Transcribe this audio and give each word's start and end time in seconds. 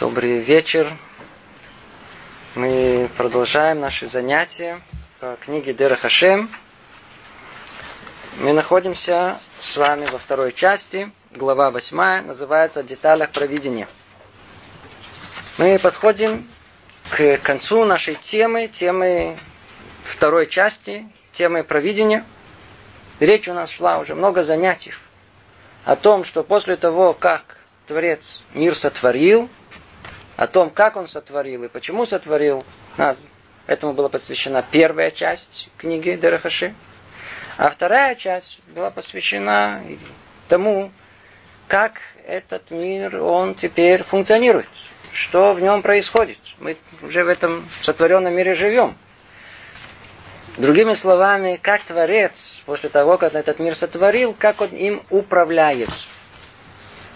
Добрый 0.00 0.40
вечер. 0.40 0.92
Мы 2.56 3.08
продолжаем 3.16 3.78
наши 3.78 4.08
занятия 4.08 4.80
по 5.20 5.36
книге 5.36 5.72
Дера 5.72 5.94
Хашем. 5.94 6.50
Мы 8.40 8.52
находимся 8.52 9.38
с 9.62 9.76
вами 9.76 10.06
во 10.06 10.18
второй 10.18 10.52
части, 10.52 11.12
глава 11.30 11.70
восьмая, 11.70 12.22
называется 12.22 12.80
«О 12.80 12.82
деталях 12.82 13.30
провидения». 13.30 13.86
Мы 15.58 15.78
подходим 15.78 16.44
к 17.10 17.38
концу 17.38 17.84
нашей 17.84 18.16
темы, 18.16 18.66
темы 18.66 19.38
второй 20.02 20.48
части, 20.48 21.08
темы 21.30 21.62
провидения. 21.62 22.24
Речь 23.20 23.46
у 23.46 23.54
нас 23.54 23.70
шла 23.70 23.98
уже 23.98 24.16
много 24.16 24.42
занятий 24.42 24.92
о 25.84 25.94
том, 25.94 26.24
что 26.24 26.42
после 26.42 26.74
того, 26.74 27.14
как 27.14 27.58
Творец 27.86 28.42
мир 28.54 28.74
сотворил, 28.74 29.48
о 30.36 30.46
том, 30.46 30.70
как 30.70 30.96
он 30.96 31.06
сотворил 31.06 31.64
и 31.64 31.68
почему 31.68 32.06
сотворил. 32.06 32.64
Этому 33.66 33.94
была 33.94 34.08
посвящена 34.08 34.64
первая 34.70 35.10
часть 35.10 35.70
книги 35.78 36.10
Дерахаши. 36.10 36.74
А 37.56 37.70
вторая 37.70 38.14
часть 38.14 38.58
была 38.74 38.90
посвящена 38.90 39.82
тому, 40.48 40.90
как 41.68 41.94
этот 42.26 42.70
мир, 42.70 43.22
он 43.22 43.54
теперь 43.54 44.02
функционирует. 44.02 44.68
Что 45.12 45.54
в 45.54 45.60
нем 45.60 45.80
происходит. 45.82 46.38
Мы 46.58 46.76
уже 47.00 47.22
в 47.24 47.28
этом 47.28 47.68
сотворенном 47.82 48.34
мире 48.34 48.54
живем. 48.54 48.96
Другими 50.56 50.92
словами, 50.92 51.58
как 51.60 51.82
Творец, 51.82 52.60
после 52.66 52.88
того, 52.88 53.16
как 53.16 53.34
этот 53.34 53.60
мир 53.60 53.76
сотворил, 53.76 54.34
как 54.36 54.60
он 54.60 54.70
им 54.70 55.02
управляет. 55.10 55.90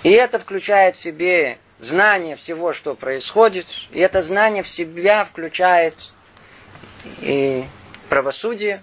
И 0.04 0.10
это 0.10 0.38
включает 0.38 0.96
в 0.96 1.00
себе 1.00 1.58
знание 1.78 2.36
всего, 2.36 2.72
что 2.72 2.94
происходит, 2.94 3.66
и 3.90 4.00
это 4.00 4.22
знание 4.22 4.62
в 4.62 4.68
себя 4.68 5.24
включает 5.24 5.94
и 7.20 7.64
правосудие, 8.08 8.82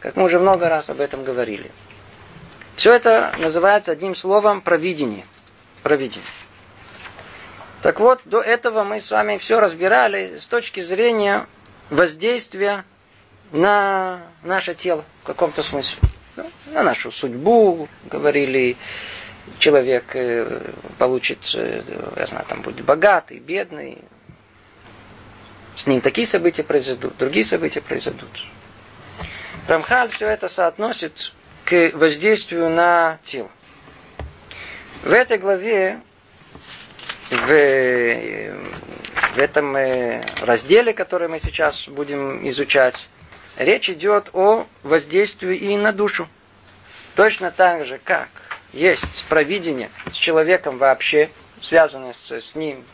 как 0.00 0.16
мы 0.16 0.24
уже 0.24 0.38
много 0.38 0.68
раз 0.68 0.90
об 0.90 1.00
этом 1.00 1.24
говорили. 1.24 1.70
Все 2.76 2.94
это 2.94 3.34
называется 3.38 3.92
одним 3.92 4.14
словом 4.14 4.60
провидение. 4.60 5.24
Провидение. 5.82 6.28
Так 7.82 7.98
вот, 7.98 8.20
до 8.24 8.40
этого 8.40 8.84
мы 8.84 9.00
с 9.00 9.10
вами 9.10 9.38
все 9.38 9.58
разбирали 9.58 10.36
с 10.36 10.46
точки 10.46 10.80
зрения 10.80 11.46
воздействия 11.90 12.84
на 13.50 14.22
наше 14.42 14.74
тело 14.74 15.04
в 15.22 15.26
каком-то 15.26 15.62
смысле. 15.62 15.98
На 16.66 16.82
нашу 16.82 17.10
судьбу, 17.10 17.88
говорили, 18.10 18.76
человек 19.58 20.14
э, 20.14 20.60
получит, 20.98 21.38
э, 21.54 21.82
я 22.16 22.26
знаю, 22.26 22.44
там 22.48 22.62
будет 22.62 22.84
богатый, 22.84 23.38
бедный, 23.38 23.98
с 25.76 25.86
ним 25.86 26.00
такие 26.00 26.26
события 26.26 26.62
произойдут, 26.62 27.16
другие 27.16 27.44
события 27.44 27.80
произойдут. 27.80 28.28
Рамхаль 29.68 30.10
все 30.10 30.28
это 30.28 30.48
соотносит 30.48 31.32
к 31.64 31.90
воздействию 31.94 32.68
на 32.68 33.18
тело. 33.24 33.50
В 35.02 35.12
этой 35.12 35.38
главе, 35.38 36.00
в, 37.30 37.46
в 39.34 39.38
этом 39.38 39.76
э, 39.76 40.24
разделе, 40.40 40.92
который 40.92 41.28
мы 41.28 41.38
сейчас 41.40 41.88
будем 41.88 42.46
изучать, 42.48 42.96
речь 43.56 43.88
идет 43.90 44.30
о 44.32 44.66
воздействии 44.82 45.56
и 45.56 45.76
на 45.76 45.92
душу. 45.92 46.28
Точно 47.14 47.50
так 47.50 47.84
же, 47.86 47.98
как 48.02 48.28
есть 48.72 49.24
провидение 49.28 49.90
с 50.12 50.16
человеком 50.16 50.78
вообще, 50.78 51.30
связанное 51.60 52.14
с, 52.14 52.30
с 52.30 52.54
ним, 52.54 52.84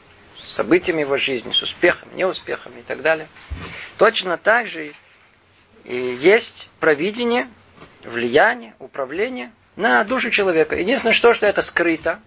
с 0.45 0.55
событиями 0.55 1.01
его 1.01 1.17
жизни, 1.17 1.53
с 1.53 1.63
успехом, 1.63 2.09
неуспехом 2.15 2.73
и 2.79 2.83
так 2.83 3.03
далее. 3.03 3.29
Точно 3.97 4.37
так 4.37 4.69
же 4.69 4.93
и 5.85 5.97
есть 6.21 6.71
провидение, 6.81 7.49
влияние, 8.05 8.75
управление 8.79 9.53
на 9.77 10.03
душу 10.05 10.31
человека. 10.31 10.77
Единственное, 10.77 11.13
что, 11.13 11.35
что 11.35 11.47
это 11.47 11.63
скрыто. 11.63 12.21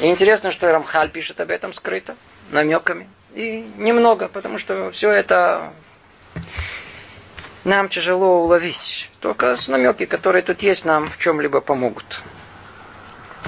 И 0.00 0.06
интересно, 0.06 0.52
что 0.52 0.70
Рамхаль 0.70 1.10
пишет 1.10 1.40
об 1.40 1.50
этом 1.50 1.72
скрыто, 1.72 2.16
намеками. 2.50 3.08
И 3.34 3.64
немного, 3.76 4.28
потому 4.28 4.58
что 4.58 4.90
все 4.90 5.10
это 5.10 5.72
нам 7.64 7.88
тяжело 7.88 8.42
уловить. 8.42 9.10
Только 9.20 9.56
намеки, 9.66 10.06
которые 10.06 10.42
тут 10.42 10.62
есть, 10.62 10.84
нам 10.84 11.08
в 11.10 11.18
чем-либо 11.18 11.60
помогут. 11.60 12.22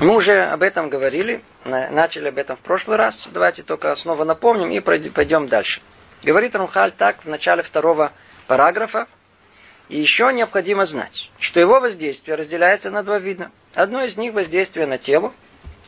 Мы 0.00 0.16
уже 0.16 0.44
об 0.46 0.62
этом 0.62 0.88
говорили, 0.88 1.42
начали 1.66 2.28
об 2.28 2.38
этом 2.38 2.56
в 2.56 2.60
прошлый 2.60 2.96
раз. 2.96 3.28
Давайте 3.30 3.62
только 3.62 3.94
снова 3.94 4.24
напомним 4.24 4.70
и 4.70 4.80
пойдем 4.80 5.46
дальше. 5.46 5.82
Говорит 6.22 6.54
Рамхаль 6.54 6.92
так 6.92 7.22
в 7.22 7.28
начале 7.28 7.62
второго 7.62 8.12
параграфа. 8.46 9.08
И 9.90 10.00
еще 10.00 10.32
необходимо 10.32 10.86
знать, 10.86 11.30
что 11.38 11.60
его 11.60 11.80
воздействие 11.80 12.36
разделяется 12.36 12.90
на 12.90 13.02
два 13.02 13.18
вида. 13.18 13.50
Одно 13.74 14.02
из 14.02 14.16
них 14.16 14.32
воздействие 14.32 14.86
на 14.86 14.96
тело, 14.96 15.34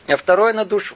а 0.07 0.15
второе 0.15 0.53
на 0.53 0.63
душу. 0.63 0.95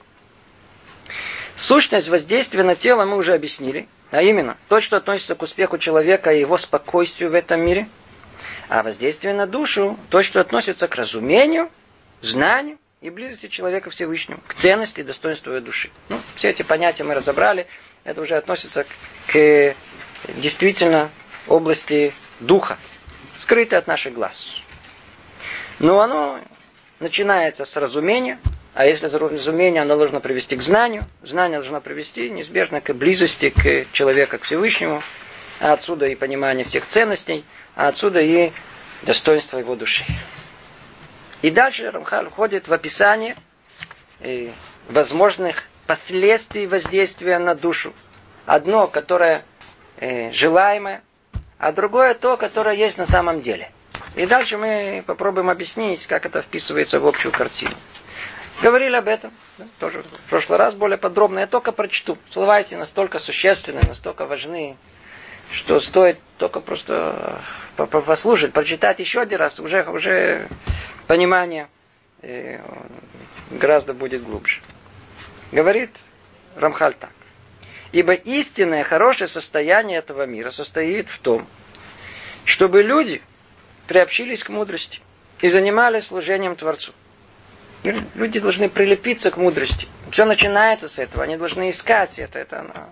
Сущность 1.56 2.08
воздействия 2.08 2.62
на 2.62 2.76
тело 2.76 3.04
мы 3.04 3.16
уже 3.16 3.34
объяснили, 3.34 3.88
а 4.12 4.22
именно 4.22 4.56
то, 4.68 4.80
что 4.80 4.96
относится 4.96 5.34
к 5.34 5.42
успеху 5.42 5.78
человека 5.78 6.32
и 6.32 6.38
его 6.38 6.56
спокойствию 6.56 7.32
в 7.32 7.34
этом 7.34 7.62
мире, 7.62 7.88
а 8.68 8.84
воздействие 8.84 9.34
на 9.34 9.48
душу, 9.48 9.98
то, 10.08 10.22
что 10.22 10.40
относится 10.40 10.86
к 10.86 10.94
разумению, 10.94 11.68
знанию 12.20 12.78
и 13.00 13.10
близости 13.10 13.46
человека 13.46 13.90
Всевышнему, 13.90 14.40
к 14.46 14.54
ценности 14.54 15.00
и 15.00 15.04
достоинству 15.04 15.52
его 15.52 15.64
души. 15.64 15.90
Ну, 16.08 16.20
все 16.34 16.50
эти 16.50 16.62
понятия 16.62 17.04
мы 17.04 17.14
разобрали, 17.14 17.66
это 18.04 18.20
уже 18.20 18.36
относится 18.36 18.86
к 19.26 19.74
действительно 20.36 21.10
области 21.46 22.12
духа, 22.40 22.78
скрытой 23.36 23.78
от 23.78 23.86
наших 23.86 24.14
глаз. 24.14 24.52
Но 25.78 26.00
оно 26.00 26.40
начинается 26.98 27.64
с 27.64 27.76
разумения, 27.76 28.40
а 28.74 28.84
если 28.84 29.06
разумение, 29.06 29.82
оно 29.82 29.96
должно 29.96 30.20
привести 30.20 30.56
к 30.56 30.62
знанию, 30.62 31.04
знание 31.22 31.58
должно 31.58 31.80
привести 31.80 32.30
неизбежно 32.30 32.80
к 32.80 32.92
близости 32.94 33.50
к 33.50 33.86
человеку, 33.92 34.38
к 34.38 34.42
Всевышнему, 34.42 35.02
а 35.60 35.72
отсюда 35.72 36.06
и 36.06 36.16
понимание 36.16 36.64
всех 36.64 36.84
ценностей, 36.84 37.44
а 37.76 37.88
отсюда 37.88 38.20
и 38.20 38.52
достоинство 39.02 39.58
его 39.58 39.76
души. 39.76 40.04
И 41.42 41.50
дальше 41.50 41.90
Рамхаль 41.90 42.28
входит 42.30 42.66
в 42.66 42.72
описание 42.72 43.36
э, 44.20 44.50
возможных 44.88 45.64
последствий 45.86 46.66
воздействия 46.66 47.38
на 47.38 47.54
душу. 47.54 47.92
Одно, 48.44 48.88
которое 48.88 49.44
э, 49.98 50.32
желаемое, 50.32 51.02
а 51.58 51.72
другое 51.72 52.14
то, 52.14 52.36
которое 52.36 52.74
есть 52.74 52.98
на 52.98 53.06
самом 53.06 53.40
деле. 53.40 53.70
И 54.16 54.26
дальше 54.26 54.56
мы 54.56 55.04
попробуем 55.06 55.48
объяснить, 55.50 56.06
как 56.06 56.26
это 56.26 56.42
вписывается 56.42 56.98
в 56.98 57.06
общую 57.06 57.30
картину. 57.30 57.74
Говорили 58.60 58.96
об 58.96 59.06
этом, 59.06 59.30
да, 59.58 59.66
тоже 59.78 60.02
в 60.02 60.30
прошлый 60.30 60.58
раз 60.58 60.74
более 60.74 60.98
подробно. 60.98 61.38
Я 61.40 61.46
только 61.46 61.70
прочту. 61.70 62.18
Слова 62.30 62.60
эти 62.60 62.74
настолько 62.74 63.20
существенны, 63.20 63.82
настолько 63.86 64.26
важны, 64.26 64.76
что 65.52 65.78
стоит 65.78 66.18
только 66.38 66.58
просто 66.58 67.40
э, 67.76 67.86
послушать, 67.86 68.52
прочитать 68.52 68.98
еще 68.98 69.20
один 69.20 69.38
раз, 69.38 69.60
уже, 69.60 69.84
уже 69.84 70.48
понимание 71.08 71.68
гораздо 73.50 73.94
будет 73.94 74.22
глубже. 74.22 74.60
Говорит 75.50 75.90
Рамхаль 76.54 76.94
так. 76.94 77.10
Ибо 77.90 78.12
истинное 78.12 78.84
хорошее 78.84 79.28
состояние 79.28 79.98
этого 79.98 80.26
мира 80.26 80.50
состоит 80.50 81.08
в 81.08 81.18
том, 81.18 81.46
чтобы 82.44 82.82
люди 82.82 83.22
приобщились 83.86 84.44
к 84.44 84.50
мудрости 84.50 85.00
и 85.40 85.48
занимались 85.48 86.06
служением 86.06 86.54
Творцу. 86.54 86.92
Люди 87.82 88.40
должны 88.40 88.68
прилепиться 88.68 89.30
к 89.30 89.36
мудрости. 89.36 89.88
Все 90.10 90.24
начинается 90.24 90.88
с 90.88 90.98
этого. 90.98 91.24
Они 91.24 91.36
должны 91.36 91.70
искать 91.70 92.18
это. 92.18 92.38
это 92.38 92.60
оно. 92.60 92.90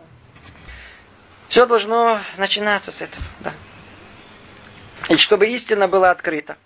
Все 1.49 1.67
должно 1.67 2.21
начинаться 2.39 2.93
с 2.93 3.03
этого. 3.03 3.25
Да. 3.41 3.53
И 5.09 5.17
чтобы 5.17 5.49
истина 5.49 5.89
была 5.89 6.11
открыта 6.11 6.57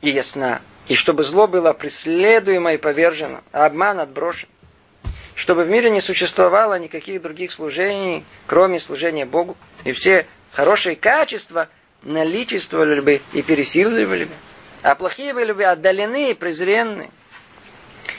и 0.00 0.10
ясна. 0.10 0.60
И 0.88 0.94
чтобы 0.94 1.22
зло 1.22 1.46
было 1.46 1.72
преследуемо 1.72 2.74
и 2.74 2.76
повержено, 2.76 3.42
а 3.52 3.66
обман 3.66 4.00
отброшен. 4.00 4.48
Чтобы 5.34 5.64
в 5.64 5.70
мире 5.70 5.90
не 5.90 6.00
существовало 6.00 6.78
никаких 6.78 7.22
других 7.22 7.52
служений, 7.52 8.24
кроме 8.46 8.78
служения 8.78 9.24
Богу. 9.24 9.56
И 9.84 9.92
все 9.92 10.26
хорошие 10.52 10.96
качества 10.96 11.68
наличествовали 12.02 13.00
бы 13.00 13.22
и 13.32 13.42
пересиливали 13.42 14.24
бы. 14.24 14.34
А 14.82 14.94
плохие 14.94 15.32
были 15.32 15.52
бы 15.52 15.64
отдалены 15.64 16.30
и 16.30 16.34
презренны. 16.34 17.10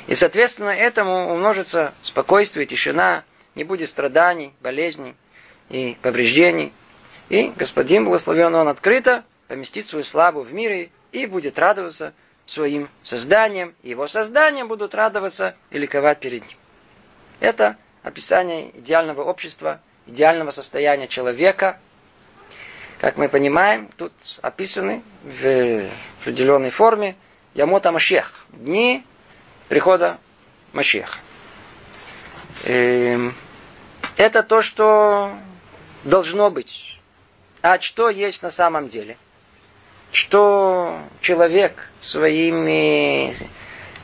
И, 0.07 0.15
соответственно, 0.15 0.69
этому 0.69 1.33
умножится 1.33 1.93
спокойствие, 2.01 2.65
тишина, 2.65 3.23
не 3.55 3.63
будет 3.63 3.89
страданий, 3.89 4.53
болезней 4.61 5.15
и 5.69 5.97
повреждений. 6.01 6.73
И 7.29 7.51
Господин 7.55 8.05
благословен 8.05 8.55
Он 8.55 8.67
открыто 8.67 9.23
поместит 9.47 9.87
свою 9.87 10.03
славу 10.03 10.41
в 10.41 10.53
мире 10.53 10.89
и 11.11 11.25
будет 11.25 11.59
радоваться 11.59 12.13
своим 12.45 12.89
созданием. 13.03 13.75
И 13.83 13.89
его 13.89 14.07
созданием 14.07 14.67
будут 14.67 14.95
радоваться 14.95 15.55
и 15.69 15.77
ликовать 15.77 16.19
перед 16.19 16.41
ним. 16.47 16.57
Это 17.39 17.77
описание 18.03 18.77
идеального 18.77 19.23
общества, 19.23 19.81
идеального 20.05 20.51
состояния 20.51 21.07
человека. 21.07 21.79
Как 22.99 23.17
мы 23.17 23.27
понимаем, 23.27 23.89
тут 23.97 24.13
описаны 24.41 25.03
в 25.23 25.89
определенной 26.21 26.69
форме 26.69 27.15
Ямота 27.53 27.91
Машех, 27.91 28.45
дни 28.49 29.05
прихода 29.67 30.19
Машеха. 30.71 31.19
Эм, 32.63 33.35
это 34.15 34.41
то, 34.43 34.61
что 34.61 35.33
должно 36.03 36.49
быть. 36.49 36.99
А 37.61 37.79
что 37.79 38.09
есть 38.09 38.41
на 38.41 38.49
самом 38.49 38.89
деле? 38.89 39.17
Что 40.13 40.99
человек 41.19 41.89
своими, 41.99 43.35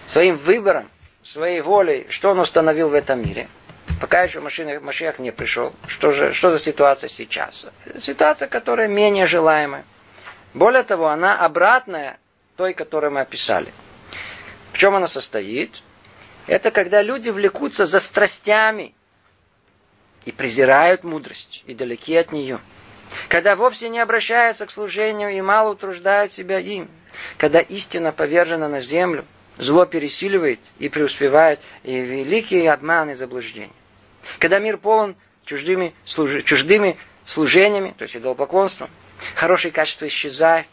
своим 0.06 0.35
выбором, 0.35 0.89
своей 1.23 1.61
волей, 1.61 2.07
что 2.09 2.31
он 2.31 2.39
установил 2.39 2.89
в 2.89 2.94
этом 2.94 3.21
мире– 3.21 3.47
Пока 4.00 4.23
еще 4.23 4.39
машина, 4.39 4.79
Машех 4.79 5.19
не 5.19 5.31
пришел. 5.31 5.73
Что, 5.88 6.11
же, 6.11 6.33
что 6.33 6.51
за 6.51 6.59
ситуация 6.59 7.09
сейчас? 7.09 7.67
Ситуация, 7.97 8.47
которая 8.47 8.88
менее 8.88 9.25
желаемая. 9.25 9.83
Более 10.53 10.83
того, 10.83 11.07
она 11.09 11.38
обратная 11.38 12.17
той, 12.55 12.73
которую 12.73 13.12
мы 13.12 13.21
описали. 13.21 13.73
В 14.71 14.77
чем 14.77 14.95
она 14.95 15.07
состоит? 15.07 15.81
Это 16.47 16.71
когда 16.71 17.01
люди 17.01 17.29
влекутся 17.29 17.85
за 17.85 18.00
страстями 18.00 18.95
и 20.25 20.31
презирают 20.31 21.03
мудрость 21.03 21.63
и 21.67 21.73
далеки 21.73 22.15
от 22.15 22.31
нее. 22.31 22.59
Когда 23.27 23.56
вовсе 23.56 23.89
не 23.89 24.00
обращаются 24.00 24.65
к 24.65 24.71
служению 24.71 25.29
и 25.29 25.41
мало 25.41 25.71
утруждают 25.71 26.31
себя 26.31 26.59
им. 26.59 26.89
Когда 27.38 27.59
истина 27.59 28.11
повержена 28.11 28.67
на 28.67 28.81
землю, 28.81 29.25
зло 29.57 29.85
пересиливает 29.85 30.59
и 30.77 30.89
преуспевает, 30.89 31.59
и 31.83 32.00
великие 32.00 32.71
обманы 32.71 33.11
и 33.11 33.15
заблуждения. 33.15 33.73
Когда 34.39 34.59
мир 34.59 34.77
полон 34.77 35.15
чуждыми, 35.45 35.94
служ... 36.06 36.44
чуждыми 36.44 36.97
служениями, 37.25 37.94
то 37.97 38.03
есть 38.03 38.15
идолопоклонством, 38.15 38.89
хорошие 39.35 39.71
качества 39.71 40.07
исчезают, 40.07 40.67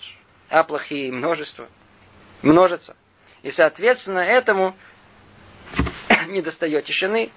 а 0.48 0.62
плохие 0.62 1.10
множество, 1.12 1.66
множатся. 2.42 2.96
И, 3.42 3.50
соответственно, 3.50 4.20
этому 4.20 4.76
не 6.28 6.42
достает 6.42 6.84
тишины 6.84 7.30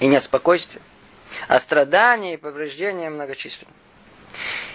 и 0.00 0.06
нет 0.06 0.22
спокойствия, 0.22 0.80
а 1.46 1.58
страдания 1.58 2.34
и 2.34 2.36
повреждения 2.36 3.10
многочисленны. 3.10 3.72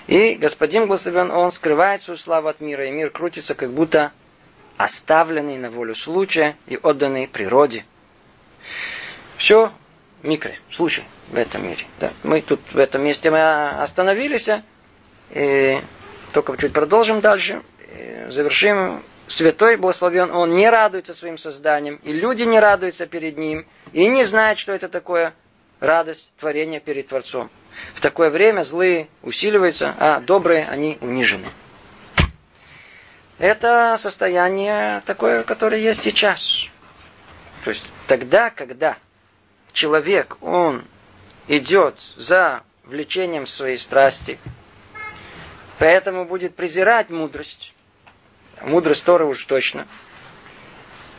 И 0.08 0.36
господин 0.36 0.88
благословен, 0.88 1.32
он 1.32 1.52
скрывает 1.52 2.02
свою 2.02 2.18
славу 2.18 2.50
от 2.50 2.60
мира, 2.60 2.86
и 2.86 2.92
мир 2.92 3.10
крутится, 3.10 3.56
как 3.56 3.72
будто 3.72 4.12
оставленный 4.78 5.58
на 5.58 5.70
волю 5.70 5.96
случая 5.96 6.58
и 6.68 6.78
отданный 6.82 7.28
природе. 7.28 7.86
Все 9.38 9.72
микро, 10.24 10.52
случай 10.72 11.04
в 11.30 11.36
этом 11.36 11.68
мире. 11.68 11.86
Да. 12.00 12.12
Мы 12.24 12.42
тут 12.42 12.60
в 12.72 12.78
этом 12.78 13.04
месте 13.04 13.32
мы 13.32 13.70
остановились, 13.70 14.50
и 15.32 15.82
только 16.34 16.58
чуть 16.58 16.74
продолжим 16.74 17.22
дальше, 17.22 17.62
завершим. 18.30 19.02
Святой 19.26 19.78
благословен, 19.78 20.32
он 20.32 20.54
не 20.54 20.70
радуется 20.70 21.14
своим 21.14 21.38
созданием, 21.38 21.96
и 22.04 22.12
люди 22.12 22.44
не 22.44 22.60
радуются 22.60 23.08
перед 23.08 23.38
ним, 23.38 23.66
и 23.94 24.08
не 24.08 24.26
знают, 24.26 24.60
что 24.60 24.74
это 24.74 24.90
такое 24.90 25.34
радость 25.84 26.32
творения 26.40 26.80
перед 26.80 27.10
Творцом. 27.10 27.50
В 27.94 28.02
такое 28.02 28.30
время 28.30 28.64
злые 28.64 29.10
усиливаются, 29.22 29.94
а 30.00 30.22
добрые 30.22 30.66
они 30.66 30.98
унижены. 31.02 31.50
Это 33.38 33.98
состояние 34.00 35.04
такое, 35.06 35.44
которое 35.44 35.82
есть 35.82 36.02
сейчас. 36.02 36.68
То 37.66 37.72
есть 37.72 37.86
тогда, 38.08 38.50
когда 38.50 38.98
человек, 39.74 40.38
он 40.42 40.86
идет 41.48 42.00
за 42.16 42.64
влечением 42.86 43.46
своей 43.46 43.78
страсти, 43.78 44.40
поэтому 45.80 46.24
будет 46.24 46.56
презирать 46.56 47.10
мудрость, 47.10 47.74
мудрость 48.62 49.04
Торы 49.04 49.26
уж 49.26 49.44
точно, 49.44 49.86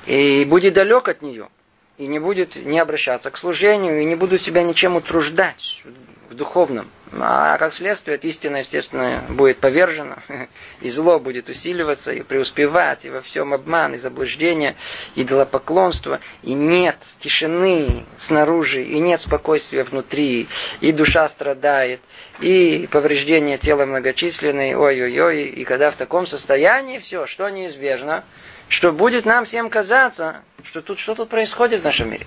и 0.07 0.47
будет 0.47 0.73
далек 0.73 1.09
от 1.09 1.21
нее, 1.21 1.51
и 1.97 2.07
не 2.07 2.19
будет 2.19 2.57
не 2.57 2.79
обращаться 2.79 3.31
к 3.31 3.37
служению, 3.37 4.01
и 4.01 4.05
не 4.05 4.17
будет 4.17 4.43
себя 4.43 4.63
ничем 4.63 4.97
утруждать 4.97 5.83
в 6.29 6.35
духовном. 6.35 6.91
А 7.13 7.59
как 7.59 7.73
следствие, 7.73 8.17
это 8.17 8.27
истина, 8.27 8.57
естественно, 8.57 9.23
будет 9.29 9.59
повержена, 9.59 10.19
и 10.81 10.89
зло 10.89 11.21
будет 11.21 11.49
усиливаться, 11.49 12.13
и 12.13 12.23
преуспевать, 12.23 13.05
и 13.05 13.11
во 13.11 13.21
всем 13.21 13.55
обман, 13.55 13.95
и 13.95 13.99
заблуждение, 13.99 14.75
и 15.15 15.23
идолопоклонство, 15.23 16.21
и 16.43 16.55
нет 16.55 16.97
тишины 17.21 18.05
снаружи, 18.17 18.83
и 18.83 18.99
нет 18.99 19.21
спокойствия 19.21 19.85
внутри, 19.85 20.49
и 20.81 20.91
душа 20.91 21.29
страдает, 21.29 22.01
и 22.41 22.89
повреждения 22.91 23.59
тела 23.59 23.87
многочисленные, 23.87 24.77
ой-ой-ой, 24.77 25.45
и 25.45 25.65
когда 25.65 25.91
в 25.91 25.97
таком 25.97 26.27
состоянии 26.27 26.99
все, 26.99 27.27
что 27.27 27.49
неизбежно, 27.49 28.25
что 28.69 28.93
будет 28.93 29.25
нам 29.25 29.45
всем 29.45 29.71
казаться, 29.71 30.43
что 30.65 30.83
тут 30.83 30.99
что 30.99 31.15
тут 31.15 31.29
происходит 31.29 31.83
в 31.83 31.85
нашем 31.85 32.11
мире. 32.11 32.27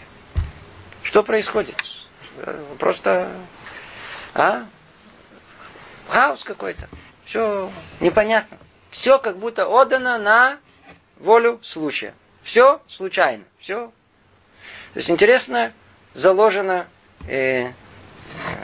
Что 1.03 1.23
происходит? 1.23 1.75
Просто 2.77 3.31
а? 4.33 4.65
Хаос 6.09 6.43
какой-то. 6.43 6.87
Все 7.25 7.71
непонятно. 7.99 8.57
Все 8.91 9.19
как 9.19 9.37
будто 9.37 9.67
отдано 9.67 10.17
на 10.19 10.59
волю 11.17 11.59
случая. 11.63 12.13
Все 12.43 12.81
случайно. 12.87 13.43
Все. 13.59 13.91
То 14.93 14.99
есть 14.99 15.09
интересно 15.09 15.73
заложена 16.13 16.87
э, 17.27 17.71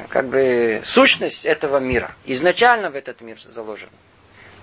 как 0.10 0.28
бы 0.28 0.82
сущность 0.84 1.46
этого 1.46 1.78
мира. 1.78 2.16
Изначально 2.26 2.90
в 2.90 2.96
этот 2.96 3.22
мир 3.22 3.40
заложена. 3.42 3.92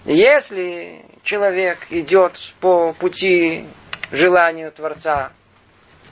Если 0.04 1.04
человек 1.22 1.78
идет 1.90 2.32
по 2.60 2.92
пути 2.92 3.66
желанию 4.10 4.72
Творца 4.72 5.32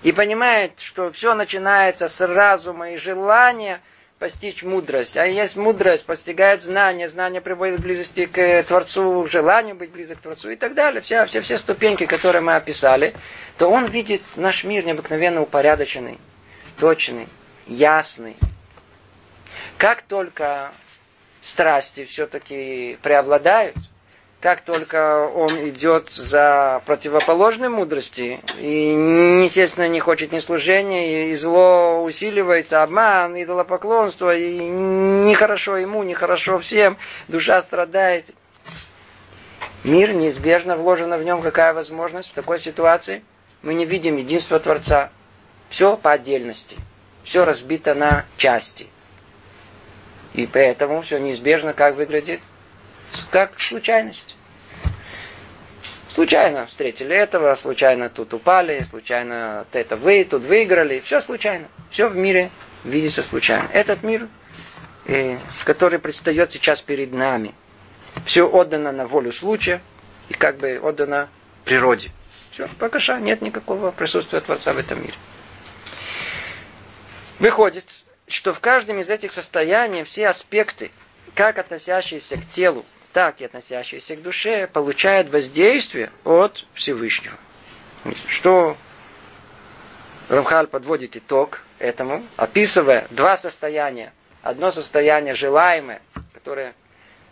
и 0.03 0.13
понимает, 0.13 0.73
что 0.79 1.11
все 1.11 1.35
начинается 1.35 2.09
с 2.09 2.21
разума 2.21 2.93
и 2.93 2.97
желания– 2.97 3.81
постичь 4.19 4.63
мудрость. 4.63 5.17
А 5.17 5.27
есть 5.27 5.57
мудрость, 5.57 6.05
постигает 6.05 6.63
знание, 6.63 7.09
знание 7.09 7.41
приводит 7.41 7.79
к 7.79 7.83
близости 7.83 8.27
к 8.27 8.63
Творцу, 8.65 9.25
к 9.25 9.31
желанию 9.31 9.75
быть 9.75 9.91
близок 9.91 10.19
к 10.19 10.23
Творцу 10.23 10.51
и 10.51 10.57
так 10.57 10.75
далее. 10.75 11.01
Все, 11.01 11.25
все, 11.27 11.41
все 11.41 11.59
ступеньки, 11.59 12.07
которые 12.07 12.43
мы 12.43 12.57
описали, 12.57 13.15
то 13.57 13.69
он 13.69 13.87
видит 13.87 14.23
наш 14.37 14.65
мир 14.65 14.85
необыкновенно 14.85 15.41
упорядоченный, 15.41 16.19
точный, 16.79 17.29
ясный. 17.67 18.37
Как 19.77 20.03
только 20.03 20.73
страсти 21.41 22.05
все-таки 22.05 22.99
преобладают, 23.03 23.77
как 24.41 24.61
только 24.61 25.27
он 25.27 25.69
идет 25.69 26.11
за 26.11 26.83
противоположной 26.87 27.69
мудрости, 27.69 28.41
и, 28.59 29.43
естественно, 29.45 29.89
не 29.89 29.99
хочет 29.99 30.31
ни 30.33 30.39
служения, 30.39 31.31
и 31.31 31.35
зло 31.35 32.03
усиливается, 32.05 32.83
обман, 32.83 33.41
идолопоклонство, 33.43 34.35
и 34.35 34.59
нехорошо 34.59 35.77
ему, 35.77 36.03
нехорошо 36.05 36.59
всем, 36.59 36.99
душа 37.27 37.61
страдает. 37.63 38.31
Мир 39.85 40.13
неизбежно 40.13 40.77
вложена 40.77 41.19
в 41.19 41.25
нем 41.25 41.43
какая 41.43 41.73
возможность 41.73 42.31
в 42.31 42.35
такой 42.35 42.59
ситуации? 42.59 43.23
Мы 43.63 43.75
не 43.75 43.85
видим 43.85 44.17
единства 44.17 44.59
Творца. 44.61 45.11
Все 45.69 45.97
по 45.97 46.13
отдельности. 46.13 46.77
Все 47.25 47.45
разбито 47.45 47.95
на 47.95 48.25
части. 48.37 48.87
И 50.35 50.47
поэтому 50.47 51.03
все 51.03 51.19
неизбежно 51.19 51.73
как 51.73 51.97
выглядит? 51.97 52.41
как 53.31 53.61
случайность. 53.61 54.37
Случайно 56.09 56.67
встретили 56.67 57.15
этого, 57.15 57.55
случайно 57.55 58.09
тут 58.09 58.35
упали, 58.35 58.83
случайно 58.83 59.67
это 59.73 59.97
вы, 59.97 60.25
тут 60.25 60.43
выиграли. 60.43 61.01
Все 61.01 61.21
случайно. 61.21 61.69
Все 61.91 62.09
в 62.09 62.17
мире 62.17 62.51
видится 62.85 63.23
случайно. 63.23 63.69
Этот 63.73 64.03
мир, 64.03 64.29
э, 65.07 65.39
который 65.65 65.99
предстает 65.99 66.51
сейчас 66.51 66.81
перед 66.81 67.13
нами, 67.13 67.55
все 68.25 68.49
отдано 68.49 68.93
на 68.93 69.07
волю 69.07 69.33
случая 69.33 69.81
и 70.29 70.35
как 70.35 70.59
бы 70.59 70.79
отдано 70.83 71.29
природе. 71.65 72.11
Все, 72.51 72.69
пока 72.79 73.21
нет 73.21 73.43
никакого 73.43 73.91
присутствия 73.91 74.41
Творца 74.41 74.73
в 74.73 74.79
этом 74.79 75.01
мире. 75.01 75.15
Выходит, 77.39 77.85
что 78.29 78.53
в 78.53 78.61
каждом 78.61 78.99
из 78.99 79.11
этих 79.11 79.33
состояний 79.33 80.05
все 80.05 80.29
аспекты, 80.29 80.91
как 81.35 81.59
относящиеся 81.59 82.37
к 82.37 82.47
телу, 82.47 82.85
так 83.13 83.41
и 83.41 83.45
относящиеся 83.45 84.17
к 84.17 84.23
душе, 84.23 84.67
получают 84.67 85.29
воздействие 85.31 86.11
от 86.25 86.67
Всевышнего. 86.75 87.37
Что 88.29 88.77
Рамхаль 90.29 90.67
подводит 90.67 91.17
итог 91.17 91.63
этому, 91.79 92.25
описывая 92.37 93.07
два 93.11 93.37
состояния. 93.37 94.13
Одно 94.43 94.71
состояние 94.71 95.35
желаемое, 95.35 96.03
которое 96.35 96.75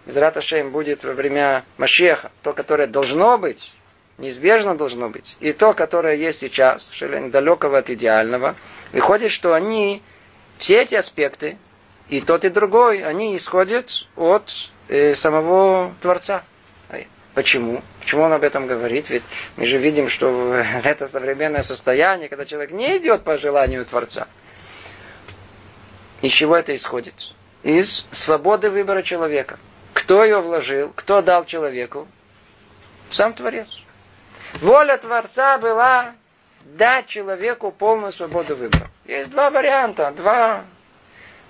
из 0.07 0.17
Раташем 0.17 0.71
будет 0.71 1.05
во 1.05 1.13
время 1.13 1.65
Машеха, 1.77 2.31
то, 2.43 2.53
которое 2.53 2.87
должно 2.87 3.39
быть, 3.39 3.73
неизбежно 4.19 4.77
должно 4.77 5.11
быть, 5.11 5.37
и 5.41 5.53
то, 5.53 5.73
которое 5.73 6.15
есть 6.17 6.41
сейчас, 6.41 6.91
далекого 7.01 7.79
от 7.79 7.91
идеального, 7.91 8.55
выходит, 8.93 9.31
что 9.31 9.53
они, 9.53 10.03
все 10.59 10.83
эти 10.83 10.95
аспекты, 10.95 11.59
и 12.09 12.21
тот, 12.21 12.45
и 12.45 12.49
другой, 12.49 13.03
они 13.05 13.37
исходят 13.37 14.07
от 14.17 14.53
э, 14.89 15.15
самого 15.15 15.95
Творца. 16.01 16.45
Почему? 17.37 17.83
Почему 18.01 18.23
он 18.23 18.33
об 18.33 18.45
этом 18.45 18.67
говорит? 18.67 19.11
Ведь 19.11 19.23
мы 19.57 19.67
же 19.67 19.77
видим, 19.77 20.09
что 20.09 20.55
это 20.85 21.07
современное 21.07 21.63
состояние, 21.63 22.31
когда 22.31 22.47
человек 22.47 22.71
не 22.71 22.97
идет 22.97 23.25
по 23.25 23.37
желанию 23.37 23.85
Творца. 23.85 24.27
Из 26.23 26.33
чего 26.33 26.57
это 26.57 26.75
исходит? 26.75 27.15
Из 27.63 28.07
свободы 28.11 28.71
выбора 28.71 29.03
человека. 29.03 29.59
Кто 29.93 30.25
ее 30.25 30.41
вложил? 30.41 30.93
Кто 30.97 31.21
дал 31.21 31.45
человеку? 31.45 32.09
Сам 33.11 33.35
Творец. 33.35 33.69
Воля 34.61 34.97
Творца 34.97 35.59
была 35.59 36.15
дать 36.75 37.07
человеку 37.07 37.71
полную 37.71 38.13
свободу 38.13 38.57
выбора. 38.57 38.91
Есть 39.05 39.31
два 39.31 39.51
варианта, 39.51 40.13
два, 40.17 40.65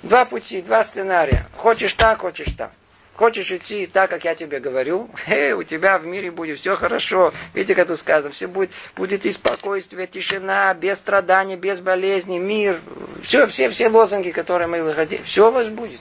два 0.03 0.25
пути, 0.25 0.63
два 0.63 0.85
сценария. 0.85 1.47
Хочешь 1.57 1.95
так, 1.95 2.21
хочешь 2.21 2.53
так. 2.57 2.73
Хочешь 3.15 3.51
идти 3.51 3.87
так, 3.87 4.11
как 4.11 4.25
я 4.27 4.35
тебе 4.35 4.61
говорю, 4.61 5.09
э, 5.27 5.55
у 5.55 5.63
тебя 5.63 5.97
в 5.99 6.05
мире 6.05 6.31
будет 6.31 6.59
все 6.59 6.77
хорошо. 6.77 7.33
Видите, 7.55 7.75
как 7.75 7.89
тут 7.89 7.99
сказано, 7.99 8.31
все 8.31 8.47
будет, 8.47 8.71
будет 8.95 9.25
и 9.25 9.33
спокойствие, 9.33 10.07
тишина, 10.07 10.75
без 10.75 10.99
страданий, 10.99 11.57
без 11.57 11.81
болезней, 11.81 12.39
мир. 12.39 12.79
Все, 13.23 13.47
все, 13.47 13.71
все 13.71 13.89
лозунги, 13.89 14.31
которые 14.31 14.69
мы 14.69 14.83
выходим, 14.83 15.25
все 15.25 15.49
у 15.49 15.51
вас 15.51 15.69
будет. 15.69 16.01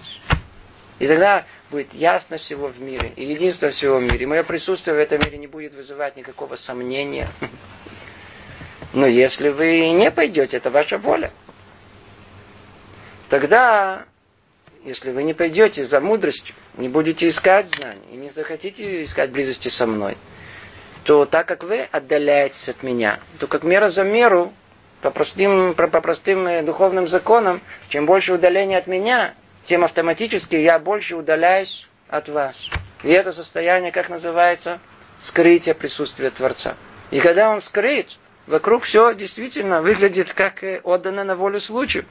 И 0.99 1.07
тогда 1.07 1.45
будет 1.71 1.93
ясно 1.93 2.37
всего 2.37 2.67
в 2.67 2.81
мире, 2.81 3.13
и 3.15 3.23
единство 3.23 3.69
всего 3.69 3.97
в 3.97 4.03
мире. 4.03 4.23
И 4.23 4.25
мое 4.25 4.43
присутствие 4.43 4.95
в 4.95 4.99
этом 4.99 5.19
мире 5.19 5.37
не 5.37 5.47
будет 5.47 5.73
вызывать 5.73 6.17
никакого 6.17 6.55
сомнения. 6.55 7.29
Но 8.95 9.05
если 9.05 9.49
вы 9.49 9.91
не 9.91 10.09
пойдете, 10.09 10.57
это 10.57 10.71
ваша 10.71 10.97
воля. 10.97 11.29
Тогда 13.29 14.05
если 14.85 15.11
вы 15.11 15.23
не 15.23 15.33
пойдете 15.33 15.83
за 15.83 15.99
мудростью, 15.99 16.55
не 16.77 16.87
будете 16.87 17.27
искать 17.27 17.67
знаний, 17.67 18.01
и 18.13 18.15
не 18.15 18.29
захотите 18.29 19.03
искать 19.03 19.31
близости 19.31 19.67
со 19.67 19.85
мной, 19.87 20.15
то 21.03 21.25
так 21.25 21.47
как 21.47 21.63
вы 21.63 21.81
отдаляетесь 21.91 22.69
от 22.69 22.83
меня, 22.83 23.19
то 23.39 23.47
как 23.47 23.63
мера 23.63 23.89
за 23.89 24.03
меру, 24.03 24.53
по 25.01 25.11
простым, 25.11 25.73
по 25.73 25.87
простым 25.87 26.47
э, 26.47 26.61
духовным 26.63 27.07
законам, 27.07 27.61
чем 27.89 28.05
больше 28.05 28.33
удаления 28.33 28.77
от 28.77 28.87
меня, 28.87 29.33
тем 29.65 29.83
автоматически 29.83 30.55
я 30.55 30.79
больше 30.79 31.15
удаляюсь 31.15 31.87
от 32.07 32.29
вас. 32.29 32.55
И 33.03 33.09
это 33.09 33.31
состояние, 33.33 33.91
как 33.91 34.09
называется, 34.09 34.79
скрытие 35.19 35.75
присутствия 35.75 36.29
Творца. 36.29 36.75
И 37.11 37.19
когда 37.19 37.49
он 37.49 37.61
скрыт, 37.61 38.07
вокруг 38.47 38.83
все 38.83 39.13
действительно 39.13 39.81
выглядит 39.81 40.33
как 40.33 40.63
отдано 40.83 41.23
на 41.23 41.35
волю 41.35 41.59
случаю. 41.59 42.05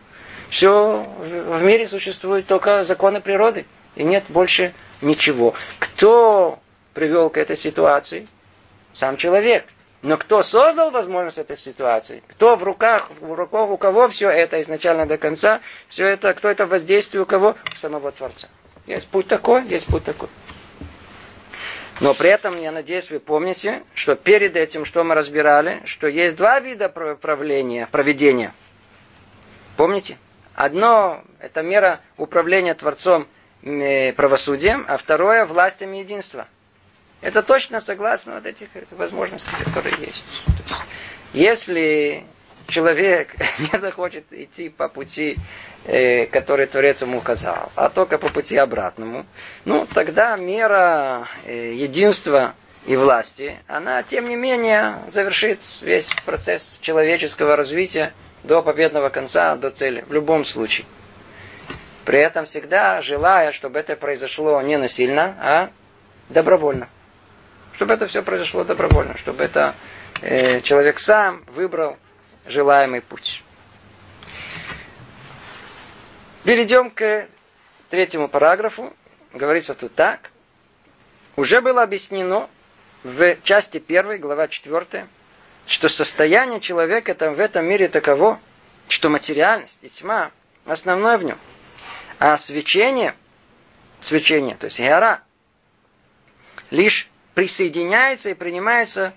Все 0.51 1.07
в 1.19 1.63
мире 1.63 1.87
существует 1.87 2.47
только 2.47 2.85
законы 2.85 3.21
природы. 3.21 3.67
И 3.97 4.05
нет 4.05 4.25
больше 4.29 4.75
ничего. 5.01 5.55
Кто 5.79 6.59
привел 6.95 7.31
к 7.31 7.39
этой 7.39 7.57
ситуации? 7.57 8.29
Сам 8.93 9.17
человек. 9.17 9.65
Но 10.03 10.19
кто 10.19 10.43
создал 10.43 10.91
возможность 10.91 11.39
этой 11.39 11.57
ситуации? 11.57 12.23
Кто 12.29 12.57
в 12.57 12.63
руках, 12.63 13.09
в 13.21 13.33
руках 13.33 13.71
у 13.71 13.79
кого 13.79 14.09
все 14.09 14.29
это 14.29 14.61
изначально 14.61 15.07
до 15.07 15.17
конца? 15.17 15.61
Все 15.89 16.05
это, 16.05 16.35
кто 16.35 16.51
это 16.51 16.67
воздействие 16.67 17.23
у 17.23 17.27
кого? 17.27 17.57
У 17.73 17.77
самого 17.77 18.13
Творца. 18.13 18.49
Есть 18.87 19.09
путь 19.09 19.29
такой, 19.29 19.65
есть 19.65 19.87
путь 19.87 20.05
такой. 20.05 20.29
Но 22.01 22.13
при 22.15 22.31
этом, 22.31 22.61
я 22.61 22.73
надеюсь, 22.73 23.11
вы 23.11 23.21
помните, 23.21 23.83
что 23.95 24.17
перед 24.17 24.57
этим, 24.57 24.85
что 24.85 25.05
мы 25.05 25.15
разбирали, 25.15 25.83
что 25.87 26.09
есть 26.09 26.37
два 26.37 26.59
вида 26.61 26.89
правления, 26.89 27.87
проведения. 27.87 28.53
Помните? 29.77 30.19
Одно– 30.55 31.23
это 31.41 31.63
мера 31.63 32.01
управления 32.17 32.75
Творцом 32.75 33.27
правосудием, 33.63 34.85
а 34.89 34.97
второе– 34.97 35.45
властью 35.47 35.93
единства. 35.95 36.47
Это 37.21 37.43
точно 37.43 37.81
согласно 37.81 38.35
вот 38.35 38.47
этих 38.47 38.69
возможностей, 38.91 39.51
которые 39.65 39.97
есть. 39.99 40.27
есть. 40.47 40.83
Если 41.33 42.25
человек 42.67 43.35
не 43.59 43.79
захочет 43.79 44.25
идти 44.33 44.69
по 44.69 44.89
пути, 44.89 45.37
э, 45.85 46.27
который 46.27 46.67
Творец 46.67 47.03
ему 47.03 47.19
указал, 47.19 47.71
а 47.75 47.89
только 47.89 48.19
по 48.19 48.29
пути 48.29 48.57
обратному, 48.57 49.27
ну, 49.65 49.87
тогда 49.87 50.37
мера 50.37 51.29
э, 51.45 51.73
единства 51.75 52.55
и 52.87 52.97
власти, 52.97 53.59
она, 53.67 54.03
тем 54.03 54.29
не 54.29 54.37
менее, 54.37 54.99
завершит 55.11 55.61
весь 55.81 56.09
процесс 56.27 56.79
человеческого 56.83 57.57
развития 57.57 58.13
до 58.43 58.63
победного 58.63 59.09
конца, 59.09 59.57
до 59.57 59.71
цели, 59.71 60.05
в 60.07 60.13
любом 60.13 60.45
случае. 60.45 60.87
При 62.05 62.21
этом 62.21 62.45
всегда 62.45 63.01
желая, 63.01 63.53
чтобы 63.53 63.79
это 63.79 63.97
произошло 63.97 64.61
не 64.61 64.77
насильно, 64.77 65.35
а 65.41 65.71
добровольно. 66.29 66.89
Чтобы 67.77 67.95
это 67.95 68.07
все 68.07 68.23
произошло 68.23 68.65
добровольно, 68.65 69.17
чтобы 69.17 69.43
это 69.43 69.75
э, 70.21 70.61
человек 70.61 70.99
сам 70.99 71.43
выбрал 71.47 71.97
желаемый 72.47 73.01
путь. 73.01 73.43
Перейдем 76.45 76.91
к 76.91 77.29
третьему 77.91 78.29
параграфу. 78.29 78.93
Говорится 79.33 79.75
тут 79.75 79.95
так. 79.95 80.31
Уже 81.37 81.61
было 81.61 81.83
объяснено 81.83 82.49
в 83.03 83.37
части 83.43 83.79
первой, 83.79 84.19
глава 84.19 84.49
четвертая 84.49 85.09
что 85.67 85.89
состояние 85.89 86.61
человека 86.61 87.15
там 87.15 87.35
в 87.35 87.41
этом 87.41 87.67
мире 87.67 87.89
таково, 87.89 88.39
что 88.89 89.09
материальность 89.09 89.79
и 89.83 89.89
тьма 89.89 90.31
основное 90.67 91.19
в 91.19 91.25
нем. 91.25 91.39
А 92.19 92.37
свечение, 92.37 93.15
свечение, 94.01 94.57
то 94.57 94.65
есть 94.65 94.79
гора, 94.79 95.23
лишь 96.71 97.09
присоединяется 97.35 98.31
и 98.31 98.35
принимается, 98.35 99.15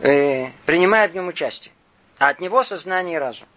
э, 0.00 0.48
принимает 0.66 1.12
в 1.12 1.14
нем 1.14 1.28
участие. 1.28 1.72
А 2.18 2.28
от 2.28 2.40
него 2.40 2.62
сознание 2.62 3.16
и 3.16 3.18
разум. 3.18 3.48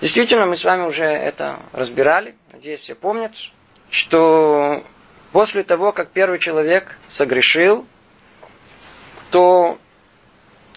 Действительно, 0.00 0.46
мы 0.46 0.56
с 0.56 0.64
вами 0.64 0.82
уже 0.82 1.04
это 1.04 1.60
разбирали, 1.72 2.34
надеюсь, 2.52 2.80
все 2.80 2.94
помнят, 2.94 3.32
что 3.90 4.82
после 5.30 5.62
того, 5.62 5.92
как 5.92 6.10
первый 6.10 6.38
человек 6.38 6.98
согрешил, 7.08 7.86
то 9.30 9.78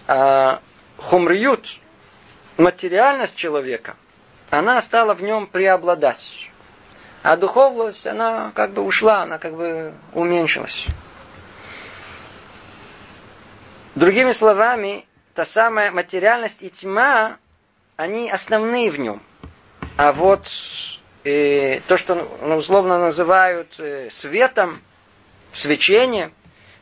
а, 0.06 0.60
хумриют, 0.96 1.78
материальность 2.56 3.36
человека, 3.36 3.96
она 4.50 4.80
стала 4.80 5.14
в 5.14 5.22
нем 5.22 5.46
преобладать. 5.46 6.50
А 7.22 7.36
духовность, 7.36 8.06
она 8.06 8.52
как 8.54 8.72
бы 8.72 8.82
ушла, 8.82 9.22
она 9.22 9.38
как 9.38 9.54
бы 9.54 9.92
уменьшилась. 10.12 10.86
Другими 13.96 14.32
словами, 14.32 15.05
та 15.36 15.44
самая 15.44 15.90
материальность 15.90 16.62
и 16.62 16.70
тьма, 16.70 17.36
они 17.96 18.30
основные 18.30 18.90
в 18.90 18.98
нем. 18.98 19.22
А 19.98 20.12
вот 20.12 20.48
э, 21.24 21.80
то, 21.86 21.98
что 21.98 22.14
ну, 22.42 22.56
условно 22.56 22.98
называют 22.98 23.78
э, 23.78 24.08
светом, 24.10 24.80
свечением, 25.52 26.32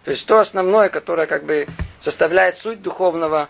то 0.05 0.13
есть 0.13 0.25
то 0.27 0.39
основное, 0.39 0.89
которое 0.89 1.27
как 1.27 1.45
бы 1.45 1.67
составляет 2.01 2.55
суть 2.55 2.81
духовного, 2.81 3.49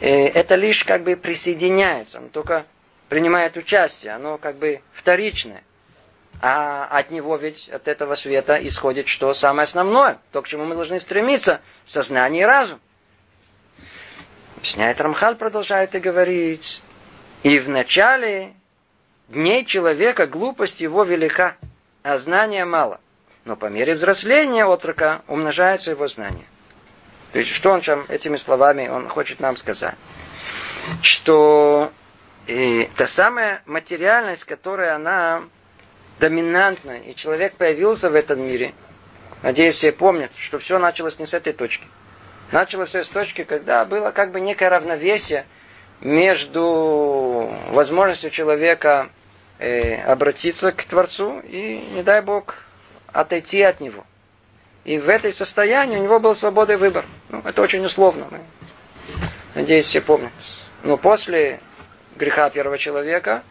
э, 0.00 0.26
это 0.26 0.56
лишь 0.56 0.84
как 0.84 1.04
бы 1.04 1.14
присоединяется, 1.14 2.18
оно 2.18 2.28
только 2.28 2.66
принимает 3.08 3.56
участие, 3.56 4.14
оно 4.14 4.36
как 4.36 4.56
бы 4.56 4.82
вторичное. 4.92 5.62
А 6.40 6.86
от 6.86 7.12
него 7.12 7.36
ведь, 7.36 7.68
от 7.68 7.86
этого 7.86 8.16
света 8.16 8.54
исходит 8.66 9.06
что 9.06 9.32
самое 9.32 9.64
основное, 9.64 10.18
то, 10.32 10.42
к 10.42 10.48
чему 10.48 10.64
мы 10.64 10.74
должны 10.74 10.98
стремиться, 10.98 11.60
сознание 11.86 12.42
и 12.42 12.46
разум. 12.46 12.80
Объясняет 14.58 15.00
Рамхал, 15.00 15.36
продолжает 15.36 15.94
и 15.94 16.00
говорить, 16.00 16.82
и 17.44 17.60
в 17.60 17.68
начале 17.68 18.54
дней 19.28 19.64
человека 19.64 20.26
глупость 20.26 20.80
его 20.80 21.04
велика, 21.04 21.56
а 22.02 22.18
знания 22.18 22.64
мало. 22.64 22.98
Но 23.44 23.54
по 23.54 23.66
мере 23.66 23.94
взросления 23.94 24.66
отрока 24.66 25.22
умножается 25.28 25.92
его 25.92 26.08
знание. 26.08 26.44
То 27.30 27.38
есть, 27.38 27.52
что 27.52 27.70
он 27.70 27.82
там 27.82 28.04
этими 28.08 28.34
словами 28.34 28.88
он 28.88 29.08
хочет 29.08 29.38
нам 29.38 29.56
сказать? 29.56 29.94
Что 31.02 31.92
и 32.48 32.90
та 32.96 33.06
самая 33.06 33.62
материальность, 33.64 34.42
которая 34.42 34.96
она 34.96 35.44
доминантна, 36.18 36.98
и 36.98 37.14
человек 37.14 37.54
появился 37.54 38.10
в 38.10 38.16
этом 38.16 38.42
мире, 38.42 38.74
надеюсь, 39.44 39.76
все 39.76 39.92
помнят, 39.92 40.32
что 40.36 40.58
все 40.58 40.80
началось 40.80 41.20
не 41.20 41.26
с 41.26 41.34
этой 41.34 41.52
точки. 41.52 41.86
Началось 42.52 42.90
все 42.90 43.02
с 43.02 43.08
точки, 43.08 43.44
когда 43.44 43.84
было 43.84 44.10
как 44.10 44.32
бы 44.32 44.40
некое 44.40 44.68
равновесие 44.68 45.46
между 46.00 47.52
возможностью 47.70 48.30
человека 48.30 49.10
э, 49.58 50.00
обратиться 50.02 50.72
к 50.72 50.84
Творцу 50.84 51.40
и, 51.40 51.78
не 51.92 52.02
дай 52.02 52.22
Бог, 52.22 52.54
отойти 53.12 53.62
от 53.62 53.80
него– 53.80 54.04
И 54.88 54.98
в 54.98 55.10
этой 55.10 55.34
состоянии 55.34 55.98
у 55.98 56.02
него 56.02 56.18
был 56.18 56.34
свободный 56.34 56.78
выбор. 56.78 57.04
Ну, 57.28 57.42
это 57.44 57.60
очень 57.60 57.84
условно. 57.84 58.26
Надеюсь, 59.54 59.84
все 59.84 60.00
помнят. 60.00 60.32
Но 60.82 60.96
после 60.96 61.60
греха 62.16 62.48
первого 62.48 62.78
человека 62.78 63.42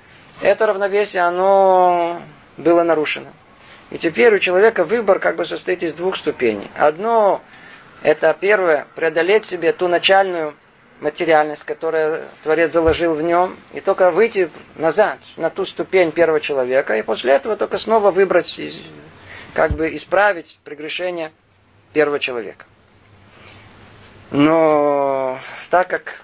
это 0.42 0.66
равновесие, 0.66 1.22
оно 1.22 2.24
было 2.58 2.82
нарушено. 2.82 3.28
И 3.92 4.00
теперь 4.00 4.34
у 4.34 4.40
человека 4.40 4.84
выбор 4.84 5.20
как 5.20 5.36
бы 5.36 5.46
состоит 5.46 5.84
из 5.84 5.94
двух 5.94 6.18
ступеней. 6.18 6.72
Одно, 6.76 7.42
это 8.04 8.36
первое, 8.40 8.88
преодолеть 8.96 9.46
себе 9.46 9.74
ту 9.74 9.88
начальную 9.88 10.56
материальность, 11.00 11.64
которую 11.64 12.28
Творец 12.44 12.74
заложил 12.74 13.14
в 13.14 13.22
нем, 13.22 13.58
и 13.74 13.82
только 13.82 14.12
выйти 14.12 14.50
назад, 14.76 15.20
на 15.36 15.50
ту 15.50 15.66
ступень 15.66 16.12
первого 16.12 16.40
человека, 16.40 16.96
и 16.98 17.02
после 17.02 17.34
этого 17.34 17.56
только 17.56 17.78
снова 17.78 18.12
выбрать, 18.12 18.60
как 19.54 19.72
бы 19.72 19.94
исправить 19.96 20.60
прегрешение 20.64 21.32
первого 21.94 22.20
человека. 22.20 22.66
Но 24.32 25.40
так 25.70 25.88
как 25.88 26.22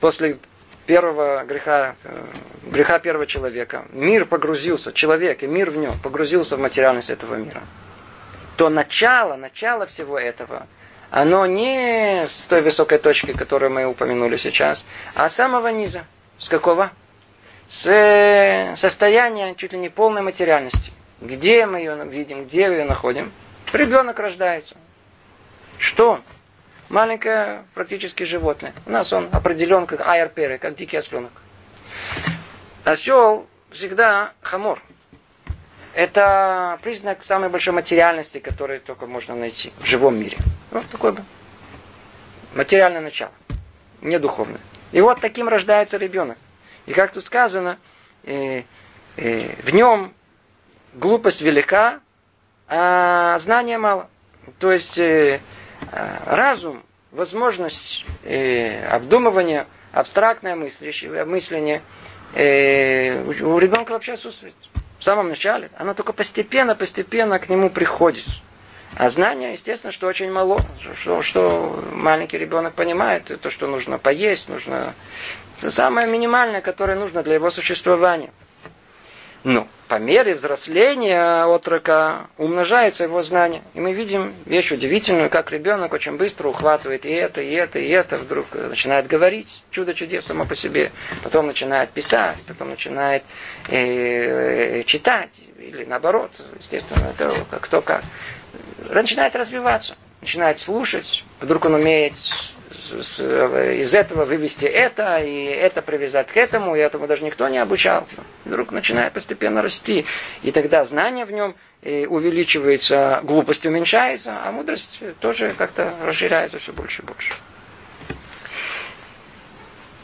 после 0.00 0.38
первого 0.86 1.44
греха, 1.44 1.94
э, 2.04 2.24
греха 2.64 2.98
первого 2.98 3.26
человека, 3.26 3.84
мир 3.92 4.24
погрузился, 4.24 4.92
человек 4.92 5.42
и 5.42 5.46
мир 5.46 5.70
в 5.70 5.76
нем 5.76 5.98
погрузился 6.02 6.56
в 6.56 6.60
материальность 6.60 7.10
этого 7.10 7.36
мира, 7.36 7.62
то 8.62 8.68
начало, 8.68 9.34
начало 9.34 9.86
всего 9.86 10.16
этого, 10.16 10.68
оно 11.10 11.46
не 11.46 12.28
с 12.28 12.46
той 12.46 12.62
высокой 12.62 12.98
точки, 12.98 13.32
которую 13.32 13.72
мы 13.72 13.86
упомянули 13.86 14.36
сейчас, 14.36 14.84
а 15.16 15.28
с 15.28 15.34
самого 15.34 15.66
низа. 15.66 16.04
С 16.38 16.48
какого? 16.48 16.92
С 17.68 17.88
э, 17.88 18.76
состояния 18.76 19.56
чуть 19.56 19.72
ли 19.72 19.80
не 19.80 19.88
полной 19.88 20.22
материальности. 20.22 20.92
Где 21.20 21.66
мы 21.66 21.78
ее 21.78 22.04
видим, 22.04 22.44
где 22.44 22.66
ее 22.66 22.84
находим? 22.84 23.32
Ребенок 23.72 24.20
рождается. 24.20 24.76
Что? 25.78 26.20
Маленькое 26.88 27.64
практически 27.74 28.22
животное. 28.22 28.74
У 28.86 28.90
нас 28.90 29.12
он 29.12 29.28
определен 29.32 29.86
как 29.86 30.06
айрперы, 30.06 30.58
как 30.58 30.76
дикий 30.76 30.98
осленок. 30.98 31.32
Осел 32.84 33.44
всегда 33.72 34.34
хамор. 34.40 34.80
Это 35.94 36.78
признак 36.82 37.22
самой 37.22 37.50
большой 37.50 37.74
материальности, 37.74 38.38
которую 38.38 38.80
только 38.80 39.06
можно 39.06 39.34
найти 39.34 39.72
в 39.78 39.84
живом 39.84 40.16
мире. 40.16 40.38
Вот 40.70 40.86
такой 40.88 41.12
бы. 41.12 41.22
Материальное 42.54 43.02
начало. 43.02 43.32
Не 44.00 44.18
духовное. 44.18 44.60
И 44.92 45.00
вот 45.00 45.20
таким 45.20 45.48
рождается 45.48 45.98
ребенок. 45.98 46.38
И 46.86 46.92
как 46.92 47.12
тут 47.12 47.24
сказано, 47.24 47.78
э, 48.24 48.62
э, 49.16 49.54
в 49.62 49.70
нем 49.70 50.14
глупость 50.94 51.42
велика, 51.42 52.00
а 52.68 53.38
знания 53.38 53.78
мало. 53.78 54.08
То 54.58 54.72
есть 54.72 54.98
э, 54.98 55.40
э, 55.92 56.18
разум, 56.26 56.82
возможность 57.10 58.06
э, 58.24 58.86
обдумывания, 58.88 59.66
абстрактное 59.92 60.56
мысление, 60.56 61.24
мысление 61.26 61.82
э, 62.34 63.22
у 63.42 63.58
ребенка 63.58 63.92
вообще 63.92 64.14
отсутствует. 64.14 64.54
В 65.02 65.04
самом 65.04 65.30
начале. 65.30 65.68
Оно 65.76 65.94
только 65.94 66.12
постепенно, 66.12 66.76
постепенно 66.76 67.40
к 67.40 67.48
нему 67.48 67.70
приходит. 67.70 68.24
А 68.94 69.10
знание, 69.10 69.54
естественно, 69.54 69.90
что 69.90 70.06
очень 70.06 70.30
мало. 70.30 70.60
Что, 71.00 71.22
что 71.22 71.84
маленький 71.92 72.38
ребенок 72.38 72.74
понимает, 72.74 73.24
то, 73.40 73.50
что 73.50 73.66
нужно 73.66 73.98
поесть, 73.98 74.48
нужно... 74.48 74.94
Это 75.58 75.72
самое 75.72 76.06
минимальное, 76.06 76.60
которое 76.60 76.96
нужно 76.96 77.24
для 77.24 77.34
его 77.34 77.50
существования. 77.50 78.30
Но 79.44 79.66
по 79.88 79.98
мере 79.98 80.34
взросления 80.34 81.44
отрока 81.44 82.28
умножается 82.38 83.04
его 83.04 83.22
знание. 83.22 83.62
И 83.74 83.80
мы 83.80 83.92
видим 83.92 84.34
вещь 84.46 84.70
удивительную, 84.70 85.28
как 85.28 85.50
ребенок 85.50 85.92
очень 85.92 86.16
быстро 86.16 86.48
ухватывает 86.48 87.04
и 87.04 87.10
это, 87.10 87.40
и 87.40 87.52
это, 87.52 87.78
и 87.78 87.88
это, 87.88 88.18
вдруг 88.18 88.46
начинает 88.54 89.06
говорить, 89.06 89.62
чудо 89.70 89.94
чудес 89.94 90.24
само 90.24 90.44
по 90.44 90.54
себе, 90.54 90.92
потом 91.22 91.46
начинает 91.46 91.90
писать, 91.90 92.38
потом 92.46 92.70
начинает 92.70 93.24
э, 93.68 94.80
э, 94.80 94.82
читать, 94.84 95.30
или 95.58 95.84
наоборот, 95.84 96.30
естественно, 96.58 97.08
это 97.14 97.44
кто 97.60 97.80
как. 97.80 98.04
Начинает 98.88 99.34
развиваться, 99.34 99.94
начинает 100.20 100.60
слушать, 100.60 101.24
вдруг 101.40 101.64
он 101.64 101.74
умеет 101.74 102.14
из 102.90 103.94
этого 103.94 104.24
вывести 104.24 104.64
это, 104.64 105.18
и 105.18 105.44
это 105.44 105.82
привязать 105.82 106.32
к 106.32 106.36
этому, 106.36 106.74
и 106.74 106.80
этому 106.80 107.06
даже 107.06 107.22
никто 107.24 107.48
не 107.48 107.58
обучал. 107.58 108.06
Вдруг 108.44 108.72
начинает 108.72 109.12
постепенно 109.12 109.62
расти. 109.62 110.06
И 110.42 110.50
тогда 110.52 110.84
знание 110.84 111.24
в 111.24 111.30
нем 111.30 111.54
э, 111.82 112.06
увеличивается, 112.06 113.20
глупость 113.22 113.64
уменьшается, 113.66 114.38
а 114.44 114.52
мудрость 114.52 115.00
тоже 115.20 115.54
как-то 115.54 115.94
расширяется 116.04 116.58
все 116.58 116.72
больше 116.72 117.02
и 117.02 117.04
больше. 117.04 117.32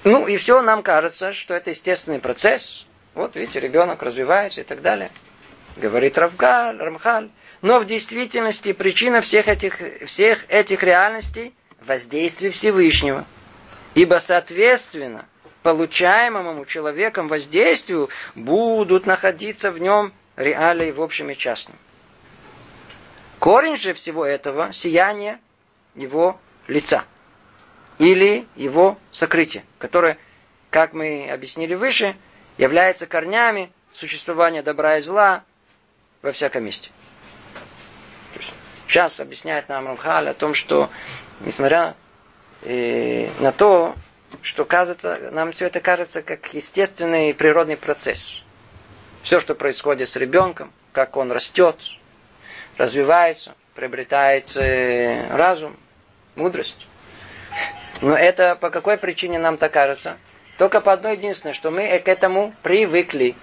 Ну 0.05 0.27
и 0.27 0.37
все, 0.37 0.63
нам 0.63 0.83
кажется, 0.83 1.33
что 1.33 1.55
это 1.55 1.71
естественный 1.71 2.21
процесс. 2.21 2.87
Вот 3.15 3.35
видите, 3.35 3.61
ребенок 3.61 4.03
развивается 4.03 4.61
и 4.61 4.65
так 4.65 4.81
далее. 4.81 5.11
Говорит 5.77 6.17
Равгаль, 6.17 6.79
Рамхаль. 6.79 7.31
Но 7.61 7.81
в 7.81 7.87
действительности 7.87 8.73
причина 8.73 9.21
всех 9.21 9.49
этих, 9.49 9.81
всех 10.07 10.45
этих 10.49 10.83
реальностей 10.83 11.53
воздействие 11.81 12.51
Всевышнего. 12.51 13.25
Ибо, 13.95 14.17
соответственно, 14.17 15.27
получаемому 15.63 16.65
человеком 16.67 17.29
воздействию 17.29 18.09
будут 18.35 19.07
находиться 19.07 19.71
в 19.71 19.79
нем 19.79 20.13
реалии 20.37 20.91
в 20.91 21.03
общем 21.03 21.31
и 21.31 21.37
частном. 21.37 21.77
Корень 23.39 23.77
же 23.77 23.93
всего 23.93 24.25
этого– 24.25 24.73
сияние 24.73 25.39
его 25.95 26.41
лица 26.67 27.05
или 27.99 28.47
его 28.57 28.99
сокрытие, 29.11 29.65
которое, 29.79 30.19
как 30.71 30.93
мы 30.93 31.31
объяснили 31.31 31.75
выше, 31.75 32.17
является 32.57 33.07
корнями 33.07 33.73
существования 33.93 34.63
добра 34.63 34.99
и 34.99 35.01
зла 35.01 35.45
во 36.23 36.33
всяком 36.33 36.65
месте. 36.65 36.91
Сейчас 38.89 39.21
объясняет 39.21 39.69
нам 39.69 39.87
Рамхаль 39.87 40.31
о 40.31 40.35
том, 40.35 40.55
что 40.55 40.89
несмотря 41.41 41.95
э, 42.63 43.29
на 43.39 43.53
то, 43.53 43.95
что 44.41 44.65
кажется, 44.65 45.29
нам 45.31 45.53
все 45.53 45.67
это 45.67 45.81
кажется 45.81 46.23
как 46.23 46.55
естественный 46.55 47.35
природный 47.35 47.77
процесс. 47.77 48.43
Все, 49.23 49.41
что 49.41 49.55
происходит 49.55 50.09
с 50.09 50.17
ребенком, 50.17 50.73
как 50.93 51.19
он 51.19 51.31
растет, 51.31 51.77
развивается, 52.79 53.55
приобретает 53.75 54.57
э, 54.57 55.37
разум, 55.37 55.77
мудрость. 56.35 56.87
Но 58.01 58.17
это 58.17 58.57
по 58.57 58.71
какой 58.71 58.97
причине 58.97 59.39
нам 59.39 59.59
так 59.59 59.71
кажется? 59.71 60.17
Только 60.57 60.81
по 60.81 60.95
одной 60.95 61.17
единственной, 61.17 61.53
что 61.53 61.71
мы 61.71 61.99
к 61.99 62.09
этому 62.09 62.55
привыкли. 62.63 63.37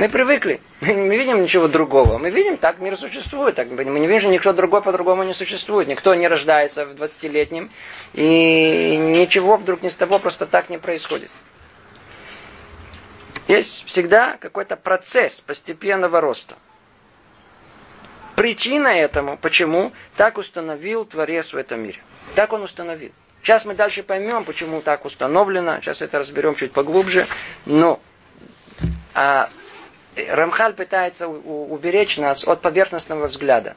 Мы 0.00 0.08
привыкли. 0.08 0.62
Мы 0.80 0.94
не 0.94 1.18
видим 1.18 1.42
ничего 1.42 1.68
другого. 1.68 2.16
Мы 2.16 2.30
видим, 2.30 2.56
так 2.56 2.78
мир 2.78 2.96
существует. 2.96 3.56
Так, 3.56 3.68
мы 3.68 3.84
не 3.84 4.06
видим, 4.06 4.30
никто 4.30 4.54
другой 4.54 4.80
по-другому 4.80 5.24
не 5.24 5.34
существует. 5.34 5.88
Никто 5.88 6.14
не 6.14 6.26
рождается 6.26 6.86
в 6.86 6.92
20-летнем. 6.92 7.70
И 8.14 8.96
ничего 8.96 9.58
вдруг 9.58 9.82
ни 9.82 9.90
с 9.90 9.94
того 9.94 10.18
просто 10.18 10.46
так 10.46 10.70
не 10.70 10.78
происходит. 10.78 11.30
Есть 13.46 13.84
всегда 13.84 14.38
какой-то 14.38 14.76
процесс 14.76 15.42
постепенного 15.42 16.22
роста. 16.22 16.56
Причина 18.36 18.88
этому, 18.88 19.36
почему 19.36 19.92
так 20.16 20.38
установил 20.38 21.04
Творец 21.04 21.52
в 21.52 21.58
этом 21.58 21.82
мире. 21.82 21.98
Так 22.34 22.54
он 22.54 22.62
установил. 22.62 23.12
Сейчас 23.42 23.66
мы 23.66 23.74
дальше 23.74 24.02
поймем, 24.02 24.44
почему 24.44 24.80
так 24.80 25.04
установлено. 25.04 25.78
Сейчас 25.82 26.00
это 26.00 26.18
разберем 26.18 26.54
чуть 26.54 26.72
поглубже. 26.72 27.26
Но 27.66 28.00
а 29.12 29.50
Рамхаль 30.28 30.74
пытается 30.74 31.28
уберечь 31.28 32.16
нас 32.18 32.46
от 32.46 32.60
поверхностного 32.60 33.26
взгляда, 33.26 33.76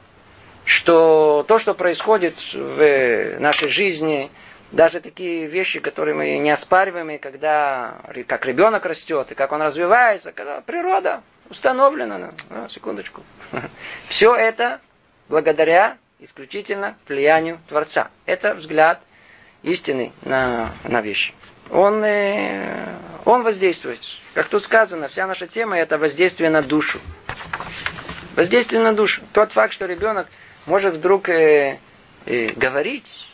что 0.64 1.44
то, 1.46 1.58
что 1.58 1.74
происходит 1.74 2.36
в 2.52 3.38
нашей 3.38 3.68
жизни, 3.68 4.30
даже 4.72 5.00
такие 5.00 5.46
вещи, 5.46 5.80
которые 5.80 6.14
мы 6.14 6.38
не 6.38 6.50
оспариваем, 6.50 7.10
и 7.10 7.18
когда 7.18 8.00
как 8.26 8.44
ребенок 8.46 8.84
растет, 8.86 9.30
и 9.30 9.34
как 9.34 9.52
он 9.52 9.62
развивается, 9.62 10.32
когда 10.32 10.60
природа 10.60 11.22
установлена, 11.50 12.32
ну, 12.50 12.68
секундочку. 12.68 13.22
Все 14.08 14.34
это 14.34 14.80
благодаря 15.28 15.98
исключительно 16.18 16.96
влиянию 17.06 17.60
Творца. 17.68 18.10
Это 18.26 18.54
взгляд 18.54 19.00
истины 19.62 20.12
на, 20.22 20.72
на 20.84 21.00
вещи. 21.00 21.34
Он, 21.70 22.04
э, 22.04 22.96
он 23.24 23.42
воздействует. 23.42 24.00
Как 24.34 24.48
тут 24.48 24.64
сказано, 24.64 25.08
вся 25.08 25.26
наша 25.26 25.46
тема 25.46 25.78
это 25.78 25.98
воздействие 25.98 26.50
на 26.50 26.62
душу. 26.62 27.00
Воздействие 28.36 28.82
на 28.82 28.92
душу. 28.92 29.22
Тот 29.32 29.52
факт, 29.52 29.72
что 29.72 29.86
ребенок 29.86 30.26
может 30.66 30.94
вдруг 30.94 31.28
э, 31.28 31.78
э, 32.26 32.48
говорить, 32.54 33.26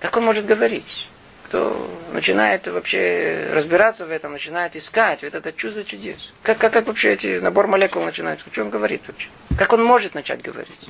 как 0.00 0.16
он 0.16 0.24
может 0.24 0.46
говорить? 0.46 1.08
Кто 1.46 1.90
начинает 2.12 2.66
вообще 2.66 3.48
разбираться 3.52 4.06
в 4.06 4.10
этом, 4.10 4.32
начинает 4.32 4.76
искать, 4.76 5.22
вот 5.22 5.34
это 5.34 5.52
чудо 5.52 5.82
чудес. 5.82 6.32
Как, 6.42 6.58
как, 6.58 6.72
как 6.74 6.86
вообще 6.86 7.12
эти 7.12 7.38
набор 7.38 7.66
молекул 7.66 8.04
начинает? 8.04 8.40
Что 8.52 8.62
он 8.62 8.70
говорит 8.70 9.02
вообще? 9.06 9.28
Как 9.56 9.72
он 9.72 9.82
может 9.82 10.14
начать 10.14 10.42
говорить? 10.42 10.88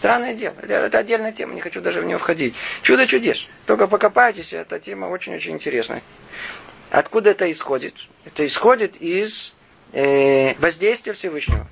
Странное 0.00 0.32
дело. 0.32 0.54
Это, 0.62 0.96
отдельная 0.96 1.30
тема, 1.30 1.52
не 1.52 1.60
хочу 1.60 1.82
даже 1.82 2.00
в 2.00 2.06
нее 2.06 2.16
входить. 2.16 2.54
Чудо 2.80 3.06
чудес. 3.06 3.46
Только 3.66 3.86
покопайтесь, 3.86 4.54
эта 4.54 4.80
тема 4.80 5.04
очень-очень 5.04 5.52
интересная. 5.52 6.02
Откуда 6.90 7.32
это 7.32 7.50
исходит? 7.50 7.94
Это 8.24 8.46
исходит 8.46 8.96
из 8.96 9.52
э, 9.92 10.54
воздействия 10.54 11.12
Всевышнего. 11.12 11.66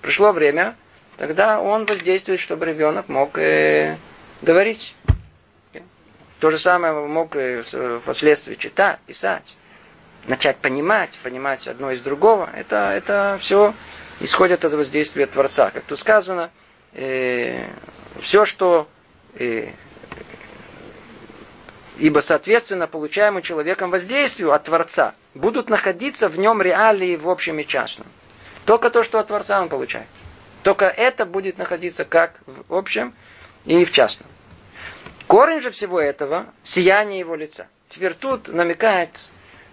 Пришло 0.00 0.32
время, 0.32 0.76
тогда 1.18 1.60
он 1.60 1.84
воздействует, 1.84 2.40
чтобы 2.40 2.64
ребенок 2.64 3.10
мог 3.10 3.36
э, 3.36 3.98
говорить. 4.40 4.94
То 6.40 6.50
же 6.50 6.58
самое 6.58 6.94
мог 6.94 7.36
э, 7.36 7.64
впоследствии 8.00 8.54
читать, 8.54 8.98
писать, 9.00 9.54
начать 10.26 10.56
понимать, 10.56 11.18
понимать 11.22 11.68
одно 11.68 11.90
из 11.90 12.00
другого. 12.00 12.48
Это, 12.54 12.92
это 12.92 13.36
все 13.42 13.74
исходит 14.20 14.64
от 14.64 14.72
воздействия 14.72 15.26
Творца. 15.26 15.70
Как 15.70 15.84
тут 15.84 15.98
сказано, 15.98 16.50
э, 16.94 17.68
все, 18.20 18.44
что 18.44 18.88
э, 19.34 19.68
ибо, 21.98 22.20
соответственно, 22.20 22.86
получаемым 22.86 23.42
человеком 23.42 23.90
воздействию 23.90 24.52
от 24.52 24.64
Творца 24.64 25.14
будут 25.34 25.68
находиться 25.68 26.28
в 26.28 26.38
нем 26.38 26.62
реалии 26.62 27.16
в 27.16 27.28
общем 27.28 27.58
и 27.58 27.66
частном. 27.66 28.06
Только 28.64 28.90
то, 28.90 29.02
что 29.02 29.18
от 29.18 29.28
Творца 29.28 29.60
он 29.60 29.68
получает. 29.68 30.06
Только 30.62 30.86
это 30.86 31.26
будет 31.26 31.58
находиться 31.58 32.04
как 32.04 32.40
в 32.46 32.74
общем 32.74 33.14
и 33.64 33.84
в 33.84 33.92
частном. 33.92 34.26
Корень 35.26 35.60
же 35.60 35.70
всего 35.70 36.00
этого– 36.00 36.46
сияние 36.62 37.20
его 37.20 37.34
лица. 37.34 37.66
Теперь 37.88 38.14
тут 38.14 38.48
намекает 38.48 39.10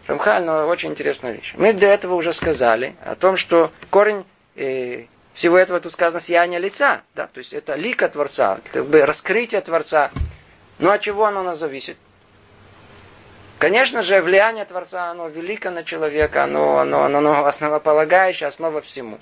Рамхаль 0.07 0.43
на 0.43 0.65
очень 0.65 0.91
интересную 0.91 1.35
вещь. 1.35 1.53
Мы 1.55 1.73
до 1.73 1.87
этого 1.87 2.15
уже 2.15 2.33
сказали 2.33 2.95
о 3.03 3.15
том, 3.15 3.37
что 3.37 3.71
корень 3.89 4.25
э, 4.55 5.05
всего 5.33 5.57
этого 5.57 5.79
тут 5.79 5.93
сказано 5.93 6.19
сияние 6.19 6.59
лица. 6.59 7.01
Да? 7.15 7.27
То 7.27 7.39
есть 7.39 7.53
это 7.53 7.75
лика 7.75 8.09
Творца, 8.09 8.59
как 8.71 8.85
бы 8.85 9.05
раскрытие 9.05 9.61
Творца. 9.61 10.11
Ну 10.79 10.89
от 10.89 11.01
чего 11.01 11.25
оно 11.25 11.43
нас 11.43 11.59
зависит? 11.59 11.97
Конечно 13.59 14.01
же, 14.01 14.21
влияние 14.21 14.65
Творца, 14.65 15.11
оно 15.11 15.27
велико 15.27 15.69
на 15.69 15.83
человека, 15.83 16.45
оно, 16.45 16.79
оно, 16.79 17.03
оно, 17.03 17.19
оно 17.19 17.45
основополагающее, 17.45 18.47
основа 18.47 18.81
всему. 18.81 19.19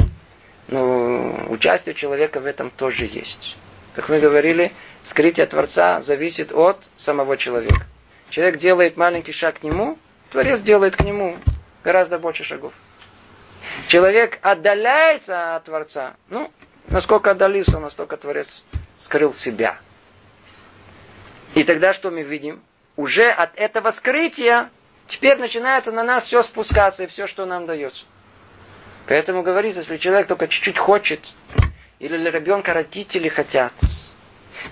Но 0.69 1.45
участие 1.49 1.93
человека 1.93 2.39
в 2.39 2.45
этом 2.45 2.69
тоже 2.69 3.05
есть. 3.05 3.57
Как 3.95 4.07
мы 4.07 4.19
говорили, 4.19 4.71
скрытие 5.03 5.45
Творца 5.45 5.99
зависит 5.99 6.53
от 6.53 6.87
самого 6.95 7.35
человека. 7.35 7.85
Человек 8.29 8.57
делает 8.57 8.95
маленький 8.95 9.33
шаг 9.33 9.59
к 9.59 9.63
нему, 9.63 9.97
Творец 10.31 10.61
делает 10.61 10.95
к 10.95 11.01
нему 11.01 11.37
гораздо 11.83 12.17
больше 12.19 12.43
шагов. 12.43 12.71
Человек 13.87 14.39
отдаляется 14.41 15.55
от 15.55 15.65
Творца. 15.65 16.15
Ну, 16.29 16.51
насколько 16.89 17.31
отдалился, 17.31 17.79
настолько 17.79 18.17
Творец 18.17 18.63
скрыл 18.97 19.31
себя. 19.31 19.77
И 21.55 21.63
тогда 21.63 21.93
что 21.93 22.11
мы 22.11 22.21
видим? 22.23 22.61
уже 22.99 23.31
от 23.31 23.57
этого 23.57 23.91
скрытия 23.91 24.69
теперь 25.07 25.37
начинается 25.37 25.93
на 25.93 26.03
нас 26.03 26.25
все 26.25 26.41
спускаться 26.41 27.05
и 27.05 27.07
все, 27.07 27.27
что 27.27 27.45
нам 27.45 27.65
дается. 27.65 28.03
Поэтому 29.07 29.41
говорится, 29.41 29.79
если 29.79 29.95
человек 29.95 30.27
только 30.27 30.49
чуть-чуть 30.49 30.77
хочет, 30.77 31.21
или 31.99 32.17
для 32.17 32.29
ребенка 32.29 32.73
родители 32.73 33.29
хотят, 33.29 33.71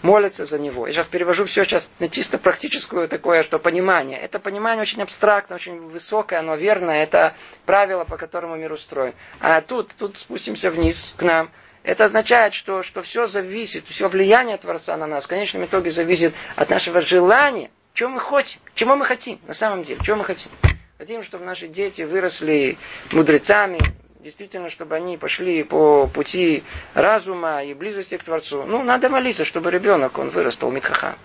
молятся 0.02 0.46
за 0.46 0.60
него. 0.60 0.88
Я 0.88 0.94
сейчас 0.94 1.08
перевожу 1.08 1.46
все 1.46 1.64
сейчас 1.64 1.92
на 2.00 2.10
чисто 2.10 2.38
практическое 2.38 3.08
такое, 3.08 3.44
что 3.44 3.60
понимание. 3.60 4.20
Это 4.20 4.40
понимание 4.40 4.82
очень 4.82 5.02
абстрактное, 5.02 5.58
очень 5.58 5.80
высокое, 5.88 6.40
оно 6.40 6.56
верное, 6.56 7.04
это 7.04 7.36
правило, 7.66 8.04
по 8.04 8.18
которому 8.18 8.56
мир 8.56 8.72
устроен. 8.72 9.14
А 9.40 9.62
тут, 9.62 9.92
тут 9.98 10.18
спустимся 10.18 10.72
вниз 10.72 11.14
к 11.18 11.24
нам. 11.24 11.52
Это 11.84 12.04
означает, 12.04 12.54
что, 12.54 12.84
что 12.84 13.02
все 13.02 13.28
зависит, 13.28 13.88
все 13.88 14.10
влияние 14.10 14.58
Творца 14.58 14.98
на 14.98 15.08
нас 15.08 15.24
в 15.24 15.28
конечном 15.28 15.66
итоге 15.66 15.90
зависит 15.90 16.34
от 16.56 16.70
нашего 16.70 17.02
желания 17.02 17.70
чего 17.98 18.10
мы 18.10 18.20
хотим? 18.20 18.62
Чего 18.76 18.96
мы 18.96 19.06
хотим 19.06 19.40
на 19.48 19.56
самом 19.56 19.82
деле? 19.82 20.00
Чего 20.04 20.18
мы 20.18 20.24
хотим? 20.24 20.52
Хотим, 21.00 21.24
чтобы 21.24 21.46
наши 21.46 21.68
дети 21.68 22.04
выросли 22.04 22.78
мудрецами, 23.12 23.80
действительно, 24.20 24.70
чтобы 24.70 24.96
они 24.96 25.18
пошли 25.18 25.64
по 25.64 26.08
пути 26.08 26.64
разума 26.94 27.64
и 27.64 27.74
близости 27.74 28.18
к 28.18 28.24
Творцу. 28.24 28.64
Ну, 28.64 28.84
надо 28.84 29.10
молиться, 29.10 29.46
чтобы 29.46 29.72
ребенок, 29.72 30.18
он 30.18 30.30
вырастал 30.30 30.72
Митхаха. 30.72 31.16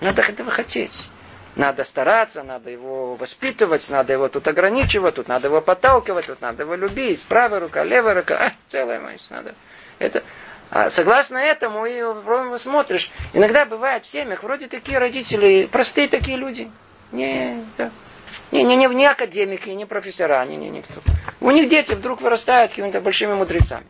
Надо 0.00 0.22
этого 0.22 0.50
хотеть. 0.50 1.02
Надо 1.56 1.84
стараться, 1.84 2.42
надо 2.42 2.70
его 2.70 3.14
воспитывать, 3.16 3.88
надо 3.88 4.12
его 4.12 4.28
тут 4.28 4.46
ограничивать, 4.46 5.14
тут 5.14 5.26
надо 5.26 5.48
его 5.48 5.62
подталкивать, 5.62 6.26
тут 6.26 6.42
надо 6.42 6.64
его 6.64 6.74
любить. 6.74 7.22
Правая 7.22 7.60
рука, 7.60 7.82
левая 7.82 8.14
рука, 8.14 8.36
а, 8.36 8.52
целая 8.68 9.00
мать, 9.00 9.24
надо. 9.30 9.54
Это 9.98 10.22
а 10.70 10.90
согласно 10.90 11.38
этому, 11.38 11.86
и 11.86 12.02
смотришь, 12.58 13.10
иногда 13.32 13.64
бывает 13.64 14.04
в 14.04 14.08
семьях, 14.08 14.42
вроде 14.42 14.66
такие 14.66 14.98
родители, 14.98 15.68
простые 15.70 16.08
такие 16.08 16.36
люди. 16.36 16.70
Не, 17.12 17.64
да. 17.78 17.90
не, 18.50 18.64
не, 18.64 18.76
не, 18.76 18.86
не 18.86 19.06
академики, 19.06 19.70
не 19.70 19.84
профессора, 19.84 20.44
не, 20.44 20.56
не, 20.56 20.68
никто. 20.68 21.00
У 21.40 21.50
них 21.50 21.68
дети 21.68 21.92
вдруг 21.92 22.20
вырастают 22.20 22.70
какими-то 22.72 23.00
большими 23.00 23.34
мудрецами. 23.34 23.86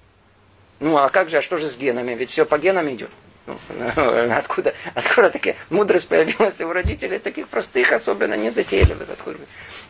Ну, 0.80 0.96
а 0.96 1.08
как 1.08 1.30
же, 1.30 1.38
а 1.38 1.42
что 1.42 1.56
же 1.58 1.68
с 1.68 1.76
генами? 1.76 2.12
Ведь 2.14 2.30
все 2.30 2.44
по 2.44 2.58
генам 2.58 2.90
идет. 2.90 3.10
Ну, 3.46 4.32
откуда, 4.32 4.74
откуда 4.94 5.30
такая 5.30 5.56
мудрость 5.70 6.08
появилась 6.08 6.60
у 6.60 6.72
родителей 6.72 7.18
таких 7.18 7.48
простых, 7.48 7.92
особенно 7.92 8.34
не 8.34 8.50
затейливых? 8.50 9.08
Откуда? 9.10 9.38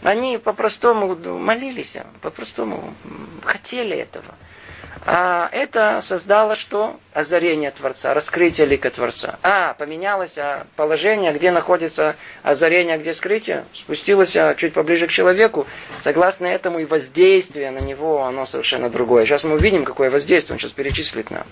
Они 0.03 0.39
по-простому 0.39 1.17
молились, 1.39 1.97
по-простому 2.21 2.93
хотели 3.45 3.97
этого. 3.97 4.35
А 5.05 5.49
это 5.53 6.01
создало 6.03 6.57
что? 6.57 6.99
Озарение 7.13 7.71
Творца, 7.71 8.13
раскрытие 8.13 8.67
лика 8.67 8.91
Творца. 8.91 9.39
А, 9.43 9.75
поменялось 9.75 10.37
а, 10.37 10.67
положение, 10.75 11.33
где 11.33 11.53
находится 11.53 12.17
озарение, 12.43 12.99
где 12.99 13.13
скрытие, 13.13 13.67
спустилось 13.73 14.37
а, 14.37 14.55
чуть 14.55 14.73
поближе 14.73 15.07
к 15.07 15.13
человеку. 15.13 15.67
Согласно 16.01 16.47
этому 16.47 16.81
и 16.81 16.85
воздействие 16.85 17.71
на 17.71 17.79
него, 17.79 18.25
оно 18.25 18.47
совершенно 18.47 18.91
другое. 18.91 19.25
Сейчас 19.27 19.45
мы 19.45 19.55
увидим, 19.55 19.85
какое 19.85 20.11
воздействие 20.11 20.55
он 20.55 20.59
сейчас 20.59 20.73
перечислит 20.73 21.31
нам. 21.31 21.47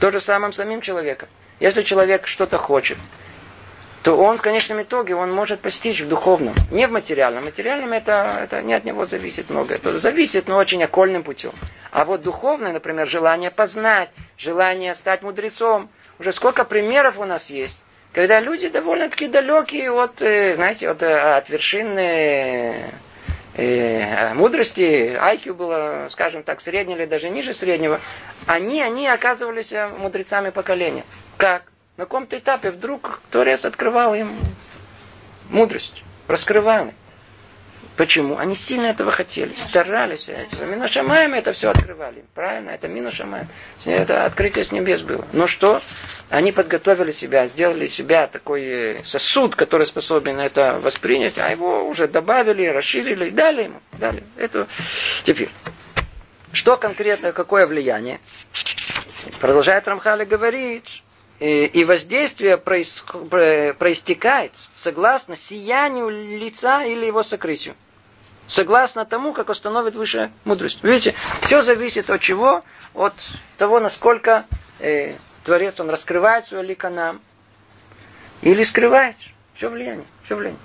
То 0.00 0.10
же 0.10 0.20
самое 0.20 0.52
самим 0.52 0.80
человеком. 0.80 1.28
Если 1.60 1.82
человек 1.82 2.26
что-то 2.26 2.56
хочет, 2.56 2.96
то 4.02 4.16
он 4.16 4.38
в 4.38 4.42
конечном 4.42 4.80
итоге 4.80 5.14
он 5.14 5.30
может 5.30 5.60
постичь 5.60 6.00
в 6.00 6.08
духовном, 6.08 6.54
не 6.70 6.86
в 6.86 6.90
материальном. 6.90 7.44
Материальном 7.44 7.92
это, 7.92 8.38
это 8.42 8.62
не 8.62 8.72
от 8.72 8.84
него 8.84 9.04
зависит 9.04 9.50
много. 9.50 9.74
Это 9.74 9.98
зависит, 9.98 10.48
но 10.48 10.56
очень 10.56 10.82
окольным 10.82 11.22
путем. 11.22 11.52
А 11.90 12.06
вот 12.06 12.22
духовное, 12.22 12.72
например, 12.72 13.06
желание 13.06 13.50
познать, 13.50 14.08
желание 14.38 14.94
стать 14.94 15.20
мудрецом. 15.20 15.90
Уже 16.18 16.32
сколько 16.32 16.64
примеров 16.64 17.18
у 17.18 17.24
нас 17.24 17.50
есть, 17.50 17.82
когда 18.14 18.40
люди 18.40 18.68
довольно-таки 18.68 19.28
далекие 19.28 19.90
от, 19.92 20.22
э, 20.22 20.54
знаете, 20.54 20.88
от, 20.88 21.02
э, 21.02 21.14
от 21.14 21.50
вершины 21.50 22.90
э, 23.54 24.34
мудрости, 24.34 25.16
IQ 25.16 25.54
было, 25.54 26.08
скажем 26.10 26.42
так, 26.42 26.60
среднее 26.60 26.96
или 26.98 27.06
даже 27.06 27.30
ниже 27.30 27.54
среднего, 27.54 28.00
они, 28.46 28.82
они 28.82 29.06
оказывались 29.08 29.72
мудрецами 29.98 30.50
поколения. 30.50 31.04
Как? 31.36 31.62
на 32.00 32.06
каком-то 32.06 32.38
этапе 32.38 32.70
вдруг 32.70 33.20
Творец 33.30 33.66
открывал 33.66 34.14
им 34.14 34.34
мудрость, 35.50 36.02
раскрывал. 36.28 36.94
Почему? 38.00 38.38
Они 38.38 38.54
сильно 38.54 38.86
этого 38.86 39.10
хотели, 39.10 39.54
старались. 39.56 40.26
Миношамаем 40.26 41.34
это 41.34 41.52
все 41.52 41.68
открывали. 41.68 42.24
Правильно? 42.34 42.70
Это 42.70 42.88
Миношамаем. 42.88 43.46
Это 43.84 44.24
открытие 44.24 44.64
с 44.64 44.72
небес 44.72 45.02
было. 45.02 45.26
Но 45.34 45.46
что? 45.46 45.82
Они 46.30 46.50
подготовили 46.50 47.10
себя, 47.10 47.46
сделали 47.46 47.86
себя 47.88 48.26
такой 48.26 48.62
э, 48.62 49.02
сосуд, 49.04 49.54
который 49.54 49.84
способен 49.84 50.40
это 50.40 50.80
воспринять, 50.82 51.36
а 51.36 51.50
его 51.50 51.86
уже 51.86 52.08
добавили, 52.08 52.64
расширили 52.68 53.26
и 53.26 53.30
дали 53.32 53.64
ему. 53.64 53.82
Дали. 53.98 54.24
Это 54.38 54.66
теперь. 55.24 55.50
Что 56.54 56.78
конкретно, 56.78 57.32
какое 57.32 57.66
влияние? 57.66 58.18
Продолжает 59.40 59.86
Рамхали 59.86 60.24
говорить, 60.24 61.02
и 61.38 61.84
воздействие 61.84 62.56
проистекает 62.56 64.52
согласно 64.72 65.36
сиянию 65.36 66.08
лица 66.08 66.82
или 66.84 67.04
его 67.04 67.22
сокрытию. 67.22 67.74
Согласно 68.50 69.04
тому, 69.04 69.32
как 69.32 69.48
установит 69.48 69.94
высшая 69.94 70.32
мудрость. 70.42 70.82
Видите, 70.82 71.14
все 71.42 71.62
зависит 71.62 72.10
от 72.10 72.20
чего? 72.20 72.64
От 72.94 73.14
того, 73.56 73.78
насколько 73.78 74.44
э, 74.80 75.14
Творец, 75.44 75.78
он 75.78 75.88
раскрывает 75.88 76.46
свое 76.46 76.64
лико 76.64 76.90
нам. 76.90 77.20
Или 78.42 78.64
скрывает. 78.64 79.14
Все 79.54 79.68
влияние. 79.68 80.04
Все 80.24 80.34
влияние. 80.34 80.58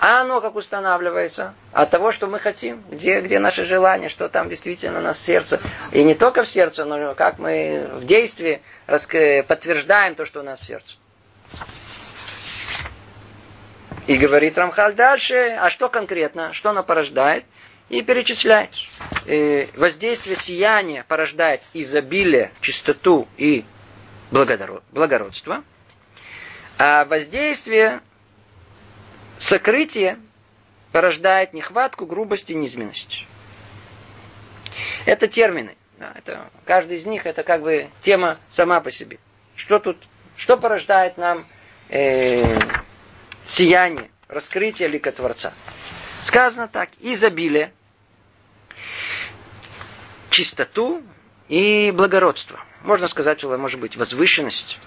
А 0.00 0.20
оно 0.20 0.42
как 0.42 0.54
устанавливается? 0.54 1.54
От 1.72 1.88
того, 1.88 2.12
что 2.12 2.26
мы 2.26 2.38
хотим. 2.40 2.84
Где, 2.90 3.22
где 3.22 3.38
наше 3.38 3.64
желание, 3.64 4.10
что 4.10 4.28
там 4.28 4.50
действительно 4.50 4.98
у 4.98 5.02
нас 5.02 5.18
сердце. 5.18 5.60
И 5.92 6.04
не 6.04 6.14
только 6.14 6.42
в 6.42 6.48
сердце, 6.48 6.84
но 6.84 7.14
как 7.14 7.38
мы 7.38 7.88
в 7.94 8.04
действии 8.04 8.60
подтверждаем 8.86 10.14
то, 10.14 10.26
что 10.26 10.40
у 10.40 10.42
нас 10.42 10.60
в 10.60 10.66
сердце. 10.66 10.96
И 14.10 14.16
говорит 14.16 14.58
Рамхаль 14.58 14.94
дальше, 14.94 15.36
а 15.36 15.70
что 15.70 15.88
конкретно, 15.88 16.52
что 16.52 16.70
оно 16.70 16.82
порождает? 16.82 17.44
И 17.90 18.02
перечисляет. 18.02 18.70
И 19.24 19.68
воздействие 19.76 20.34
сияния 20.34 21.04
порождает 21.06 21.62
изобилие, 21.74 22.50
чистоту 22.60 23.28
и 23.36 23.64
благородство, 24.32 25.62
а 26.76 27.04
воздействие, 27.04 28.00
сокрытие 29.38 30.18
порождает 30.90 31.52
нехватку, 31.52 32.04
грубость 32.04 32.50
и 32.50 32.54
низменность. 32.56 33.28
Это 35.06 35.28
термины. 35.28 35.76
Это, 36.00 36.50
каждый 36.64 36.96
из 36.96 37.06
них 37.06 37.26
это 37.26 37.44
как 37.44 37.62
бы 37.62 37.88
тема 38.00 38.40
сама 38.48 38.80
по 38.80 38.90
себе. 38.90 39.20
Что 39.54 39.78
тут, 39.78 39.98
что 40.36 40.56
порождает 40.56 41.16
нам 41.16 41.46
э, 41.90 42.58
сияние, 43.50 44.10
раскрытие 44.28 44.88
лика 44.88 45.12
Творца? 45.12 45.52
Сказано 46.22 46.68
так, 46.68 46.90
изобилие, 47.00 47.72
чистоту 50.30 51.02
и 51.48 51.92
благородство. 51.94 52.60
Можно 52.82 53.06
сказать, 53.08 53.42
может 53.42 53.80
быть, 53.80 53.96
возвышенность. 53.96 54.78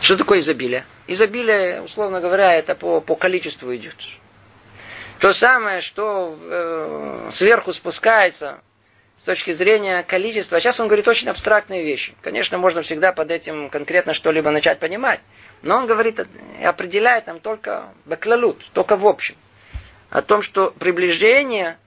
Что 0.00 0.16
такое 0.16 0.40
изобилие? 0.40 0.86
Изобилие, 1.06 1.82
условно 1.82 2.20
говоря, 2.20 2.54
это 2.54 2.74
по, 2.74 3.00
по 3.00 3.16
количеству 3.16 3.74
идет. 3.76 3.96
То 5.18 5.32
самое, 5.32 5.82
что 5.82 6.38
э, 6.40 7.28
сверху 7.32 7.72
спускается 7.74 8.60
с 9.18 9.24
точки 9.24 9.52
зрения 9.52 10.02
количества. 10.02 10.58
Сейчас 10.58 10.80
он 10.80 10.86
говорит 10.86 11.06
очень 11.06 11.28
абстрактные 11.28 11.84
вещи. 11.84 12.14
Конечно, 12.22 12.56
можно 12.56 12.80
всегда 12.80 13.12
под 13.12 13.30
этим 13.30 13.68
конкретно 13.68 14.14
что-либо 14.14 14.50
начать 14.50 14.78
понимать. 14.78 15.20
Но 15.62 15.76
он 15.76 15.86
говорит 15.86 16.20
определяет 16.62 17.26
нам 17.26 17.40
только 17.40 17.92
баклалут, 18.06 18.64
только 18.72 18.96
в 18.96 19.06
общем. 19.06 19.36
О 20.08 20.22
том, 20.22 20.42
что 20.42 20.70
приближение 20.70 21.78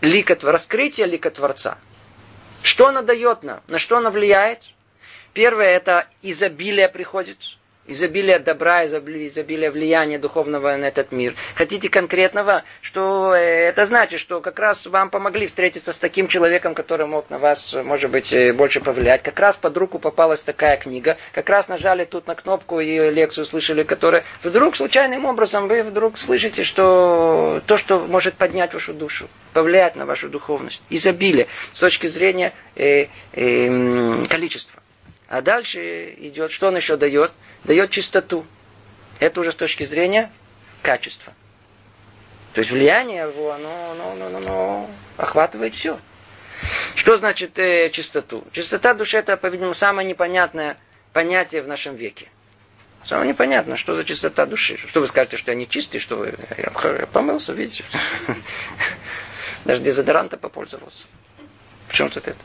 лика, 0.00 0.38
раскрытие 0.40 1.06
лика 1.06 1.30
Творца. 1.30 1.78
Что 2.62 2.88
оно 2.88 3.02
дает 3.02 3.42
нам? 3.42 3.60
На 3.68 3.78
что 3.78 3.98
оно 3.98 4.10
влияет? 4.10 4.62
Первое, 5.32 5.66
это 5.76 6.06
изобилие 6.22 6.88
приходит 6.88 7.38
изобилие 7.86 8.38
добра, 8.38 8.86
изобилие 8.86 9.70
влияния 9.70 10.18
духовного 10.18 10.76
на 10.76 10.86
этот 10.86 11.12
мир. 11.12 11.34
Хотите 11.54 11.88
конкретного, 11.88 12.64
что 12.80 13.34
э, 13.34 13.68
это 13.68 13.86
значит, 13.86 14.20
что 14.20 14.40
как 14.40 14.58
раз 14.58 14.86
вам 14.86 15.10
помогли 15.10 15.46
встретиться 15.46 15.92
с 15.92 15.98
таким 15.98 16.28
человеком, 16.28 16.74
который 16.74 17.06
мог 17.06 17.30
на 17.30 17.38
вас, 17.38 17.74
может 17.84 18.10
быть, 18.10 18.32
э, 18.32 18.52
больше 18.52 18.80
повлиять. 18.80 19.22
Как 19.22 19.38
раз 19.38 19.56
под 19.56 19.76
руку 19.76 19.98
попалась 19.98 20.42
такая 20.42 20.76
книга, 20.76 21.16
как 21.32 21.48
раз 21.48 21.68
нажали 21.68 22.04
тут 22.04 22.26
на 22.26 22.34
кнопку 22.34 22.80
и 22.80 23.10
лекцию 23.10 23.44
слышали, 23.44 23.82
которая 23.82 24.24
вдруг 24.42 24.76
случайным 24.76 25.24
образом 25.24 25.68
вы 25.68 25.82
вдруг 25.82 26.18
слышите, 26.18 26.64
что 26.64 27.62
то, 27.66 27.76
что 27.76 28.00
может 28.00 28.34
поднять 28.34 28.74
вашу 28.74 28.94
душу, 28.94 29.28
повлиять 29.52 29.96
на 29.96 30.06
вашу 30.06 30.28
духовность, 30.28 30.82
изобилие 30.90 31.48
с 31.72 31.78
точки 31.78 32.06
зрения 32.06 32.52
э, 32.76 33.06
э, 33.32 34.24
количества. 34.28 34.83
А 35.34 35.42
дальше 35.42 36.14
идет, 36.18 36.52
что 36.52 36.68
он 36.68 36.76
еще 36.76 36.96
дает? 36.96 37.32
Дает 37.64 37.90
чистоту. 37.90 38.46
Это 39.18 39.40
уже 39.40 39.50
с 39.50 39.56
точки 39.56 39.84
зрения 39.84 40.30
качества. 40.80 41.32
То 42.52 42.60
есть 42.60 42.70
влияние 42.70 43.22
его, 43.22 43.50
оно, 43.50 43.90
оно, 43.90 44.12
оно, 44.12 44.36
оно 44.36 44.90
охватывает 45.16 45.74
все. 45.74 45.98
Что 46.94 47.16
значит 47.16 47.58
э, 47.58 47.90
чистоту? 47.90 48.44
Чистота 48.52 48.94
души 48.94 49.16
это, 49.16 49.36
по-видимому, 49.36 49.74
самое 49.74 50.06
непонятное 50.08 50.76
понятие 51.12 51.62
в 51.62 51.66
нашем 51.66 51.96
веке. 51.96 52.28
Самое 53.04 53.28
непонятно, 53.28 53.76
что 53.76 53.96
за 53.96 54.04
чистота 54.04 54.46
души. 54.46 54.78
Что 54.86 55.00
вы 55.00 55.08
скажете, 55.08 55.36
что 55.36 55.50
я 55.50 55.56
не 55.56 55.68
чистый, 55.68 55.98
что 55.98 56.14
вы... 56.14 56.38
Я 56.56 57.06
помылся, 57.06 57.54
видите? 57.54 57.82
Даже 59.64 59.82
дезодоранта 59.82 60.36
попользовался. 60.36 61.02
В 61.88 61.92
чем 61.92 62.08
тут 62.08 62.28
это? 62.28 62.38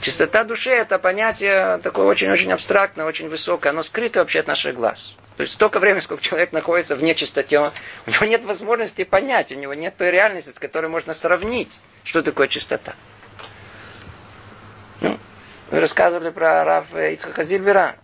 Чистота 0.00 0.44
души 0.44 0.70
это 0.70 0.98
понятие 0.98 1.78
такое 1.78 2.06
очень-очень 2.06 2.52
абстрактное, 2.52 3.06
очень 3.06 3.28
высокое. 3.28 3.70
Оно 3.70 3.82
скрыто 3.82 4.20
вообще 4.20 4.40
от 4.40 4.46
наших 4.46 4.74
глаз. 4.74 5.14
То 5.36 5.42
есть 5.42 5.52
столько 5.52 5.78
времени, 5.78 6.00
сколько 6.00 6.22
человек 6.22 6.52
находится 6.52 6.96
в 6.96 7.02
нечистоте, 7.02 7.58
у 7.58 8.10
него 8.10 8.26
нет 8.26 8.44
возможности 8.44 9.04
понять, 9.04 9.52
у 9.52 9.54
него 9.54 9.74
нет 9.74 9.96
той 9.96 10.10
реальности, 10.10 10.50
с 10.50 10.58
которой 10.58 10.88
можно 10.88 11.14
сравнить, 11.14 11.80
что 12.04 12.22
такое 12.22 12.48
чистота. 12.48 12.94
Ну, 15.00 15.18
вы 15.70 15.80
рассказывали 15.80 16.30
про 16.30 16.64
Рафа 16.64 17.10
Ицхака 17.10 17.44
Зильбера. 17.44 17.96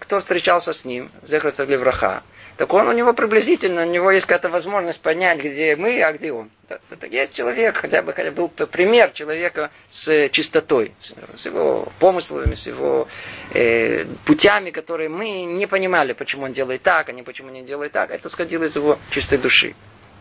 Кто 0.00 0.20
встречался 0.20 0.72
с 0.72 0.84
ним? 0.84 1.10
Зехар 1.22 1.52
Левраха 1.66 2.22
так 2.56 2.72
он 2.72 2.86
у 2.86 2.92
него 2.92 3.12
приблизительно, 3.12 3.82
у 3.82 3.90
него 3.90 4.10
есть 4.10 4.26
какая-то 4.26 4.48
возможность 4.48 5.00
понять, 5.00 5.42
где 5.42 5.74
мы, 5.74 6.00
а 6.02 6.12
где 6.12 6.32
он. 6.32 6.50
Это 6.68 7.06
есть 7.06 7.34
человек, 7.34 7.76
хотя 7.76 8.02
бы 8.02 8.12
хотя 8.12 8.30
был 8.30 8.48
пример 8.48 9.10
человека 9.10 9.70
с 9.90 10.28
чистотой, 10.30 10.92
с 11.34 11.46
его 11.46 11.88
помыслами, 11.98 12.54
с 12.54 12.66
его 12.66 13.08
э, 13.52 14.04
путями, 14.24 14.70
которые 14.70 15.08
мы 15.08 15.42
не 15.42 15.66
понимали, 15.66 16.12
почему 16.12 16.44
он 16.44 16.52
делает 16.52 16.82
так, 16.82 17.08
а 17.08 17.12
не 17.12 17.22
почему 17.22 17.50
не 17.50 17.62
делает 17.62 17.92
так. 17.92 18.10
Это 18.10 18.28
сходило 18.28 18.64
из 18.64 18.76
его 18.76 18.98
чистой 19.10 19.38
души. 19.38 19.74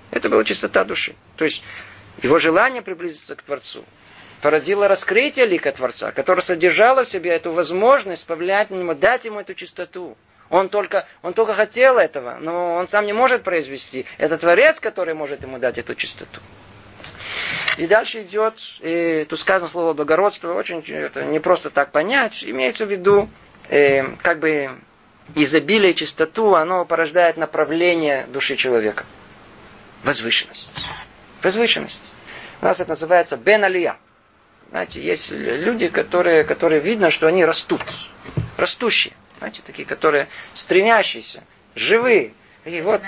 Это 0.09 0.29
была 0.29 0.43
чистота 0.43 0.83
души. 0.83 1.15
То 1.37 1.45
есть 1.45 1.63
его 2.21 2.39
желание 2.39 2.81
приблизиться 2.81 3.35
к 3.35 3.43
Творцу 3.43 3.83
породило 4.43 4.89
раскрытие 4.89 5.45
лика 5.45 5.71
Творца, 5.71 6.11
которое 6.11 6.41
содержало 6.41 7.05
в 7.05 7.09
себе 7.09 7.31
эту 7.31 7.53
возможность 7.53 8.25
повлиять 8.25 8.71
на 8.71 8.75
него, 8.75 8.93
дать 8.93 9.23
ему 9.23 9.39
эту 9.39 9.53
чистоту. 9.53 10.17
Он 10.49 10.69
только, 10.69 11.08
он 11.21 11.34
только 11.34 11.53
хотел 11.53 11.97
этого, 11.97 12.38
но 12.39 12.75
он 12.75 12.88
сам 12.88 13.06
не 13.06 13.13
может 13.13 13.43
произвести. 13.43 14.06
Это 14.17 14.38
Творец, 14.38 14.79
который 14.79 15.13
может 15.13 15.41
ему 15.41 15.58
дать 15.58 15.77
эту 15.77 15.95
чистоту. 15.95 16.41
И 17.77 17.88
дальше 17.88 18.21
идет, 18.21 18.56
и 18.82 19.25
тут 19.27 19.39
сказано 19.39 19.69
слово 19.69 19.93
благородство, 19.93 20.53
очень 20.53 20.84
это 20.88 21.23
не 21.23 21.39
просто 21.39 21.69
так 21.69 21.91
понять, 21.91 22.43
имеется 22.43 22.86
в 22.86 22.91
виду, 22.91 23.29
э, 23.69 24.03
как 24.21 24.39
бы 24.39 24.69
изобилие 25.36 25.93
чистоту, 25.93 26.53
оно 26.53 26.86
порождает 26.86 27.38
направление 27.38 28.27
души 28.27 28.56
человека. 28.56 29.06
Возвышенность. 30.03 30.71
Возвышенность. 31.41 32.03
У 32.62 32.65
нас 32.65 32.79
это 32.79 32.89
называется 32.89 33.38
бен 33.38 33.63
алия. 33.63 33.97
Знаете, 34.69 35.01
есть 35.01 35.32
люди, 35.32 35.88
которые, 35.88 36.43
которые 36.43 36.82
видно, 36.82 37.10
что 37.10 37.27
они 37.27 37.45
растут. 37.45 37.82
Растущие. 38.58 39.13
Знаете, 39.43 39.62
такие, 39.65 39.86
которые 39.86 40.29
стремящиеся, 40.53 41.43
живые. 41.75 42.32
И 42.63 42.79
вот, 42.79 43.01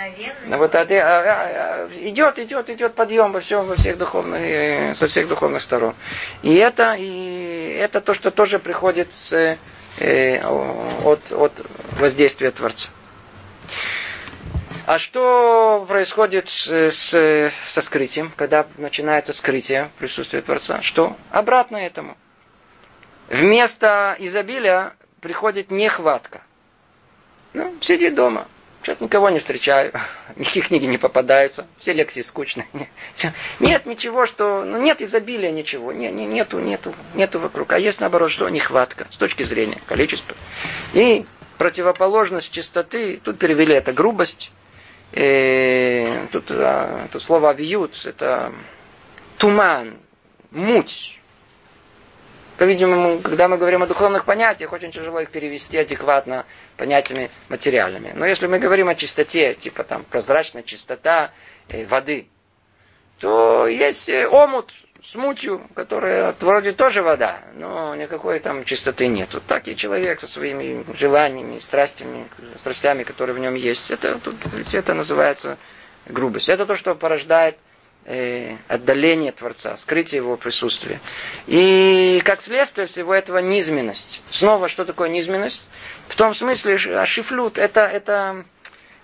вот 0.48 0.76
а, 0.76 0.82
а, 0.82 0.86
а, 0.86 1.89
идет, 2.02 2.39
идет, 2.39 2.69
идет 2.69 2.93
подъем 2.93 3.32
во, 3.32 3.39
всем, 3.39 3.67
во 3.67 3.78
всех 3.78 3.98
духовных, 3.98 4.41
э, 4.41 4.93
со 4.95 5.08
всех 5.08 5.30
духовных 5.30 5.62
сторон. 5.62 5.95
И 6.43 6.54
это, 6.56 6.95
и 6.95 7.78
это 7.80 8.02
то, 8.02 8.13
что 8.13 8.32
тоже 8.32 8.60
приходит 8.60 9.13
с, 9.13 9.58
э, 10.02 10.41
от, 10.41 11.32
от 11.32 11.65
воздействия 11.91 12.52
Творца. 12.52 12.89
А 14.88 14.98
что 14.98 15.86
происходит 15.88 16.50
с, 16.50 16.67
с, 16.67 17.52
со 17.65 17.82
скрытием, 17.82 18.34
когда 18.36 18.67
начинается 18.76 19.32
скрытие 19.32 19.89
присутствия 20.00 20.41
Творца? 20.41 20.82
Что? 20.82 21.15
Обратно 21.32 21.78
этому. 21.78 22.17
Вместо 23.30 24.17
изобилия 24.19 24.98
приходит 25.25 25.71
нехватка. 25.71 26.43
Ну, 27.53 27.73
сиди 27.81 28.11
дома. 28.11 28.47
Что-то 28.83 29.05
никого 29.05 29.31
не 29.31 29.39
встречаю. 29.39 29.91
Никакие 30.35 30.63
книги 30.63 30.85
не 30.85 30.99
попадаются. 30.99 31.65
Все 31.79 31.93
лекции 31.93 32.21
скучные. 32.21 32.67
Нет 33.59 33.88
ничего, 33.88 34.27
что... 34.27 34.63
Ну, 34.63 34.79
нет 34.79 35.01
изобилия 35.01 35.49
ничего. 35.51 35.91
Не, 35.91 36.11
не, 36.11 36.27
нету, 36.27 36.59
нету, 36.59 36.93
нету 37.15 37.39
вокруг. 37.39 37.73
А 37.73 37.79
есть, 37.79 37.99
наоборот, 38.01 38.29
что? 38.29 38.47
Нехватка. 38.49 39.07
С 39.11 39.17
точки 39.17 39.41
зрения 39.41 39.81
количества. 39.88 40.38
И 40.93 41.25
противоположность 41.57 42.51
чистоты, 42.51 43.19
тут 43.23 43.39
перевели 43.39 43.73
это 43.73 43.93
грубость. 43.93 44.51
И 45.13 45.17
э, 45.21 46.27
тут, 46.31 46.51
а, 46.51 47.07
тут 47.11 47.23
слово 47.23 47.49
авиют, 47.49 47.99
это 48.05 48.53
туман, 49.39 49.97
муть. 50.51 51.19
По-видимому, 52.58 53.20
когда 53.20 53.48
мы 53.48 53.58
говорим 53.58 53.84
о 53.84 53.88
духовных 53.88 54.24
понятиях, 54.26 54.72
очень 54.72 54.91
тяжело 54.91 55.20
их 55.20 55.30
перевести 55.30 55.78
адекватно 55.78 56.46
понятиями 56.78 57.30
материальными. 57.50 58.13
Но 58.15 58.26
если 58.26 58.48
мы 58.48 58.60
говорим 58.60 58.88
о 58.88 58.96
чистоте, 58.96 59.56
типа 59.56 59.84
там 59.84 60.06
прозрачная 60.06 60.63
чистота 60.63 61.32
э, 61.68 61.86
воды, 61.86 62.28
то 63.20 63.68
есть 63.68 64.08
э, 64.08 64.28
омут 64.28 64.72
с 65.04 65.15
мутью, 65.15 65.62
которая 65.76 66.34
вроде 66.39 66.72
тоже 66.72 67.04
вода, 67.04 67.39
но 67.56 67.94
никакой 67.96 68.39
там 68.39 68.63
чистоты 68.63 69.08
нету. 69.08 69.41
Так 69.46 69.68
и 69.68 69.76
человек 69.76 70.20
со 70.22 70.28
своими 70.28 70.84
желаниями, 70.98 71.60
страстями, 71.60 72.28
страстями, 72.60 73.04
которые 73.04 73.36
в 73.36 73.39
нем 73.39 73.56
есть. 73.56 73.91
Это, 73.91 74.18
тут, 74.20 74.36
это 74.74 74.94
называется 74.94 75.58
грубость. 76.08 76.50
Это 76.50 76.65
то, 76.65 76.76
что 76.76 76.96
порождает 76.96 77.58
отдаление 78.68 79.32
Творца, 79.32 79.76
скрытие 79.76 80.18
его 80.22 80.38
присутствия. 80.38 81.00
И 81.48 82.22
как 82.24 82.41
следствие 82.41 82.88
всего 82.88 83.13
этого 83.13 83.39
низменность. 83.39 84.22
Снова, 84.30 84.70
что 84.70 84.86
такое 84.86 85.10
низменность? 85.10 85.65
В 86.08 86.15
том 86.15 86.34
смысле, 86.34 86.78
а 87.00 87.06
шифлют, 87.06 87.58
это, 87.58 87.82
это 87.82 88.46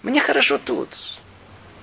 мне 0.04 0.22
хорошо 0.22 0.58
тут. 0.58 0.90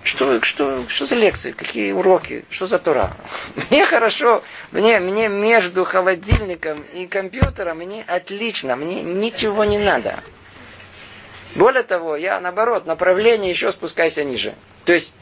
Что, 0.04 0.42
что, 0.42 0.88
что 0.88 1.06
за 1.06 1.16
лекции, 1.16 1.50
какие 1.52 1.92
уроки, 1.92 2.44
что 2.50 2.66
за 2.66 2.78
тура? 2.78 3.12
Мне 3.70 3.84
хорошо, 3.84 4.42
мне, 4.70 5.00
мне 5.00 5.28
между 5.28 5.84
холодильником 5.84 6.82
и 6.94 7.06
компьютером, 7.06 7.78
мне 7.78 8.04
отлично, 8.06 8.76
мне 8.76 9.02
ничего 9.02 9.64
не 9.64 9.76
надо. 9.76 10.20
Более 11.56 11.82
того, 11.82 12.16
я 12.16 12.40
наоборот, 12.40 12.86
направление 12.86 13.50
еще 13.50 13.70
спускайся 13.72 14.24
ниже. 14.24 14.54
То 14.84 14.92
есть 14.92 15.14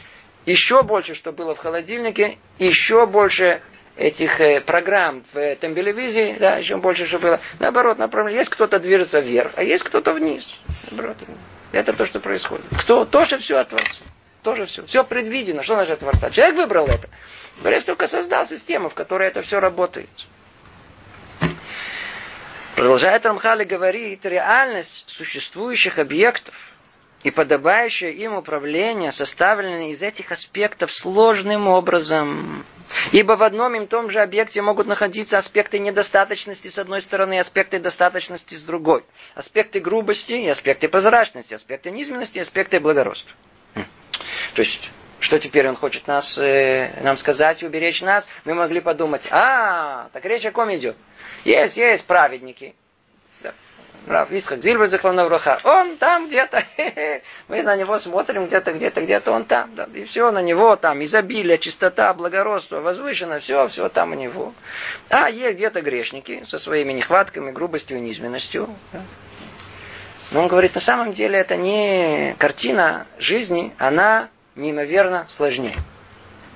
еще 0.46 0.82
больше, 0.82 1.14
что 1.14 1.32
было 1.32 1.54
в 1.54 1.58
холодильнике, 1.58 2.38
еще 2.58 3.06
больше 3.06 3.60
этих 3.96 4.40
э, 4.40 4.60
программ 4.60 5.24
в 5.32 5.36
э, 5.38 5.56
телевизии, 5.56 6.36
да, 6.38 6.56
еще 6.56 6.76
больше, 6.76 7.06
что 7.06 7.18
было. 7.18 7.40
Наоборот, 7.58 7.98
направление. 7.98 8.38
Есть 8.38 8.50
кто-то 8.50 8.78
движется 8.78 9.20
вверх, 9.20 9.52
а 9.56 9.62
есть 9.62 9.84
кто-то 9.84 10.12
вниз. 10.12 10.48
Наоборот. 10.90 11.16
Это 11.72 11.92
то, 11.92 12.06
что 12.06 12.20
происходит. 12.20 12.64
Кто 12.78 13.04
тоже 13.04 13.38
все 13.38 13.56
от 13.58 13.70
Творца. 13.70 14.04
Тоже 14.42 14.66
все. 14.66 14.86
Все 14.86 15.02
предвидено. 15.02 15.62
Что 15.62 15.74
значит 15.74 15.94
от 15.94 16.00
Творца? 16.00 16.30
Человек 16.30 16.56
выбрал 16.56 16.86
это. 16.86 17.08
Творец 17.60 17.84
только 17.84 18.06
создал 18.06 18.46
систему, 18.46 18.88
в 18.88 18.94
которой 18.94 19.28
это 19.28 19.42
все 19.42 19.58
работает. 19.58 20.08
Продолжает 22.76 23.24
Рамхали 23.24 23.64
говорит, 23.64 24.26
реальность 24.26 25.04
существующих 25.08 25.98
объектов 25.98 26.54
и 27.26 27.30
подобающее 27.32 28.12
им 28.12 28.34
управление 28.34 29.10
составлены 29.10 29.90
из 29.90 30.00
этих 30.00 30.30
аспектов 30.30 30.94
сложным 30.94 31.66
образом. 31.66 32.64
Ибо 33.10 33.32
в 33.32 33.42
одном 33.42 33.74
и 33.74 33.84
том 33.84 34.10
же 34.10 34.20
объекте 34.20 34.62
могут 34.62 34.86
находиться 34.86 35.36
аспекты 35.36 35.80
недостаточности 35.80 36.68
с 36.68 36.78
одной 36.78 37.00
стороны, 37.00 37.40
аспекты 37.40 37.80
достаточности 37.80 38.54
с 38.54 38.62
другой. 38.62 39.02
Аспекты 39.34 39.80
грубости 39.80 40.34
и 40.34 40.48
аспекты 40.48 40.86
прозрачности, 40.86 41.54
аспекты 41.54 41.90
низменности 41.90 42.38
и 42.38 42.42
аспекты 42.42 42.78
благородства. 42.78 43.32
Хм. 43.74 43.86
То 44.54 44.62
есть, 44.62 44.88
что 45.18 45.40
теперь 45.40 45.68
он 45.68 45.74
хочет 45.74 46.06
нас, 46.06 46.38
э, 46.38 46.92
нам 47.02 47.16
сказать, 47.16 47.64
уберечь 47.64 48.02
нас? 48.02 48.24
Мы 48.44 48.54
могли 48.54 48.80
подумать, 48.80 49.26
а, 49.32 50.10
так 50.12 50.24
речь 50.26 50.46
о 50.46 50.52
ком 50.52 50.72
идет? 50.72 50.96
Есть, 51.44 51.76
есть 51.76 52.04
праведники, 52.04 52.76
Рав 54.06 54.30
Исхак 54.30 54.62
Зильбер 54.62 54.86
Захлановраха, 54.86 55.58
он 55.64 55.96
там 55.96 56.28
где-то, 56.28 56.62
мы 57.48 57.62
на 57.62 57.74
него 57.76 57.98
смотрим 57.98 58.46
где-то, 58.46 58.72
где-то, 58.72 59.00
где-то, 59.02 59.32
он 59.32 59.44
там, 59.44 59.74
да, 59.74 59.88
и 59.92 60.04
все 60.04 60.30
на 60.30 60.40
него 60.42 60.76
там, 60.76 61.02
изобилие, 61.04 61.58
чистота, 61.58 62.14
благородство, 62.14 62.80
возвышено, 62.80 63.40
все, 63.40 63.66
все 63.66 63.88
там 63.88 64.12
у 64.12 64.14
него. 64.14 64.54
А 65.10 65.28
есть 65.28 65.56
где-то 65.56 65.82
грешники 65.82 66.44
со 66.48 66.58
своими 66.58 66.92
нехватками, 66.92 67.50
грубостью 67.50 68.00
низменностью. 68.00 68.68
Но 70.30 70.42
он 70.42 70.48
говорит, 70.48 70.74
на 70.74 70.80
самом 70.80 71.12
деле 71.12 71.38
это 71.38 71.56
не 71.56 72.34
картина 72.38 73.06
жизни, 73.18 73.72
она 73.78 74.28
неимоверно 74.54 75.26
сложнее. 75.28 75.76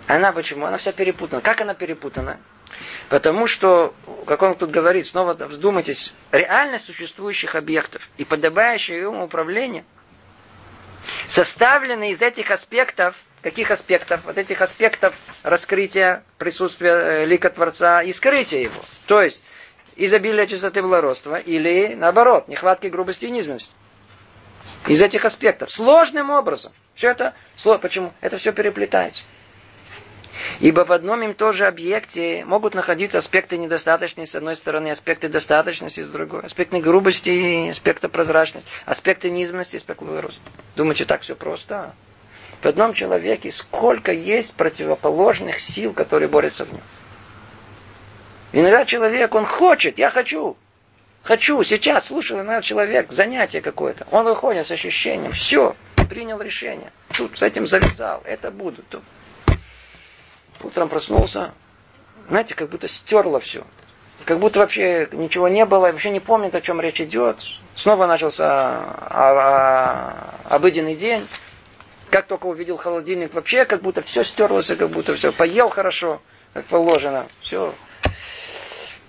Она 0.07 0.33
почему? 0.33 0.67
Она 0.67 0.77
вся 0.77 0.93
перепутана. 0.93 1.41
Как 1.41 1.61
она 1.61 1.75
перепутана? 1.75 2.39
Потому 3.09 3.47
что, 3.47 3.95
как 4.27 4.43
он 4.43 4.55
тут 4.55 4.71
говорит, 4.71 5.07
снова 5.07 5.35
вздумайтесь, 5.35 6.13
реальность 6.33 6.85
существующих 6.85 7.55
объектов 7.55 8.09
и 8.19 8.25
подобающее 8.25 9.01
ему 9.01 9.25
управление 9.25 9.85
составлены 11.27 12.11
из 12.11 12.23
этих 12.23 12.51
аспектов, 12.51 13.17
каких 13.43 13.71
аспектов? 13.71 14.21
Вот 14.25 14.39
этих 14.39 14.61
аспектов 14.61 15.15
раскрытия 15.43 16.23
присутствия 16.39 16.93
э, 16.93 17.25
лика 17.25 17.51
Творца 17.51 18.03
и 18.03 18.13
скрытия 18.13 18.61
его. 18.61 18.81
То 19.07 19.21
есть, 19.23 19.43
изобилие 19.97 20.47
чистоты 20.47 20.83
благородства 20.83 21.37
или, 21.37 21.95
наоборот, 21.95 22.49
нехватки 22.49 22.87
грубости 22.87 23.27
и 23.27 23.31
низменности. 23.31 23.75
Из 24.87 25.01
этих 25.03 25.25
аспектов. 25.25 25.71
Сложным 25.71 26.31
образом. 26.31 26.73
Все 26.95 27.11
это, 27.11 27.35
почему? 27.81 28.13
Это 28.21 28.39
все 28.39 28.53
переплетается. 28.53 29.23
Ибо 30.59 30.85
в 30.85 30.93
одном 30.93 31.23
им 31.23 31.35
тоже 31.35 31.67
объекте 31.67 32.45
могут 32.45 32.75
находиться 32.75 33.19
аспекты 33.19 33.57
недостаточности 33.57 34.33
с 34.33 34.35
одной 34.35 34.57
стороны, 34.57 34.89
аспекты 34.89 35.29
достаточности 35.29 36.03
с 36.03 36.09
другой, 36.09 36.43
аспекты 36.43 36.81
грубости, 36.81 37.69
аспекты 37.71 38.09
прозрачности, 38.09 38.69
аспекты 38.85 39.31
низменности, 39.31 39.77
аспекты 39.77 40.21
роста. 40.21 40.41
Думаете, 40.77 41.05
так 41.05 41.23
все 41.23 41.35
просто? 41.37 41.95
В 42.61 42.67
одном 42.67 42.93
человеке 42.93 43.51
сколько 43.53 44.13
есть 44.13 44.55
противоположных 44.55 45.61
сил, 45.61 45.93
которые 45.95 46.29
борются 46.29 46.67
в 46.67 46.73
нем. 46.73 46.83
Иногда 48.53 48.85
человек, 48.85 49.35
он 49.35 49.47
хочет, 49.47 49.99
я 49.99 50.11
хочу, 50.11 50.57
хочу, 51.23 51.63
сейчас, 51.63 52.09
слушай, 52.09 52.37
иногда 52.37 52.61
человек, 52.61 53.13
занятие 53.13 53.61
какое-то, 53.61 54.07
он 54.11 54.25
выходит 54.25 54.67
с 54.67 54.73
ощущением, 54.73 55.33
все, 55.33 55.77
принял 56.09 56.41
решение, 56.41 56.93
тут 57.17 57.39
с 57.39 57.43
этим 57.43 57.69
завязал, 57.69 58.23
это 58.25 58.51
буду, 58.51 58.83
то 58.91 59.01
утром 60.65 60.89
проснулся, 60.89 61.53
знаете, 62.29 62.55
как 62.55 62.69
будто 62.69 62.89
стерло 62.89 63.41
все. 63.41 63.65
Как 64.25 64.39
будто 64.39 64.61
вообще 64.61 65.09
ничего 65.13 65.49
не 65.49 65.65
было, 65.65 65.91
вообще 65.91 66.11
не 66.11 66.21
помнит, 66.21 66.55
о 66.55 66.61
чем 66.61 66.81
речь 66.81 67.01
идет. 67.01 67.39
Снова 67.75 68.07
начался 68.07 68.47
а, 68.47 69.01
а, 69.11 70.55
обыденный 70.55 70.95
день. 70.95 71.27
Как 72.11 72.27
только 72.27 72.47
увидел 72.47 72.77
холодильник, 72.77 73.33
вообще 73.35 73.65
как 73.65 73.83
будто 73.83 74.03
все 74.03 74.23
стерлось, 74.25 74.67
как 74.67 74.91
будто 74.91 75.15
все 75.15 75.33
поел 75.33 75.69
хорошо, 75.69 76.21
как 76.53 76.67
положено. 76.67 77.27
Все. 77.41 77.75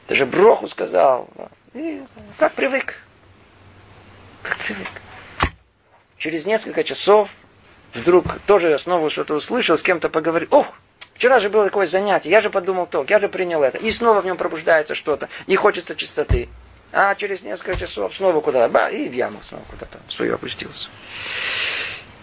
Даже 0.07 0.25
броху 0.25 0.67
сказал. 0.67 1.29
И 1.73 2.01
как 2.37 2.53
привык. 2.53 2.95
Как 4.43 4.57
привык. 4.57 4.87
Через 6.17 6.45
несколько 6.45 6.83
часов 6.83 7.29
вдруг 7.93 8.39
тоже 8.47 8.77
снова 8.79 9.09
что-то 9.09 9.35
услышал, 9.35 9.77
с 9.77 9.81
кем-то 9.81 10.09
поговорил. 10.09 10.47
Ох, 10.51 10.67
Вчера 11.15 11.39
же 11.39 11.49
было 11.49 11.65
такое 11.65 11.85
занятие, 11.85 12.29
я 12.29 12.41
же 12.41 12.49
подумал 12.49 12.87
то, 12.87 13.05
я 13.07 13.19
же 13.19 13.29
принял 13.29 13.61
это. 13.63 13.77
И 13.77 13.91
снова 13.91 14.21
в 14.21 14.25
нем 14.25 14.37
пробуждается 14.37 14.95
что-то, 14.95 15.29
и 15.47 15.55
хочется 15.55 15.95
чистоты. 15.95 16.49
А 16.91 17.15
через 17.15 17.41
несколько 17.41 17.77
часов 17.77 18.13
снова 18.13 18.41
куда-то, 18.41 18.87
и 18.87 19.07
в 19.07 19.13
яму 19.13 19.39
снова 19.47 19.63
куда-то 19.69 19.99
свою 20.09 20.35
опустился. 20.35 20.89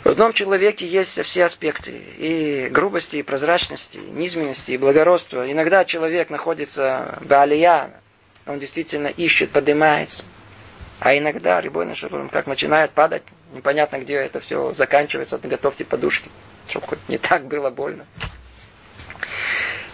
В 0.05 0.11
одном 0.11 0.33
человеке 0.33 0.87
есть 0.87 1.23
все 1.23 1.45
аспекты. 1.45 1.91
И 2.19 2.69
грубости, 2.71 3.17
и 3.17 3.23
прозрачности, 3.23 3.99
и 3.99 4.11
низменности, 4.11 4.73
и 4.73 4.79
благородства. 4.79 5.51
Иногда 5.51 5.85
человек 5.85 6.31
находится 6.31 7.19
в 7.21 7.33
алия, 7.33 7.91
он 8.47 8.59
действительно 8.59 9.09
ищет, 9.09 9.51
поднимается. 9.51 10.23
А 11.01 11.17
иногда, 11.17 11.61
любой 11.61 11.87
наш 11.87 12.05
как 12.33 12.47
начинает 12.47 12.91
падать, 12.93 13.23
непонятно, 13.53 13.99
где 13.99 14.15
это 14.15 14.41
все 14.41 14.73
заканчивается, 14.73 15.37
вот 15.37 15.47
готовьте 15.47 15.85
подушки, 15.85 16.31
чтобы 16.69 16.87
хоть 16.87 17.09
не 17.09 17.19
так 17.19 17.45
было 17.45 17.71
больно. 17.71 18.07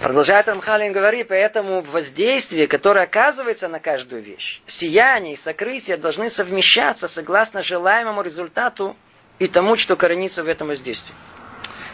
Продолжает 0.05 0.49
Рамхалин 0.49 0.93
говорит, 0.93 1.29
поэтому 1.29 1.81
воздействие, 1.81 2.69
которое 2.69 3.05
оказывается 3.05 3.69
на 3.69 3.81
каждую 3.81 4.23
вещь, 4.23 4.61
сияние 4.67 5.33
и 5.33 5.37
сокрытие 5.37 5.97
должны 5.97 6.29
совмещаться 6.29 7.09
согласно 7.09 7.63
желаемому 7.63 8.21
результату 8.21 8.99
и 9.39 9.49
тому, 9.49 9.77
что 9.77 9.97
коренится 9.97 10.45
в 10.45 10.49
этом 10.49 10.69
воздействии. 10.69 11.15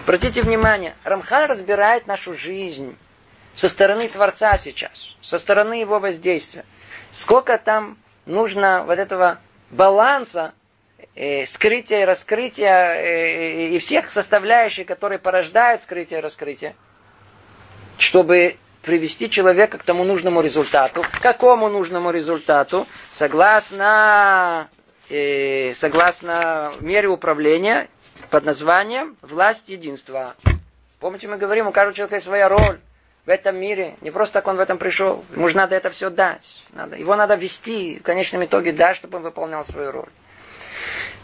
Обратите 0.03 0.43
внимание, 0.43 0.97
Рамхаль 1.05 1.47
разбирает 1.47 2.09
нашу 2.09 2.37
жизнь 2.37 2.99
со 3.55 3.69
стороны 3.69 4.09
Творца 4.09 4.57
сейчас, 4.57 5.15
со 5.23 5.39
стороны 5.39 5.75
его 5.75 6.01
воздействия. 6.01 6.65
Сколько 7.13 7.59
там 7.59 7.97
нужно 8.27 8.83
вот 8.83 8.99
этого 8.99 9.39
баланса, 9.71 10.53
э, 11.15 11.47
скрытия 11.47 12.01
и 12.01 12.05
раскрытия 12.07 12.93
э, 12.93 13.69
и 13.69 13.79
всех 13.79 14.11
составляющих, 14.11 14.89
которые 14.89 15.21
порождают 15.21 15.85
скрытие 15.85 16.19
и 16.19 16.23
раскрытие 16.23 16.75
чтобы 18.01 18.57
привести 18.83 19.31
человека 19.31 19.79
к 19.79 19.85
тому 19.85 20.05
нужному 20.05 20.41
результату. 20.41 21.03
К 21.03 21.21
какому 21.21 21.69
нужному 21.69 22.11
результату? 22.11 22.87
Согласно, 23.13 24.69
э, 25.11 25.73
согласно 25.75 26.73
мере 26.81 27.09
управления 27.09 27.89
под 28.31 28.45
названием 28.45 29.17
власть 29.21 29.69
единства. 29.69 30.35
Помните, 30.99 31.29
мы 31.29 31.37
говорим, 31.37 31.67
у 31.67 31.73
каждого 31.73 31.95
человека 31.95 32.17
есть 32.17 32.27
своя 32.27 32.49
роль 32.49 32.81
в 33.27 33.29
этом 33.29 33.57
мире. 33.57 33.97
Не 34.01 34.11
просто 34.11 34.35
так 34.35 34.47
он 34.49 34.57
в 34.57 34.61
этом 34.61 34.79
пришел. 34.79 35.25
Ему 35.35 35.49
же 35.49 35.57
надо 35.57 35.75
это 35.75 35.91
все 35.91 36.09
дать. 36.11 36.63
Надо, 36.73 36.97
его 36.97 37.17
надо 37.17 37.35
вести, 37.35 37.99
в 37.99 38.03
конечном 38.03 38.45
итоге 38.45 38.73
дать, 38.73 38.97
чтобы 38.97 39.19
он 39.19 39.25
выполнял 39.25 39.65
свою 39.65 39.93
роль. 39.93 40.09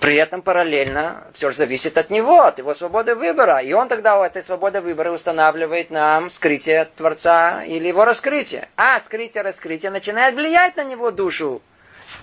При 0.01 0.17
этом 0.17 0.43
параллельно 0.43 1.25
все 1.35 1.51
же 1.51 1.57
зависит 1.57 1.97
от 1.97 2.11
него, 2.11 2.43
от 2.43 2.59
его 2.59 2.75
свободы 2.75 3.15
выбора. 3.15 3.59
И 3.59 3.73
он 3.73 3.89
тогда 3.89 4.21
у 4.21 4.25
этой 4.25 4.43
свободы 4.43 4.81
выбора 4.81 5.11
устанавливает 5.11 5.91
нам 5.91 6.29
скрытие 6.29 6.85
Творца 6.97 7.65
или 7.65 7.89
его 7.89 8.05
раскрытие. 8.05 8.69
А 8.77 9.01
скрытие, 9.01 9.43
раскрытие 9.43 9.91
начинает 9.91 10.35
влиять 10.35 10.77
на 10.77 10.85
него 10.85 11.11
душу. 11.11 11.63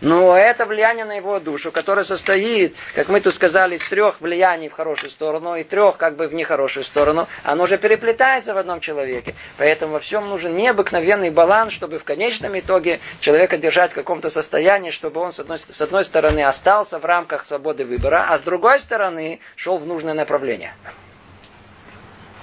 Но 0.01 0.37
это 0.37 0.65
влияние 0.65 1.05
на 1.05 1.13
его 1.13 1.39
душу, 1.39 1.71
которое 1.71 2.03
состоит, 2.03 2.75
как 2.95 3.09
мы 3.09 3.21
тут 3.21 3.33
сказали, 3.33 3.75
из 3.75 3.83
трех 3.83 4.21
влияний 4.21 4.69
в 4.69 4.73
хорошую 4.73 5.09
сторону 5.09 5.55
и 5.55 5.63
трех 5.63 5.97
как 5.97 6.15
бы 6.15 6.27
в 6.27 6.33
нехорошую 6.33 6.83
сторону, 6.83 7.27
оно 7.43 7.63
уже 7.63 7.77
переплетается 7.77 8.53
в 8.53 8.57
одном 8.57 8.79
человеке. 8.79 9.35
Поэтому 9.57 9.93
во 9.93 9.99
всем 9.99 10.29
нужен 10.29 10.55
необыкновенный 10.55 11.29
баланс, 11.29 11.73
чтобы 11.73 11.99
в 11.99 12.03
конечном 12.03 12.57
итоге 12.57 12.99
человека 13.19 13.57
держать 13.57 13.91
в 13.91 13.95
каком-то 13.95 14.29
состоянии, 14.29 14.91
чтобы 14.91 15.21
он 15.21 15.31
с 15.31 15.39
одной, 15.39 15.57
с 15.57 15.81
одной 15.81 16.03
стороны 16.03 16.43
остался 16.43 16.99
в 16.99 17.05
рамках 17.05 17.45
свободы 17.45 17.85
выбора, 17.85 18.27
а 18.29 18.37
с 18.37 18.41
другой 18.41 18.79
стороны 18.79 19.39
шел 19.55 19.77
в 19.77 19.87
нужное 19.87 20.13
направление. 20.13 20.73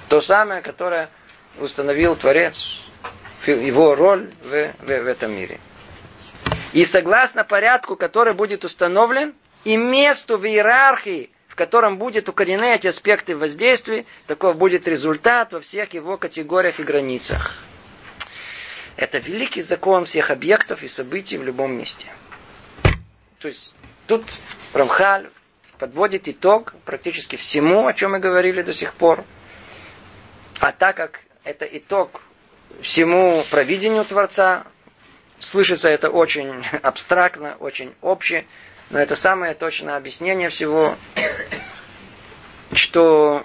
То 0.09 0.19
самое, 0.19 0.61
которое 0.61 1.09
установил 1.59 2.15
Творец, 2.15 2.81
его 3.47 3.95
роль 3.95 4.29
в, 4.43 4.49
в, 4.49 4.85
в 4.85 5.07
этом 5.07 5.31
мире. 5.33 5.59
И 6.73 6.85
согласно 6.85 7.43
порядку, 7.43 7.95
который 7.95 8.33
будет 8.33 8.63
установлен, 8.63 9.33
и 9.63 9.77
месту 9.77 10.37
в 10.37 10.45
иерархии, 10.45 11.29
в 11.47 11.55
котором 11.55 11.97
будет 11.97 12.29
укорены 12.29 12.73
эти 12.73 12.87
аспекты 12.87 13.35
воздействия, 13.35 14.05
таков 14.25 14.55
будет 14.55 14.87
результат 14.87 15.51
во 15.51 15.59
всех 15.59 15.93
его 15.93 16.17
категориях 16.17 16.79
и 16.79 16.83
границах. 16.83 17.59
Это 18.95 19.17
великий 19.19 19.61
закон 19.61 20.05
всех 20.05 20.31
объектов 20.31 20.83
и 20.83 20.87
событий 20.87 21.37
в 21.37 21.43
любом 21.43 21.73
месте. 21.73 22.07
То 23.39 23.47
есть 23.47 23.73
тут 24.07 24.23
Рамхаль 24.73 25.29
подводит 25.77 26.27
итог 26.27 26.73
практически 26.85 27.35
всему, 27.35 27.87
о 27.87 27.93
чем 27.93 28.11
мы 28.11 28.19
говорили 28.19 28.61
до 28.61 28.73
сих 28.73 28.93
пор. 28.93 29.23
А 30.59 30.71
так 30.71 30.95
как 30.95 31.21
это 31.43 31.65
итог 31.65 32.21
всему 32.81 33.43
провидению 33.49 34.05
Творца, 34.05 34.65
слышится 35.41 35.89
это 35.89 36.09
очень 36.09 36.63
абстрактно, 36.81 37.57
очень 37.59 37.93
обще, 38.01 38.45
но 38.89 38.99
это 38.99 39.15
самое 39.15 39.53
точное 39.53 39.97
объяснение 39.97 40.49
всего, 40.49 40.95
что 42.73 43.43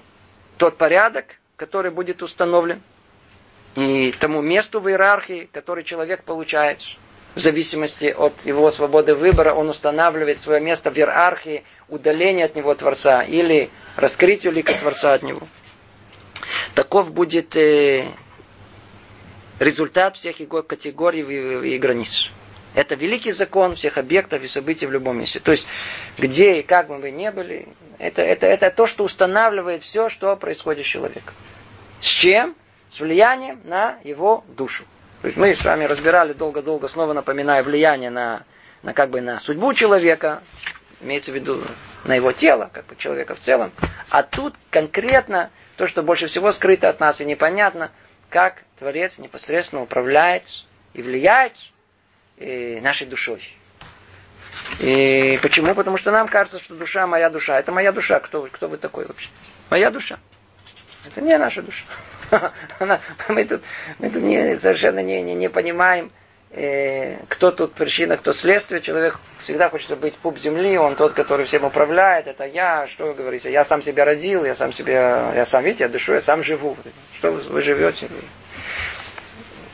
тот 0.58 0.76
порядок, 0.76 1.36
который 1.56 1.90
будет 1.90 2.22
установлен, 2.22 2.80
и 3.76 4.14
тому 4.18 4.40
месту 4.40 4.80
в 4.80 4.88
иерархии, 4.88 5.48
который 5.52 5.84
человек 5.84 6.22
получает, 6.24 6.80
в 7.34 7.40
зависимости 7.40 8.06
от 8.06 8.46
его 8.46 8.70
свободы 8.70 9.14
выбора, 9.14 9.52
он 9.52 9.68
устанавливает 9.68 10.38
свое 10.38 10.58
место 10.58 10.90
в 10.90 10.96
иерархии 10.96 11.64
удаления 11.88 12.46
от 12.46 12.56
него 12.56 12.74
Творца 12.74 13.20
или 13.20 13.68
раскрытию 13.96 14.54
лика 14.54 14.72
Творца 14.72 15.12
от 15.12 15.22
него. 15.22 15.46
Таков 16.74 17.12
будет 17.12 17.54
э, 17.56 18.08
результат 19.58 20.16
всех 20.16 20.40
его 20.40 20.62
категорий 20.62 21.22
и, 21.22 21.74
и 21.74 21.78
границ. 21.78 22.30
Это 22.74 22.94
великий 22.94 23.32
закон 23.32 23.74
всех 23.74 23.96
объектов 23.96 24.42
и 24.42 24.48
событий 24.48 24.86
в 24.86 24.92
любом 24.92 25.18
месте. 25.18 25.40
То 25.40 25.52
есть, 25.52 25.66
где 26.18 26.60
и 26.60 26.62
как 26.62 26.90
мы 26.90 26.98
бы 26.98 27.10
не 27.10 27.30
были, 27.30 27.68
это, 27.98 28.22
это, 28.22 28.46
это 28.46 28.70
то, 28.70 28.86
что 28.86 29.04
устанавливает 29.04 29.82
все, 29.82 30.10
что 30.10 30.36
происходит 30.36 30.84
с 30.84 30.88
человеком. 30.88 31.32
С 32.00 32.06
чем? 32.06 32.54
С 32.90 33.00
влиянием 33.00 33.60
на 33.64 33.98
его 34.04 34.44
душу. 34.48 34.84
То 35.22 35.28
есть 35.28 35.38
мы 35.38 35.56
с 35.56 35.64
вами 35.64 35.84
разбирали 35.84 36.34
долго-долго, 36.34 36.86
снова 36.88 37.14
напоминаю, 37.14 37.64
влияние 37.64 38.10
на, 38.10 38.44
на, 38.82 38.92
как 38.92 39.10
бы, 39.10 39.22
на 39.22 39.40
судьбу 39.40 39.72
человека, 39.72 40.42
имеется 41.00 41.32
в 41.32 41.34
виду 41.34 41.62
на 42.04 42.14
его 42.14 42.32
тело, 42.32 42.70
как 42.72 42.86
бы 42.86 42.96
человека 42.96 43.34
в 43.34 43.40
целом. 43.40 43.72
А 44.10 44.22
тут 44.22 44.54
конкретно 44.70 45.50
то, 45.76 45.86
что 45.86 46.02
больше 46.02 46.26
всего 46.26 46.52
скрыто 46.52 46.88
от 46.88 47.00
нас 47.00 47.20
и 47.20 47.24
непонятно, 47.24 47.90
как 48.30 48.62
Творец 48.78 49.18
непосредственно 49.18 49.82
управляет 49.82 50.64
и 50.94 51.02
влияет 51.02 51.52
и 52.36 52.80
нашей 52.82 53.06
душой. 53.06 53.42
И 54.80 55.38
почему? 55.42 55.74
Потому 55.74 55.96
что 55.96 56.10
нам 56.10 56.28
кажется, 56.28 56.58
что 56.58 56.74
душа 56.74 57.06
моя 57.06 57.30
душа. 57.30 57.58
Это 57.58 57.72
моя 57.72 57.92
душа. 57.92 58.20
Кто, 58.20 58.46
кто 58.46 58.68
вы 58.68 58.78
такой 58.78 59.06
вообще? 59.06 59.28
Моя 59.70 59.90
душа. 59.90 60.18
Это 61.06 61.20
не 61.20 61.36
наша 61.38 61.62
душа. 61.62 61.84
Она, 62.78 63.00
мы 63.28 63.44
тут, 63.44 63.62
мы 63.98 64.10
тут 64.10 64.22
не, 64.22 64.56
совершенно 64.58 65.02
не, 65.02 65.22
не, 65.22 65.34
не 65.34 65.48
понимаем, 65.48 66.10
э, 66.56 67.18
кто 67.28 67.50
тут 67.50 67.74
причина, 67.74 68.16
кто 68.16 68.32
следствие. 68.32 68.80
Человек 68.80 69.18
всегда 69.38 69.68
хочет 69.68 69.96
быть 69.98 70.16
пуп 70.16 70.38
земли, 70.38 70.76
он 70.78 70.96
тот, 70.96 71.12
который 71.12 71.46
всем 71.46 71.64
управляет. 71.64 72.26
Это 72.26 72.44
я, 72.44 72.88
что 72.88 73.06
вы 73.06 73.14
говорите? 73.14 73.52
Я 73.52 73.64
сам 73.64 73.82
себя 73.82 74.04
родил, 74.04 74.44
я 74.44 74.54
сам 74.54 74.72
себя, 74.72 75.32
я 75.34 75.44
сам, 75.44 75.62
видите, 75.62 75.84
я 75.84 75.88
дышу, 75.88 76.14
я 76.14 76.20
сам 76.20 76.42
живу. 76.42 76.76
Что 77.18 77.30
вы, 77.30 77.40
вы 77.42 77.62
живете? 77.62 78.08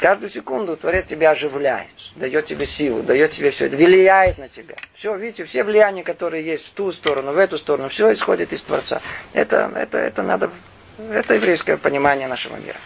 Каждую 0.03 0.31
секунду 0.31 0.77
Творец 0.77 1.05
тебя 1.05 1.31
оживляет, 1.31 1.87
дает 2.17 2.47
тебе 2.47 2.67
силу, 2.67 3.05
дает 3.05 3.31
тебе 3.31 3.51
все 3.51 3.67
это, 3.67 3.77
влияет 3.77 4.37
на 4.37 4.49
тебя. 4.49 4.75
Все, 4.95 5.15
видите, 5.15 5.45
все 5.45 5.63
влияния, 5.63 6.03
которые 6.03 6.45
есть 6.45 6.67
в 6.67 6.71
ту 6.73 6.91
сторону, 6.91 7.31
в 7.31 7.39
эту 7.39 7.57
сторону, 7.57 7.89
все 7.89 8.13
исходит 8.13 8.53
из 8.53 8.63
Творца. 8.63 9.01
Это, 9.33 9.71
это, 9.77 9.99
это 9.99 10.25
надо, 10.25 10.51
это 11.09 11.35
еврейское 11.35 11.77
понимание 11.77 12.27
нашего 12.27 12.57
мира. 12.57 12.79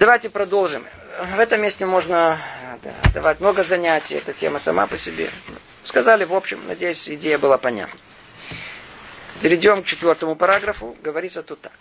Давайте 0.00 0.30
продолжим. 0.30 0.86
В 1.18 1.40
этом 1.40 1.60
месте 1.62 1.84
можно 1.84 2.40
да, 2.80 2.94
давать 3.12 3.40
много 3.40 3.64
занятий, 3.64 4.14
эта 4.14 4.32
тема 4.32 4.60
сама 4.60 4.86
по 4.86 4.96
себе. 4.96 5.30
Сказали, 5.82 6.24
в 6.24 6.32
общем, 6.32 6.60
надеюсь, 6.68 7.08
идея 7.08 7.38
была 7.38 7.58
понятна. 7.58 7.98
Перейдем 9.40 9.82
к 9.82 9.86
четвертому 9.86 10.36
параграфу. 10.36 10.96
Говорится 11.02 11.42
тут 11.42 11.60
так. 11.60 11.72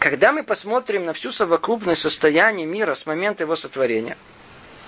Когда 0.00 0.32
мы 0.32 0.42
посмотрим 0.42 1.04
на 1.04 1.12
всю 1.12 1.30
совокупность 1.30 2.02
состояния 2.02 2.66
мира 2.66 2.94
с 2.94 3.06
момента 3.06 3.44
его 3.44 3.54
сотворения, 3.54 4.16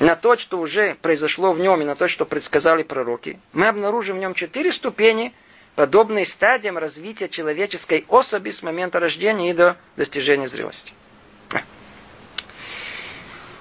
на 0.00 0.16
то, 0.16 0.36
что 0.36 0.58
уже 0.58 0.96
произошло 0.96 1.52
в 1.52 1.60
нем, 1.60 1.80
и 1.80 1.84
на 1.84 1.94
то, 1.94 2.08
что 2.08 2.24
предсказали 2.24 2.82
пророки, 2.82 3.38
мы 3.52 3.68
обнаружим 3.68 4.16
в 4.16 4.20
нем 4.20 4.34
четыре 4.34 4.72
ступени, 4.72 5.32
подобные 5.76 6.26
стадиям 6.26 6.76
развития 6.76 7.28
человеческой 7.28 8.04
особи 8.08 8.50
с 8.50 8.64
момента 8.64 8.98
рождения 8.98 9.50
и 9.50 9.54
до 9.54 9.76
достижения 9.96 10.48
зрелости. 10.48 10.92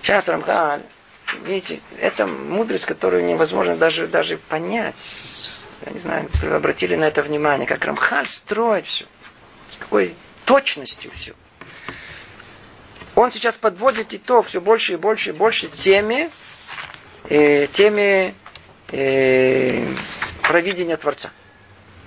Сейчас 0.03 0.27
Рамхаль, 0.27 0.83
видите, 1.45 1.79
это 1.97 2.27
мудрость, 2.27 2.85
которую 2.85 3.23
невозможно 3.23 3.77
даже, 3.77 4.05
даже 4.05 4.35
понять. 4.37 5.15
Я 5.85 5.93
не 5.93 5.99
знаю, 5.99 6.27
если 6.29 6.45
вы 6.45 6.55
обратили 6.55 6.97
на 6.97 7.05
это 7.05 7.21
внимание, 7.21 7.65
как 7.65 7.85
Рамхаль 7.85 8.27
строит 8.27 8.85
все. 8.85 9.05
С 9.71 9.77
какой 9.77 10.13
точностью 10.43 11.09
все. 11.11 11.33
Он 13.15 13.31
сейчас 13.31 13.55
подводит 13.55 14.13
итог 14.13 14.47
все 14.47 14.59
больше 14.59 14.93
и 14.93 14.95
больше 14.97 15.29
и 15.29 15.31
больше 15.31 15.69
теме, 15.69 16.31
э, 17.29 17.67
теме 17.67 18.35
э, 18.91 19.87
провидения 20.41 20.97
Творца. 20.97 21.31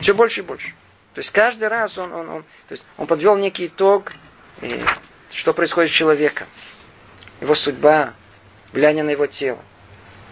Все 0.01 0.13
больше 0.13 0.41
и 0.41 0.43
больше. 0.43 0.75
То 1.15 1.21
есть 1.21 1.31
каждый 1.31 1.69
раз 1.69 1.97
он, 1.97 2.13
он, 2.13 2.29
он, 2.29 2.43
то 2.69 2.73
есть 2.73 2.85
он 2.99 3.07
подвел 3.07 3.37
некий 3.37 3.69
итог, 3.69 4.13
э, 4.61 4.85
что 5.33 5.55
происходит 5.55 5.91
с 5.91 5.95
человеком, 5.95 6.47
его 7.41 7.55
судьба, 7.55 8.15
влияние 8.73 9.05
на 9.05 9.11
его 9.11 9.27
тело. 9.27 9.59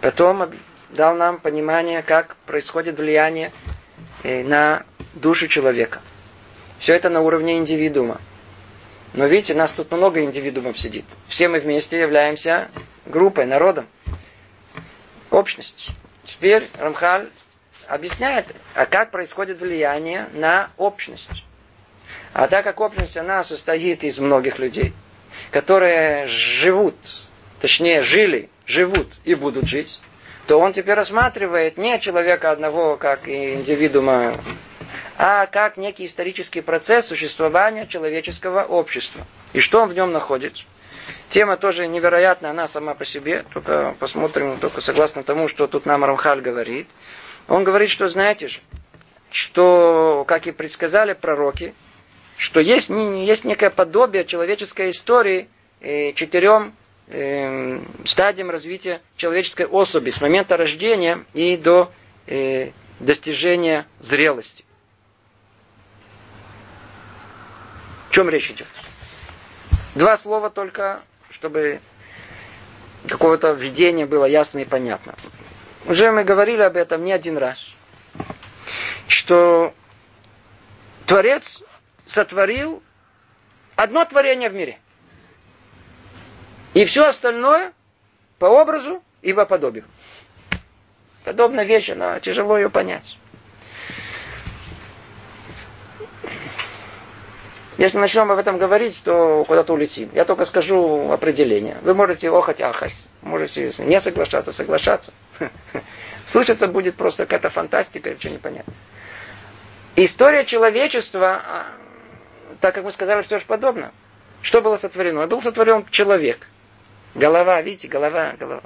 Потом 0.01 0.51
дал 0.89 1.15
нам 1.15 1.39
понимание, 1.39 2.01
как 2.01 2.35
происходит 2.45 2.97
влияние 2.97 3.51
э, 4.23 4.43
на 4.43 4.83
душу 5.13 5.47
человека. 5.47 6.01
Все 6.79 6.93
это 6.93 7.09
на 7.09 7.21
уровне 7.21 7.57
индивидуума. 7.57 8.19
Но 9.13 9.25
видите, 9.25 9.53
нас 9.53 9.71
тут 9.71 9.91
много 9.91 10.23
индивидуумов 10.23 10.77
сидит. 10.77 11.05
Все 11.27 11.47
мы 11.47 11.59
вместе 11.59 11.99
являемся 11.99 12.69
группой, 13.05 13.45
народом, 13.45 13.87
общностью. 15.31 15.93
Теперь 16.25 16.69
Рамхаль 16.77 17.29
объясняет, 17.87 18.45
а 18.73 18.85
как 18.85 19.11
происходит 19.11 19.59
влияние 19.59 20.27
на 20.33 20.69
общность. 20.77 21.45
А 22.33 22.47
так 22.47 22.65
как 22.65 22.81
общность, 22.81 23.15
она 23.15 23.43
состоит 23.43 24.03
из 24.03 24.19
многих 24.19 24.59
людей, 24.59 24.93
которые 25.51 26.27
живут, 26.27 26.95
точнее 27.61 28.03
жили, 28.03 28.49
живут 28.65 29.07
и 29.23 29.35
будут 29.35 29.67
жить, 29.67 29.99
то 30.47 30.59
он 30.59 30.73
теперь 30.73 30.95
рассматривает 30.95 31.77
не 31.77 31.99
человека 31.99 32.51
одного 32.51 32.97
как 32.97 33.27
индивидуума 33.27 34.35
а 35.17 35.45
как 35.47 35.77
некий 35.77 36.05
исторический 36.05 36.61
процесс 36.61 37.07
существования 37.07 37.87
человеческого 37.87 38.63
общества. 38.63 39.25
И 39.53 39.59
что 39.59 39.81
он 39.81 39.89
в 39.89 39.93
нем 39.93 40.11
находится? 40.11 40.65
Тема 41.29 41.57
тоже 41.57 41.87
невероятная, 41.87 42.51
она 42.51 42.67
сама 42.67 42.93
по 42.93 43.05
себе, 43.05 43.45
только 43.53 43.95
посмотрим, 43.99 44.57
только 44.59 44.81
согласно 44.81 45.23
тому, 45.23 45.47
что 45.47 45.67
тут 45.67 45.85
нам 45.85 46.03
Рамхаль 46.03 46.41
говорит. 46.41 46.87
Он 47.47 47.63
говорит, 47.63 47.89
что 47.89 48.07
знаете 48.07 48.47
же, 48.47 48.59
что, 49.31 50.25
как 50.27 50.47
и 50.47 50.51
предсказали 50.51 51.13
пророки, 51.13 51.73
что 52.37 52.59
есть, 52.59 52.89
есть 52.89 53.43
некое 53.43 53.69
подобие 53.69 54.25
человеческой 54.25 54.89
истории 54.89 55.49
э, 55.81 56.13
четырем 56.13 56.75
э, 57.07 57.79
стадиям 58.05 58.49
развития 58.49 59.01
человеческой 59.17 59.67
особи 59.67 60.09
с 60.09 60.21
момента 60.21 60.57
рождения 60.57 61.25
и 61.33 61.57
до 61.57 61.91
э, 62.27 62.71
достижения 62.99 63.87
зрелости. 63.99 64.65
чем 68.15 68.29
речь 68.29 68.49
идет? 68.49 68.67
Два 69.93 70.15
слова 70.15 70.49
только, 70.49 71.01
чтобы 71.31 71.81
какого-то 73.09 73.51
введения 73.51 74.05
было 74.05 74.23
ясно 74.23 74.59
и 74.59 74.65
понятно. 74.65 75.15
Уже 75.85 76.09
мы 76.11 76.23
говорили 76.23 76.61
об 76.61 76.77
этом 76.77 77.03
не 77.03 77.11
один 77.11 77.37
раз. 77.37 77.59
Что 79.09 79.73
Творец 81.05 81.61
сотворил 82.05 82.81
одно 83.75 84.05
творение 84.05 84.49
в 84.49 84.55
мире. 84.55 84.79
И 86.73 86.85
все 86.85 87.07
остальное 87.07 87.73
по 88.39 88.45
образу 88.45 89.03
и 89.21 89.33
по 89.33 89.45
подобию. 89.45 89.85
Подобная 91.23 91.63
вещь, 91.63 91.89
но 91.95 92.19
тяжело 92.19 92.57
ее 92.57 92.69
понять. 92.69 93.17
Если 97.77 97.97
начнем 97.97 98.31
об 98.31 98.39
этом 98.39 98.57
говорить, 98.57 99.01
то 99.03 99.43
куда-то 99.45 99.73
улетим. 99.73 100.09
Я 100.13 100.23
только 100.23 100.45
скажу 100.45 101.11
определение. 101.11 101.77
Вы 101.81 101.93
можете 101.93 102.29
охать, 102.29 102.61
ахать. 102.61 102.95
Можете 103.21 103.73
не 103.79 103.99
соглашаться, 103.99 104.53
соглашаться. 104.53 105.11
Слышаться 106.25 106.67
будет 106.67 106.95
просто 106.95 107.25
какая-то 107.25 107.49
фантастика, 107.49 108.11
ничего 108.11 108.33
не 108.33 108.39
понятно. 108.39 108.73
История 109.97 110.45
человечества, 110.45 111.41
а, 111.43 111.65
так 112.61 112.75
как 112.75 112.83
мы 112.83 112.91
сказали, 112.91 113.21
все 113.21 113.39
же 113.39 113.45
подобно. 113.45 113.91
Что 114.41 114.61
было 114.61 114.75
сотворено? 114.75 115.25
Был 115.27 115.41
сотворен 115.41 115.85
человек. 115.89 116.47
Голова, 117.15 117.61
видите, 117.61 117.87
голова, 117.87 118.33
голова. 118.39 118.63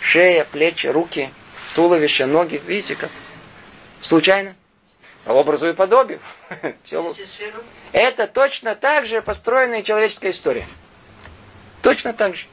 Шея, 0.00 0.44
плечи, 0.44 0.86
руки, 0.86 1.30
туловище, 1.74 2.26
ноги. 2.26 2.60
Видите 2.66 2.96
как? 2.96 3.10
Случайно? 4.00 4.54
По 5.24 5.32
образу 5.32 5.68
и 5.68 5.74
подобию. 5.74 6.20
Это 7.92 8.26
точно 8.26 8.74
так 8.74 9.06
же 9.06 9.20
построенная 9.20 9.82
человеческая 9.82 10.30
история. 10.30 10.66
Точно 11.82 12.12
так 12.12 12.36
же. 12.36 12.46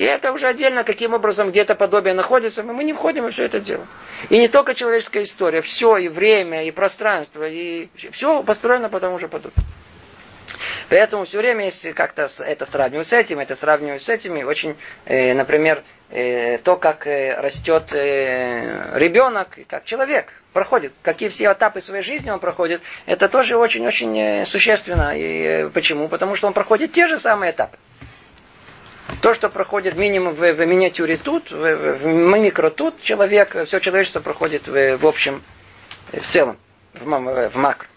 И 0.00 0.02
это 0.02 0.32
уже 0.32 0.46
отдельно, 0.46 0.82
каким 0.82 1.12
образом 1.12 1.50
где-то 1.50 1.74
подобие 1.74 2.14
находится, 2.14 2.62
мы 2.62 2.84
не 2.84 2.94
входим 2.94 3.24
во 3.24 3.30
все 3.30 3.44
это 3.44 3.60
дело. 3.60 3.86
И 4.30 4.38
не 4.38 4.48
только 4.48 4.74
человеческая 4.74 5.24
история, 5.24 5.60
все, 5.60 5.98
и 5.98 6.08
время, 6.08 6.64
и 6.64 6.70
пространство, 6.70 7.46
и 7.46 7.90
все 8.10 8.42
построено 8.42 8.88
по 8.88 8.98
тому 8.98 9.18
же 9.18 9.28
подобию. 9.28 9.62
Поэтому 10.88 11.26
все 11.26 11.36
время, 11.36 11.66
если 11.66 11.92
как-то 11.92 12.28
это 12.38 12.64
сравнивать 12.64 13.08
с 13.08 13.12
этим, 13.12 13.40
это 13.40 13.56
сравнивать 13.56 14.02
с 14.02 14.08
этими, 14.08 14.42
очень, 14.42 14.74
э, 15.04 15.34
например, 15.34 15.82
э, 16.08 16.56
то, 16.56 16.76
как 16.76 17.06
э, 17.06 17.38
растет 17.38 17.92
э, 17.92 18.98
ребенок, 18.98 19.58
как 19.68 19.84
человек 19.84 20.32
проходит, 20.54 20.94
какие 21.02 21.28
все 21.28 21.52
этапы 21.52 21.82
своей 21.82 22.02
жизни 22.02 22.30
он 22.30 22.40
проходит, 22.40 22.80
это 23.04 23.28
тоже 23.28 23.58
очень-очень 23.58 24.18
э, 24.18 24.46
существенно. 24.46 25.14
И 25.14 25.42
э, 25.42 25.68
почему? 25.68 26.08
Потому 26.08 26.36
что 26.36 26.46
он 26.46 26.54
проходит 26.54 26.92
те 26.92 27.06
же 27.06 27.18
самые 27.18 27.52
этапы. 27.52 27.76
То, 29.20 29.34
что 29.34 29.50
проходит 29.50 29.96
минимум 29.96 30.34
в, 30.34 30.52
в 30.52 30.66
миниатюре 30.66 31.16
тут, 31.18 31.50
в, 31.50 31.74
в, 31.76 32.06
микро 32.06 32.70
тут, 32.70 33.02
человек, 33.02 33.66
все 33.66 33.78
человечество 33.78 34.20
проходит 34.20 34.66
в, 34.66 34.96
в 34.96 35.06
общем, 35.06 35.42
в 36.12 36.24
целом, 36.24 36.56
в, 36.94 37.04
в 37.04 37.56
макро. 37.56 37.88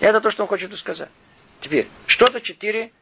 Это 0.00 0.20
то, 0.20 0.30
что 0.30 0.42
он 0.44 0.48
хочет 0.48 0.76
сказать. 0.76 1.08
Теперь, 1.60 1.88
что 2.06 2.30
за 2.30 2.40
четыре 2.40 2.92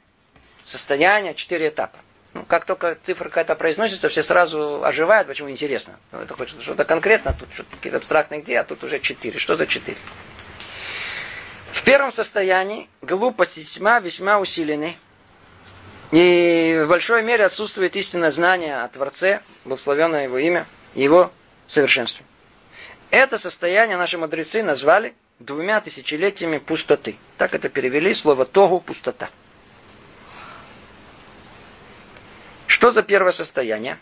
состояния, 0.64 1.34
четыре 1.34 1.68
этапа? 1.68 1.98
Ну, 2.32 2.44
как 2.44 2.64
только 2.64 2.96
цифра 3.02 3.28
какая-то 3.28 3.54
произносится, 3.56 4.08
все 4.08 4.22
сразу 4.22 4.82
оживают, 4.82 5.28
почему 5.28 5.50
интересно. 5.50 5.98
Ну, 6.12 6.20
это 6.20 6.34
хочет 6.34 6.62
что-то 6.62 6.86
конкретно, 6.86 7.36
тут 7.38 7.48
что-то 7.52 7.76
какие-то 7.76 7.98
абстрактные 7.98 8.40
идеи, 8.40 8.56
а 8.56 8.64
тут 8.64 8.82
уже 8.84 9.00
четыре. 9.00 9.38
Что 9.38 9.56
за 9.56 9.66
четыре? 9.66 9.98
В 11.72 11.82
первом 11.82 12.12
состоянии 12.12 12.88
глупость 13.02 13.76
тьма 13.76 14.00
весьма 14.00 14.38
усилены. 14.38 14.96
И 16.12 16.78
в 16.84 16.88
большой 16.88 17.22
мере 17.22 17.46
отсутствует 17.46 17.96
истинное 17.96 18.30
знание 18.30 18.82
о 18.82 18.88
Творце, 18.88 19.40
благословенное 19.64 20.24
его 20.24 20.36
имя, 20.36 20.66
его 20.94 21.32
совершенстве. 21.66 22.24
Это 23.10 23.38
состояние 23.38 23.96
наши 23.96 24.18
мудрецы 24.18 24.62
назвали 24.62 25.14
двумя 25.38 25.80
тысячелетиями 25.80 26.58
пустоты. 26.58 27.16
Так 27.38 27.54
это 27.54 27.70
перевели 27.70 28.12
слово 28.12 28.44
тогу 28.44 28.78
пустота. 28.78 29.30
Что 32.66 32.90
за 32.90 33.02
первое 33.02 33.32
состояние? 33.32 33.98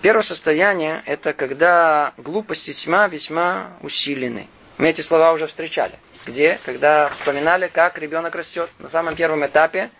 Первое 0.00 0.22
состояние 0.22 1.02
это 1.06 1.32
когда 1.32 2.12
глупость 2.16 2.68
и 2.68 2.72
тьма 2.72 3.08
весьма 3.08 3.76
усилены. 3.80 4.46
Мы 4.76 4.90
эти 4.90 5.00
слова 5.00 5.32
уже 5.32 5.48
встречали. 5.48 5.98
Где? 6.24 6.60
Когда 6.64 7.08
вспоминали, 7.08 7.66
как 7.66 7.98
ребенок 7.98 8.36
растет. 8.36 8.70
На 8.78 8.88
самом 8.88 9.16
первом 9.16 9.44
этапе 9.44 9.90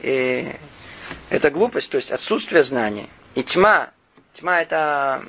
и 0.00 0.50
это 1.30 1.50
глупость, 1.50 1.90
то 1.90 1.96
есть 1.96 2.10
отсутствие 2.10 2.62
знания. 2.62 3.08
И 3.34 3.42
тьма, 3.42 3.90
тьма 4.32 4.60
это 4.62 5.24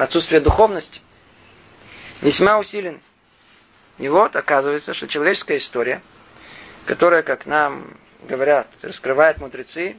отсутствие 0.00 0.40
духовности, 0.40 1.00
весьма 2.20 2.58
усилен. 2.58 3.00
И 3.98 4.08
вот 4.08 4.36
оказывается, 4.36 4.94
что 4.94 5.08
человеческая 5.08 5.58
история, 5.58 6.00
которая, 6.86 7.22
как 7.22 7.46
нам 7.46 7.96
говорят, 8.22 8.68
раскрывает 8.82 9.38
мудрецы, 9.38 9.96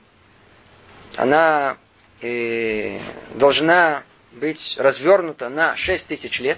она 1.15 1.77
э, 2.21 2.99
должна 3.35 4.03
быть 4.31 4.77
развернута 4.79 5.49
на 5.49 5.75
6 5.75 6.07
тысяч 6.07 6.39
лет. 6.39 6.57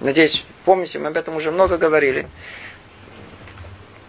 Надеюсь, 0.00 0.44
помните, 0.64 0.98
мы 0.98 1.08
об 1.08 1.16
этом 1.16 1.36
уже 1.36 1.50
много 1.50 1.76
говорили. 1.76 2.28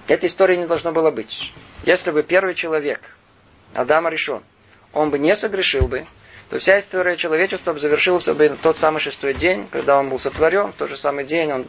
Этой 0.07 0.27
истории 0.27 0.55
не 0.55 0.67
должно 0.67 0.91
было 0.91 1.09
быть. 1.11 1.51
Если 1.89 2.11
бы 2.11 2.21
первый 2.21 2.53
человек, 2.53 3.01
Адам 3.73 4.07
решен, 4.09 4.43
он 4.93 5.09
бы 5.09 5.17
не 5.17 5.35
согрешил 5.35 5.87
бы, 5.87 6.05
то 6.47 6.59
вся 6.59 6.77
история 6.77 7.17
человечества 7.17 7.75
завершился 7.79 8.35
бы 8.35 8.55
тот 8.61 8.77
самый 8.77 8.99
шестой 8.99 9.33
день, 9.33 9.67
когда 9.71 9.97
он 9.97 10.07
был 10.07 10.19
сотворен, 10.19 10.71
в 10.71 10.75
тот 10.75 10.89
же 10.89 10.97
самый 10.97 11.25
день 11.25 11.51
он 11.51 11.65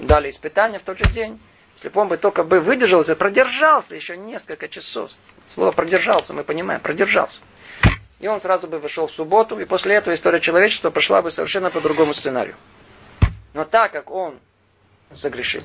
дали 0.00 0.30
испытания 0.30 0.78
в 0.78 0.84
тот 0.84 0.96
же 0.96 1.04
день. 1.04 1.38
Если 1.76 1.90
бы 1.90 2.00
он 2.00 2.08
бы 2.08 2.16
только 2.16 2.44
бы 2.44 2.60
выдержал, 2.60 3.04
продержался 3.04 3.94
еще 3.94 4.16
несколько 4.16 4.68
часов. 4.68 5.10
Слово 5.46 5.72
продержался, 5.72 6.32
мы 6.32 6.42
понимаем, 6.42 6.80
продержался. 6.80 7.40
И 8.20 8.26
он 8.26 8.40
сразу 8.40 8.68
бы 8.68 8.78
вышел 8.78 9.06
в 9.06 9.12
субботу, 9.12 9.60
и 9.60 9.66
после 9.66 9.96
этого 9.96 10.14
история 10.14 10.40
человечества 10.40 10.88
пошла 10.88 11.20
бы 11.20 11.30
совершенно 11.30 11.68
по 11.68 11.82
другому 11.82 12.14
сценарию. 12.14 12.56
Но 13.52 13.64
так 13.64 13.92
как 13.92 14.10
он 14.10 14.38
согрешил, 15.14 15.62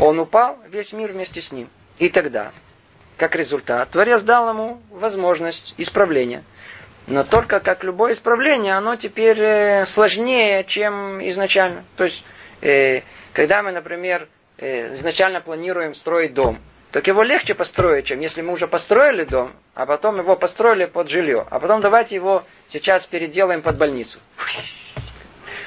он 0.00 0.18
упал, 0.18 0.58
весь 0.70 0.94
мир 0.94 1.12
вместе 1.12 1.42
с 1.42 1.52
ним. 1.52 1.68
И 2.02 2.08
тогда, 2.08 2.50
как 3.16 3.36
результат, 3.36 3.90
Творец 3.90 4.22
дал 4.22 4.48
ему 4.48 4.82
возможность 4.90 5.72
исправления. 5.78 6.42
Но 7.06 7.22
только 7.22 7.60
как 7.60 7.84
любое 7.84 8.14
исправление, 8.14 8.76
оно 8.76 8.96
теперь 8.96 9.38
э, 9.38 9.84
сложнее, 9.84 10.64
чем 10.64 11.24
изначально. 11.28 11.84
То 11.96 12.02
есть, 12.02 12.24
э, 12.60 13.02
когда 13.32 13.62
мы, 13.62 13.70
например, 13.70 14.26
э, 14.58 14.94
изначально 14.94 15.40
планируем 15.40 15.94
строить 15.94 16.34
дом, 16.34 16.58
так 16.90 17.06
его 17.06 17.22
легче 17.22 17.54
построить, 17.54 18.06
чем 18.06 18.18
если 18.18 18.42
мы 18.42 18.52
уже 18.52 18.66
построили 18.66 19.22
дом, 19.22 19.52
а 19.76 19.86
потом 19.86 20.18
его 20.18 20.34
построили 20.34 20.86
под 20.86 21.08
жилье. 21.08 21.46
А 21.50 21.60
потом 21.60 21.82
давайте 21.82 22.16
его 22.16 22.42
сейчас 22.66 23.06
переделаем 23.06 23.62
под 23.62 23.78
больницу. 23.78 24.18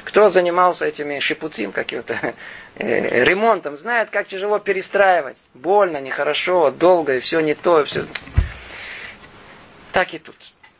Кто 0.04 0.28
занимался 0.28 0.86
этими 0.86 1.20
шипуцим, 1.20 1.72
каким-то 1.72 2.34
э, 2.78 3.24
ремонтом, 3.24 3.78
знает, 3.78 4.10
как 4.10 4.28
тяжело 4.28 4.60
перестраивать. 4.60 5.38
Больно, 5.54 6.00
нехорошо, 6.00 6.72
долго, 6.72 7.18
и 7.18 7.20
все 7.20 7.40
не 7.40 7.54
то, 7.54 7.82
и 7.82 7.86
все. 7.86 8.06
Так 9.92 10.14
и 10.14 10.18
тут. 10.18 10.36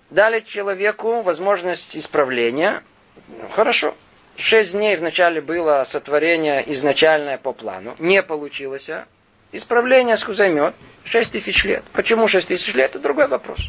Дали 0.10 0.42
человеку 0.42 1.22
возможность 1.22 1.98
исправления. 1.98 2.84
Ну, 3.28 3.48
хорошо. 3.50 3.96
Шесть 4.38 4.74
дней 4.74 4.98
вначале 4.98 5.42
было 5.42 5.84
сотворение 5.86 6.64
изначальное 6.74 7.38
по 7.38 7.54
плану. 7.54 7.96
Не 8.00 8.22
получилось. 8.22 8.90
А? 8.90 9.06
Исправление 9.52 10.18
займет 10.18 10.76
шесть 11.06 11.32
тысяч 11.32 11.64
лет. 11.64 11.84
Почему 11.94 12.28
шесть 12.28 12.50
тысяч 12.50 12.74
лет? 12.74 12.92
Это 12.92 13.00
другой 13.00 13.28
вопрос. 13.28 13.60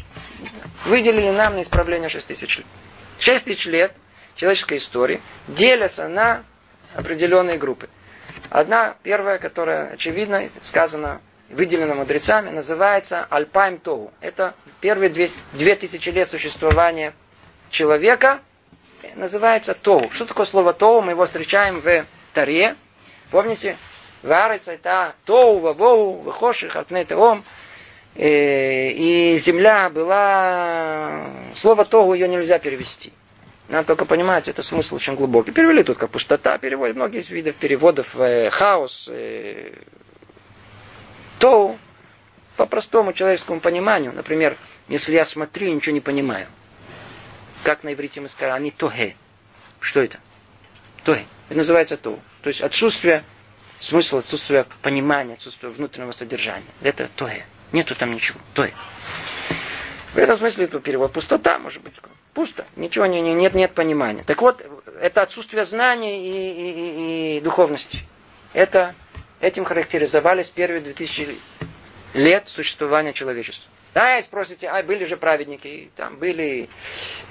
Выделили 0.85 1.29
нам 1.29 1.55
на 1.55 1.61
исправление 1.61 2.09
шесть 2.09 2.27
тысяч 2.27 2.57
лет. 2.57 2.67
Шесть 3.19 3.45
тысяч 3.45 3.65
лет 3.65 3.93
человеческой 4.35 4.77
истории 4.79 5.21
делятся 5.47 6.07
на 6.09 6.43
определенные 6.93 7.57
группы. 7.57 7.89
Одна, 8.49 8.95
первая, 9.03 9.39
которая 9.39 9.91
очевидно 9.91 10.49
сказана, 10.61 11.21
выделена 11.49 11.95
мудрецами, 11.95 12.49
называется 12.49 13.25
Альпайм 13.29 13.77
Тогу. 13.79 14.11
Это 14.21 14.53
первые 14.81 15.09
две, 15.09 15.75
тысячи 15.75 16.09
лет 16.09 16.27
существования 16.27 17.13
человека, 17.69 18.39
называется 19.15 19.73
Тогу. 19.73 20.09
Что 20.11 20.25
такое 20.25 20.45
слово 20.45 20.73
Тогу? 20.73 21.01
Мы 21.01 21.11
его 21.11 21.25
встречаем 21.25 21.81
в 21.81 22.05
Таре. 22.33 22.75
Помните? 23.31 23.77
Варится 24.23 24.71
это 24.73 25.13
Тогу, 25.25 25.59
Вавоу, 25.59 26.21
Вахоших, 26.21 26.75
Альпней 26.75 27.05
И 28.15 29.35
земля 29.37 29.89
была... 29.89 31.27
Слово 31.55 31.85
Тогу 31.85 32.13
ее 32.13 32.27
нельзя 32.27 32.59
перевести. 32.59 33.13
Надо 33.69 33.87
только 33.87 34.05
понимать, 34.05 34.47
это 34.47 34.61
смысл 34.61 34.95
очень 34.95 35.15
глубокий. 35.15 35.51
Перевели 35.51 35.83
тут 35.83 35.97
как 35.97 36.09
пустота, 36.09 36.57
переводят 36.57 36.95
многие 36.95 37.21
видов 37.21 37.55
переводов, 37.55 38.15
э, 38.17 38.49
хаос, 38.49 39.09
э, 39.11 39.73
то 41.39 41.77
по 42.55 42.65
простому 42.65 43.11
человеческому 43.11 43.59
пониманию, 43.59 44.13
например, 44.13 44.55
если 44.87 45.13
я 45.13 45.25
смотрю 45.25 45.67
и 45.67 45.71
ничего 45.73 45.93
не 45.93 45.99
понимаю, 45.99 46.47
как 47.63 47.83
на 47.83 47.93
иврите 47.93 48.21
мы 48.21 48.29
скажем, 48.29 48.55
они 48.55 48.71
тоге. 48.71 49.15
Что 49.81 50.01
это? 50.01 50.19
Тоге. 51.03 51.25
Это 51.49 51.57
называется 51.57 51.97
то. 51.97 52.17
То 52.41 52.47
есть 52.47 52.61
отсутствие 52.61 53.25
смысла, 53.81 54.19
отсутствие 54.19 54.65
понимания, 54.81 55.33
отсутствие 55.33 55.73
внутреннего 55.73 56.11
содержания. 56.11 56.65
Это 56.81 57.09
тоге. 57.15 57.45
Нету 57.73 57.95
там 57.95 58.13
ничего. 58.13 58.39
Тоге. 58.53 58.73
В 60.13 60.17
этом 60.17 60.37
смысле 60.37 60.65
это 60.65 60.79
перевод 60.79 61.11
пустота, 61.11 61.59
может 61.59 61.83
быть, 61.83 61.93
пусто, 62.37 62.67
ничего 62.75 63.07
не, 63.07 63.19
не, 63.19 63.33
нет, 63.33 63.55
нет 63.55 63.73
понимания. 63.73 64.23
Так 64.23 64.43
вот, 64.43 64.63
это 65.01 65.23
отсутствие 65.23 65.65
знаний 65.65 66.19
и, 66.19 66.51
и, 66.51 66.69
и, 66.69 67.37
и 67.37 67.41
духовности. 67.41 68.03
Это, 68.53 68.93
этим 69.41 69.65
характеризовались 69.65 70.47
первые 70.47 70.81
2000 70.81 71.35
лет 72.13 72.47
существования 72.47 73.13
человечества. 73.13 73.67
Да, 73.95 74.19
и 74.19 74.21
спросите, 74.21 74.67
а 74.67 74.83
были 74.83 75.05
же 75.05 75.17
праведники, 75.17 75.89
там 75.95 76.17
были 76.17 76.69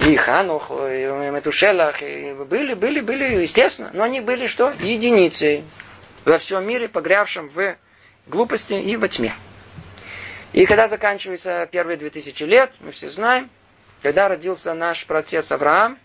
и 0.01 0.17
Ханух, 0.17 0.73
и 0.73 1.07
Метушелах, 1.33 2.03
и 2.03 2.33
были, 2.33 2.75
были, 2.75 2.99
были, 2.99 3.43
естественно, 3.43 3.93
но 3.95 4.03
они 4.03 4.21
были 4.21 4.49
что? 4.49 4.75
Единицей 4.81 5.63
во 6.25 6.39
всем 6.41 6.67
мире, 6.67 6.89
погрявшим 6.89 7.49
в 7.49 7.77
глупости 8.27 8.75
и 8.75 8.97
во 8.97 9.07
тьме. 9.07 9.37
И 10.53 10.67
когда 10.67 10.89
заканчиваются 10.89 11.69
первые 11.71 11.97
две 11.97 12.11
тысячи 12.11 12.43
лет, 12.43 12.73
мы 12.81 12.91
все 12.91 13.09
знаем, 13.09 13.49
когда 14.03 14.29
родился 14.29 14.75
наш 14.75 15.07
протец 15.07 15.51
Авраам, 15.53 15.99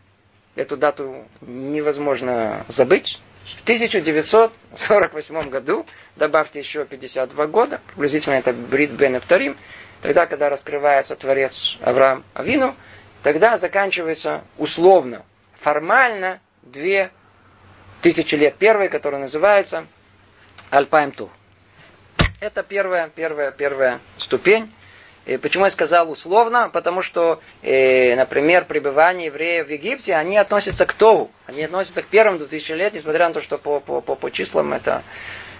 эту 0.55 0.77
дату 0.77 1.25
невозможно 1.41 2.65
забыть, 2.67 3.19
в 3.57 3.63
1948 3.63 5.49
году, 5.49 5.85
добавьте 6.15 6.59
еще 6.59 6.85
52 6.85 7.47
года, 7.47 7.81
приблизительно 7.87 8.35
это 8.35 8.53
Брит 8.53 8.91
Бен 8.91 9.19
Вторим, 9.19 9.57
тогда, 10.01 10.25
когда 10.25 10.49
раскрывается 10.49 11.15
Творец 11.15 11.77
Авраам 11.81 12.23
Авину, 12.33 12.75
тогда 13.23 13.57
заканчивается 13.57 14.43
условно, 14.57 15.23
формально 15.59 16.39
две 16.61 17.11
тысячи 18.01 18.35
лет 18.35 18.55
первой, 18.55 18.89
которая 18.89 19.21
называется 19.21 19.85
Альпаем 20.69 21.11
Тур. 21.11 21.29
Это 22.39 22.63
первая, 22.63 23.09
первая, 23.09 23.51
первая 23.51 23.99
ступень. 24.17 24.71
И 25.25 25.37
почему 25.37 25.65
я 25.65 25.71
сказал 25.71 26.09
условно? 26.09 26.69
Потому 26.69 27.01
что, 27.01 27.39
э, 27.61 28.15
например, 28.15 28.65
пребывание 28.65 29.27
евреев 29.27 29.67
в 29.67 29.71
Египте, 29.71 30.15
они 30.15 30.37
относятся 30.37 30.85
к 30.85 30.93
Тогу. 30.93 31.29
Они 31.45 31.63
относятся 31.63 32.01
к 32.01 32.05
первым 32.07 32.39
2000 32.39 32.71
лет, 32.73 32.93
несмотря 32.93 33.27
на 33.27 33.33
то, 33.35 33.41
что 33.41 33.57
по, 33.57 33.79
по, 33.79 34.01
по, 34.01 34.15
по 34.15 34.31
числам 34.31 34.73
это 34.73 35.03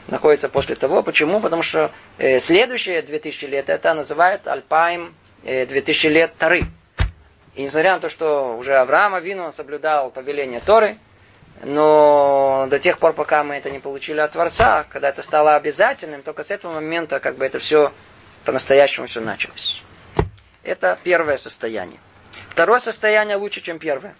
находится 0.08 0.50
после 0.50 0.76
того. 0.76 1.04
Почему? 1.04 1.40
Потому 1.40 1.62
что 1.62 1.92
э, 2.18 2.40
следующие 2.40 3.02
2000 3.04 3.46
лет 3.46 3.70
это 3.70 3.94
называют 3.94 4.48
Альпаем 4.48 5.14
э, 5.44 5.68
2000 5.68 6.08
лет 6.08 6.34
Тары. 6.38 6.64
И 7.56 7.64
несмотря 7.64 7.94
на 7.94 8.00
то, 8.00 8.10
что 8.10 8.58
уже 8.58 8.76
Авраам 8.78 9.14
Авину 9.14 9.52
соблюдал 9.52 10.10
повеление 10.10 10.60
Торы, 10.60 10.98
но 11.64 12.66
до 12.70 12.80
тех 12.80 12.98
пор, 12.98 13.14
пока 13.14 13.44
мы 13.44 13.56
это 13.56 13.70
не 13.70 13.80
получили 13.80 14.20
от 14.20 14.32
Творца, 14.32 14.86
когда 14.90 15.10
это 15.10 15.22
стало 15.22 15.56
обязательным, 15.56 16.24
только 16.24 16.44
с 16.44 16.50
этого 16.50 16.74
момента 16.74 17.20
как 17.20 17.36
бы 17.36 17.46
это 17.46 17.60
все 17.60 17.92
по-настоящему 18.46 19.08
все 19.08 19.22
началось. 19.22 19.82
Это 20.64 21.00
первое 21.04 21.38
состояние. 21.38 22.00
Второе 22.50 22.80
состояние 22.80 23.38
лучше, 23.38 23.62
чем 23.62 23.80
первое. 23.80 24.16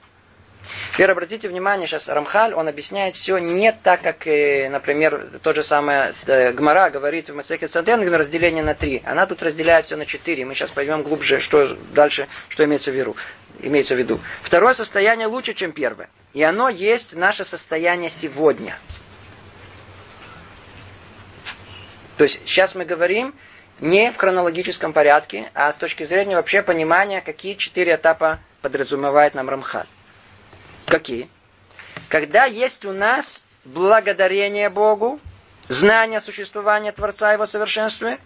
Теперь 0.94 1.12
обратите 1.12 1.50
внимание, 1.50 1.88
сейчас 1.88 2.08
Рамхаль, 2.08 2.54
он 2.54 2.68
объясняет 2.68 3.16
все 3.16 3.38
не 3.40 3.72
так, 3.72 4.02
как, 4.02 4.28
э, 4.28 4.70
например, 4.70 5.30
тот 5.42 5.56
же 5.56 5.64
самый 5.64 6.14
э, 6.28 6.52
Гмара 6.52 6.90
говорит 6.90 7.30
в 7.30 7.36
Масехе 7.36 7.68
Сантенген 7.68 8.14
разделение 8.14 8.64
на 8.64 8.76
три. 8.76 9.02
Она 9.06 9.26
тут 9.26 9.42
разделяет 9.42 9.86
все 9.86 9.96
на 9.96 10.06
четыре. 10.06 10.46
Мы 10.46 10.54
сейчас 10.54 10.70
поймем 10.70 11.02
глубже, 11.04 11.40
что 11.40 11.76
дальше, 11.94 12.28
что 12.50 12.64
имеется 12.66 12.92
в 12.92 12.96
виду. 12.96 13.16
Имеется 13.60 13.96
в 13.96 13.98
виду. 13.98 14.20
Второе 14.44 14.74
состояние 14.74 15.28
лучше, 15.28 15.54
чем 15.54 15.72
первое. 15.72 16.10
И 16.34 16.44
оно 16.44 16.70
есть 16.70 17.16
наше 17.16 17.44
состояние 17.44 18.10
сегодня. 18.10 18.78
То 22.18 22.24
есть 22.24 22.40
сейчас 22.46 22.76
мы 22.76 22.86
говорим 22.86 23.34
не 23.82 24.12
в 24.12 24.18
хронологическом 24.18 24.94
порядке, 24.94 25.52
а 25.56 25.72
с 25.72 25.76
точки 25.76 26.04
зрения 26.04 26.36
вообще 26.36 26.62
понимания, 26.62 27.20
какие 27.20 27.56
четыре 27.56 27.96
этапа 27.96 28.40
подразумевает 28.62 29.34
нам 29.34 29.50
Рамхаль. 29.50 29.88
Какие? 30.86 31.30
Когда 32.08 32.46
есть 32.46 32.86
у 32.86 32.94
нас 32.94 33.44
благодарение 33.66 34.70
Богу, 34.70 35.20
знание 35.68 36.22
существования 36.22 36.92
Творца 36.92 37.32
и 37.32 37.34
Его 37.34 37.48
совершенствия, 37.48 38.20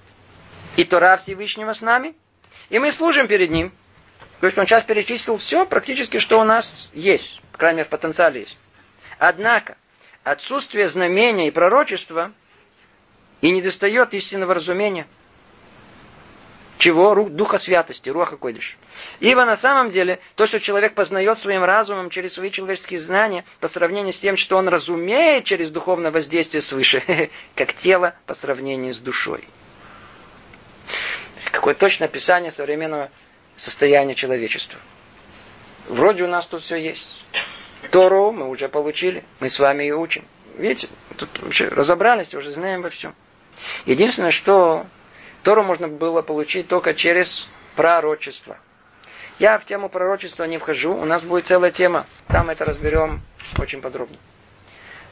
и 0.76 0.84
Тора 0.84 1.16
Всевышнего 1.16 1.72
с 1.72 1.82
нами, 1.82 2.16
и 2.70 2.78
мы 2.78 2.92
служим 2.92 3.28
перед 3.28 3.50
Ним. 3.50 3.72
То 4.42 4.48
есть 4.48 4.58
он 4.58 4.66
сейчас 4.66 4.84
перечислил 4.84 5.38
все 5.38 5.66
практически, 5.66 6.20
что 6.20 6.42
у 6.42 6.44
нас 6.44 6.90
есть, 6.94 7.42
по 7.54 7.58
крайней 7.60 7.78
мере, 7.78 7.88
в 7.88 7.92
потенциале 7.92 8.42
есть. 8.42 8.58
Однако, 9.20 9.78
отсутствие 10.26 10.90
знамения 10.90 11.48
и 11.48 11.52
пророчества 11.52 12.34
и 13.40 13.52
недостает 13.52 14.14
истинного 14.14 14.54
разумения– 14.56 15.08
чего? 16.78 17.16
Духа 17.30 17.58
святости, 17.58 18.10
руха 18.10 18.38
койдыш. 18.38 18.78
Ибо 19.20 19.46
на 19.46 19.56
самом 19.56 19.90
деле, 19.90 20.20
то, 20.36 20.46
что 20.46 20.60
человек 20.60 20.94
познает 20.94 21.38
своим 21.38 21.64
разумом 21.64 22.10
через 22.10 22.34
свои 22.34 22.52
человеческие 22.52 23.00
знания, 23.00 23.46
по 23.60 23.68
сравнению 23.68 24.14
с 24.14 24.20
тем, 24.20 24.36
что 24.36 24.58
он 24.58 24.68
разумеет 24.68 25.46
через 25.46 25.72
духовное 25.72 26.12
воздействие 26.12 26.62
свыше, 26.62 27.30
как 27.56 27.74
тело 27.74 28.16
по 28.26 28.34
сравнению 28.34 28.94
с 28.94 29.00
душой. 29.00 29.44
Какое 31.52 31.76
точное 31.76 32.08
описание 32.08 32.52
современного 32.52 33.10
состояния 33.56 34.16
человечества. 34.16 34.80
Вроде 35.88 36.24
у 36.24 36.28
нас 36.28 36.46
тут 36.46 36.64
все 36.64 36.76
есть. 36.76 37.24
Тору 37.92 38.32
мы 38.32 38.50
уже 38.50 38.68
получили, 38.68 39.24
мы 39.40 39.48
с 39.48 39.60
вами 39.60 39.84
ее 39.84 39.96
учим. 39.96 40.26
Видите, 40.58 40.90
тут 41.18 41.30
вообще 41.42 41.68
разобрались, 41.68 42.34
уже 42.34 42.52
знаем 42.52 42.82
во 42.82 42.90
всем. 42.90 43.14
Единственное, 43.86 44.32
что 44.32 44.86
Тору 45.46 45.62
можно 45.62 45.88
было 45.88 46.24
получить 46.24 46.68
только 46.68 46.96
через 46.96 47.48
пророчество. 47.76 48.58
Я 49.38 49.60
в 49.60 49.66
тему 49.66 49.90
пророчества 49.90 50.46
не 50.46 50.58
вхожу, 50.58 50.96
у 50.96 51.06
нас 51.06 51.22
будет 51.22 51.46
целая 51.46 51.70
тема, 51.70 52.08
там 52.28 52.50
это 52.50 52.66
разберем 52.66 53.22
очень 53.60 53.80
подробно. 53.80 54.18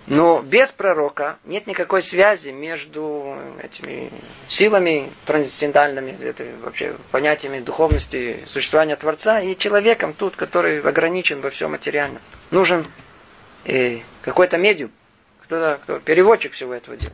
Но 0.08 0.42
без 0.42 0.72
пророка 0.72 1.38
нет 1.46 1.68
никакой 1.68 2.02
связи 2.02 2.50
между 2.50 3.38
этими 3.62 4.10
силами 4.48 5.12
трансцендентальными, 5.26 6.18
это 6.24 6.46
вообще 6.64 6.96
понятиями 7.12 7.60
духовности, 7.60 8.40
существования 8.48 8.96
Творца 8.96 9.40
и 9.40 9.56
человеком 9.56 10.14
тут, 10.14 10.36
который 10.36 10.82
ограничен 10.82 11.42
во 11.42 11.52
всем 11.52 11.72
материальном. 11.72 12.24
Нужен 12.50 12.88
э, 13.66 14.00
какой-то 14.24 14.58
медиум, 14.58 14.90
кто-то, 15.44 15.80
кто 15.84 16.00
переводчик 16.00 16.54
всего 16.54 16.74
этого 16.74 16.98
дела. 16.98 17.14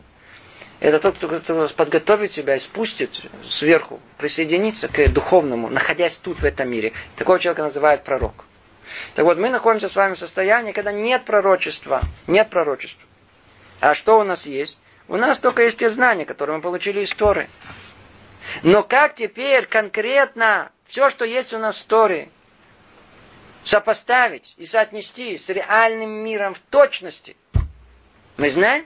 Это 0.80 1.00
тот, 1.00 1.18
кто, 1.18 1.40
кто 1.40 1.68
подготовит 1.70 2.32
себя 2.32 2.56
и 2.56 2.60
спустит 2.60 3.22
сверху, 3.46 4.00
присоединиться 4.18 4.88
к 4.88 5.10
духовному, 5.10 5.70
находясь 5.70 6.18
тут, 6.18 6.40
в 6.40 6.46
этом 6.46 6.70
мире. 6.70 6.94
Такого 7.18 7.40
человека 7.40 7.64
называют 7.64 8.04
пророк. 8.04 8.46
Так 9.16 9.26
вот, 9.26 9.38
мы 9.38 9.50
находимся 9.50 9.90
с 9.90 9.96
вами 9.96 10.14
в 10.14 10.20
состоянии, 10.20 10.72
когда 10.72 10.92
нет 10.92 11.26
пророчества. 11.26 12.02
Нет 12.28 12.50
пророчества. 12.50 13.04
А 13.82 13.94
что 13.94 14.20
у 14.20 14.24
нас 14.24 14.46
есть? 14.46 14.80
У 15.10 15.18
нас 15.18 15.38
только 15.38 15.64
есть 15.64 15.80
те 15.80 15.90
знания, 15.90 16.26
которые 16.26 16.58
мы 16.58 16.62
получили 16.62 17.02
из 17.02 17.12
Торы. 17.12 17.50
Но 18.64 18.82
как 18.84 19.16
теперь 19.16 19.66
конкретно 19.66 20.72
все, 20.88 21.10
что 21.10 21.26
есть 21.26 21.54
у 21.54 21.58
нас 21.58 21.78
в 21.78 21.86
Торе, 21.86 22.30
сопоставить 23.64 24.54
и 24.58 24.66
соотнести 24.66 25.38
с 25.38 25.50
реальным 25.50 26.10
миром 26.10 26.54
в 26.54 26.60
точности? 26.60 27.36
Мы 28.38 28.50
знаем? 28.50 28.86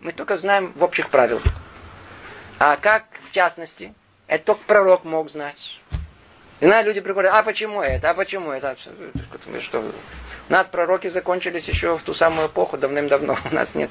Мы 0.00 0.12
только 0.12 0.36
знаем 0.36 0.72
в 0.74 0.82
общих 0.82 1.10
правилах. 1.10 1.42
А 2.58 2.76
как, 2.76 3.04
в 3.28 3.32
частности, 3.32 3.94
это 4.26 4.44
только 4.44 4.62
пророк 4.66 5.04
мог 5.04 5.30
знать. 5.30 5.78
И 6.60 6.66
на 6.66 6.82
люди 6.82 7.00
приходят, 7.00 7.32
а 7.32 7.42
почему 7.42 7.82
это, 7.82 8.10
а 8.10 8.14
почему 8.14 8.52
это? 8.52 8.76
Что, 9.60 9.80
у 9.80 10.52
нас 10.52 10.66
пророки 10.66 11.08
закончились 11.08 11.64
еще 11.64 11.96
в 11.96 12.02
ту 12.02 12.14
самую 12.14 12.48
эпоху, 12.48 12.76
давным-давно. 12.76 13.36
У 13.50 13.54
нас 13.54 13.74
нет, 13.74 13.90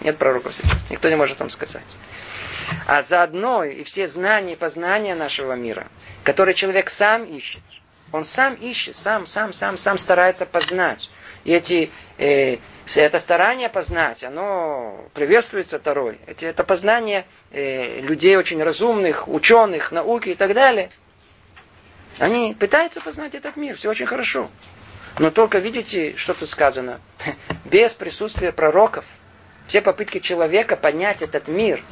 нет 0.00 0.16
пророков 0.16 0.54
сейчас. 0.54 0.78
Никто 0.90 1.08
не 1.08 1.16
может 1.16 1.38
вам 1.38 1.50
сказать. 1.50 1.84
А 2.86 3.02
заодно 3.02 3.64
и 3.64 3.82
все 3.84 4.06
знания 4.06 4.54
и 4.54 4.56
познания 4.56 5.14
нашего 5.14 5.54
мира, 5.54 5.86
которые 6.24 6.54
человек 6.54 6.90
сам 6.90 7.24
ищет, 7.24 7.62
он 8.12 8.24
сам 8.24 8.54
ищет, 8.54 8.96
сам, 8.96 9.26
сам, 9.26 9.52
сам, 9.52 9.76
сам 9.76 9.98
старается 9.98 10.46
познать. 10.46 11.10
И 11.44 11.52
эти, 11.52 11.90
э, 12.18 12.58
это 12.94 13.18
старание 13.18 13.68
познать, 13.68 14.22
оно 14.24 15.04
приветствуется 15.14 15.78
Торой. 15.78 16.18
Эти, 16.26 16.44
это 16.44 16.64
познание 16.64 17.26
э, 17.50 18.00
людей 18.00 18.36
очень 18.36 18.62
разумных, 18.62 19.28
ученых, 19.28 19.92
науки 19.92 20.30
и 20.30 20.34
так 20.34 20.54
далее. 20.54 20.90
Они 22.18 22.54
пытаются 22.58 23.00
познать 23.00 23.34
этот 23.34 23.56
мир, 23.56 23.76
все 23.76 23.90
очень 23.90 24.06
хорошо. 24.06 24.50
Но 25.18 25.30
только 25.30 25.58
видите, 25.58 26.16
что 26.16 26.34
тут 26.34 26.48
сказано. 26.48 27.00
Без 27.64 27.94
присутствия 27.94 28.52
пророков, 28.52 29.04
все 29.66 29.80
попытки 29.80 30.18
человека 30.18 30.76
понять 30.76 31.22
этот 31.22 31.48
мир, 31.48 31.82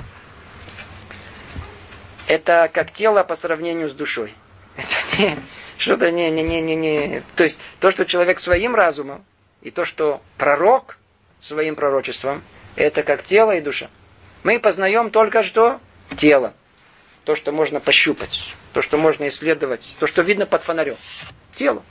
это 2.26 2.70
как 2.72 2.92
тело 2.92 3.24
по 3.24 3.34
сравнению 3.34 3.88
с 3.88 3.92
душой. 3.92 4.34
Это 4.76 5.16
не, 5.16 5.38
что-то 5.78 6.10
не, 6.10 6.30
не, 6.30 6.42
не, 6.42 6.60
не, 6.60 6.76
не. 6.76 7.22
То 7.36 7.44
есть 7.44 7.58
то, 7.80 7.90
что 7.90 8.04
человек 8.04 8.38
своим 8.38 8.74
разумом 8.74 9.24
и 9.62 9.70
то, 9.70 9.84
что 9.84 10.20
пророк 10.36 10.98
своим 11.40 11.74
пророчеством, 11.74 12.42
это 12.76 13.02
как 13.02 13.22
тело 13.22 13.52
и 13.52 13.60
душа. 13.60 13.88
Мы 14.44 14.60
познаем 14.60 15.10
только 15.10 15.42
что 15.42 15.80
тело. 16.16 16.54
То, 17.24 17.34
что 17.34 17.52
можно 17.52 17.80
пощупать, 17.80 18.54
то, 18.72 18.80
что 18.80 18.96
можно 18.96 19.28
исследовать, 19.28 19.94
то, 19.98 20.06
что 20.06 20.22
видно 20.22 20.46
под 20.46 20.62
фонарем. 20.62 20.96
Тело. 21.54 21.82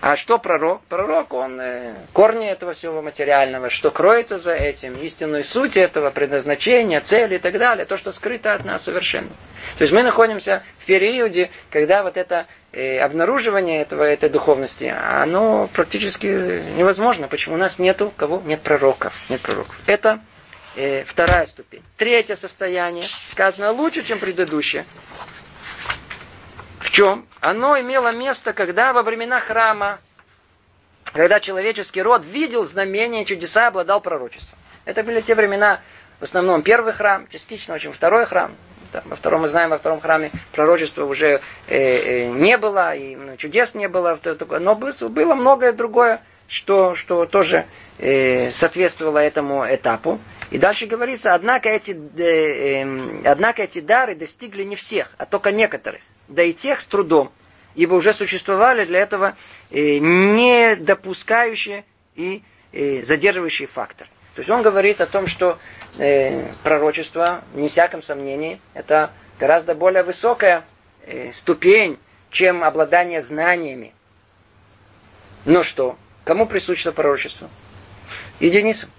А 0.00 0.16
что 0.16 0.38
пророк? 0.38 0.80
Пророк, 0.88 1.34
он 1.34 1.60
э, 1.60 1.94
корни 2.14 2.48
этого 2.48 2.72
всего 2.72 3.02
материального, 3.02 3.68
что 3.68 3.90
кроется 3.90 4.38
за 4.38 4.54
этим, 4.54 4.96
истинную 4.96 5.44
суть 5.44 5.76
этого, 5.76 6.08
предназначения, 6.08 7.00
цели 7.02 7.34
и 7.34 7.38
так 7.38 7.58
далее, 7.58 7.84
то, 7.84 7.98
что 7.98 8.10
скрыто 8.10 8.54
от 8.54 8.64
нас 8.64 8.84
совершенно. 8.84 9.28
То 9.76 9.82
есть 9.82 9.92
мы 9.92 10.02
находимся 10.02 10.62
в 10.78 10.86
периоде, 10.86 11.50
когда 11.70 12.02
вот 12.02 12.16
это 12.16 12.46
э, 12.72 12.98
обнаруживание 12.98 13.82
этого, 13.82 14.04
этой 14.04 14.30
духовности, 14.30 14.84
оно 14.84 15.68
практически 15.70 16.26
невозможно. 16.26 17.28
Почему 17.28 17.56
у 17.56 17.58
нас 17.58 17.78
нету 17.78 18.10
кого? 18.16 18.42
Нет 18.46 18.62
пророков. 18.62 19.12
Нет 19.28 19.42
пророков. 19.42 19.78
Это 19.86 20.20
э, 20.76 21.04
вторая 21.04 21.44
ступень. 21.44 21.82
Третье 21.98 22.36
состояние, 22.36 23.04
сказано 23.32 23.72
лучше, 23.72 24.02
чем 24.02 24.18
предыдущее. 24.18 24.86
В 26.90 26.92
чем? 26.92 27.24
Оно 27.40 27.80
имело 27.80 28.10
место, 28.10 28.52
когда 28.52 28.92
во 28.92 29.04
времена 29.04 29.38
храма, 29.38 30.00
когда 31.12 31.38
человеческий 31.38 32.02
род 32.02 32.24
видел 32.24 32.64
знамения, 32.64 33.24
чудеса, 33.24 33.68
обладал 33.68 34.00
пророчеством. 34.00 34.58
Это 34.86 35.04
были 35.04 35.20
те 35.20 35.36
времена, 35.36 35.82
в 36.18 36.24
основном 36.24 36.62
первый 36.62 36.92
храм, 36.92 37.28
частично 37.28 37.74
очень 37.74 37.92
второй 37.92 38.26
храм. 38.26 38.56
Там, 38.90 39.04
во 39.06 39.14
втором 39.14 39.42
мы 39.42 39.48
знаем, 39.48 39.70
во 39.70 39.78
втором 39.78 40.00
храме 40.00 40.32
пророчества 40.50 41.04
уже 41.04 41.42
э, 41.68 41.76
э, 41.76 42.26
не 42.26 42.58
было, 42.58 42.92
и 42.96 43.14
ну, 43.14 43.36
чудес 43.36 43.74
не 43.74 43.86
было, 43.86 44.18
но 44.58 44.74
было 44.74 45.34
многое 45.36 45.72
другое, 45.72 46.20
что, 46.48 46.96
что 46.96 47.24
тоже 47.24 47.66
э, 47.98 48.50
соответствовало 48.50 49.18
этому 49.18 49.64
этапу. 49.64 50.18
И 50.50 50.58
дальше 50.58 50.86
говорится, 50.86 51.34
однако 51.34 51.68
эти, 51.68 51.92
э, 51.92 52.82
э, 52.82 53.22
однако 53.26 53.62
эти 53.62 53.78
дары 53.78 54.16
достигли 54.16 54.64
не 54.64 54.74
всех, 54.74 55.12
а 55.18 55.26
только 55.26 55.52
некоторых 55.52 56.02
да 56.30 56.42
и 56.42 56.52
тех 56.52 56.80
с 56.80 56.84
трудом, 56.84 57.30
ибо 57.74 57.94
уже 57.94 58.12
существовали 58.12 58.84
для 58.84 59.00
этого 59.00 59.36
э, 59.70 59.98
не 59.98 60.76
допускающие 60.76 61.84
и 62.14 62.42
э, 62.72 63.02
задерживающие 63.02 63.68
фактор. 63.68 64.08
То 64.34 64.40
есть 64.40 64.50
он 64.50 64.62
говорит 64.62 65.00
о 65.00 65.06
том, 65.06 65.26
что 65.26 65.58
э, 65.98 66.46
пророчество, 66.62 67.44
не 67.54 67.68
всяком 67.68 68.00
сомнении, 68.00 68.60
это 68.74 69.12
гораздо 69.38 69.74
более 69.74 70.02
высокая 70.02 70.64
ступень, 71.32 71.98
чем 72.30 72.62
обладание 72.62 73.22
знаниями. 73.22 73.92
Но 75.44 75.64
что? 75.64 75.96
Кому 76.24 76.46
присуще 76.46 76.92
пророчество? 76.92 77.48
Единицам. 78.38 78.90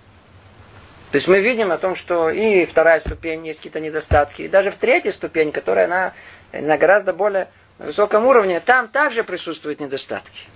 То 1.11 1.17
есть 1.17 1.27
мы 1.27 1.41
видим 1.41 1.73
о 1.73 1.77
том, 1.77 1.95
что 1.95 2.29
и 2.29 2.65
вторая 2.65 3.01
ступень 3.01 3.45
есть 3.45 3.59
какие-то 3.59 3.81
недостатки, 3.81 4.43
и 4.43 4.47
даже 4.47 4.71
в 4.71 4.75
третьей 4.75 5.11
ступени, 5.11 5.51
которая 5.51 5.85
она 5.85 6.13
на 6.53 6.77
гораздо 6.77 7.11
более 7.11 7.49
высоком 7.79 8.25
уровне, 8.25 8.61
там 8.61 8.87
также 8.87 9.23
присутствуют 9.23 9.81
недостатки. 9.81 10.47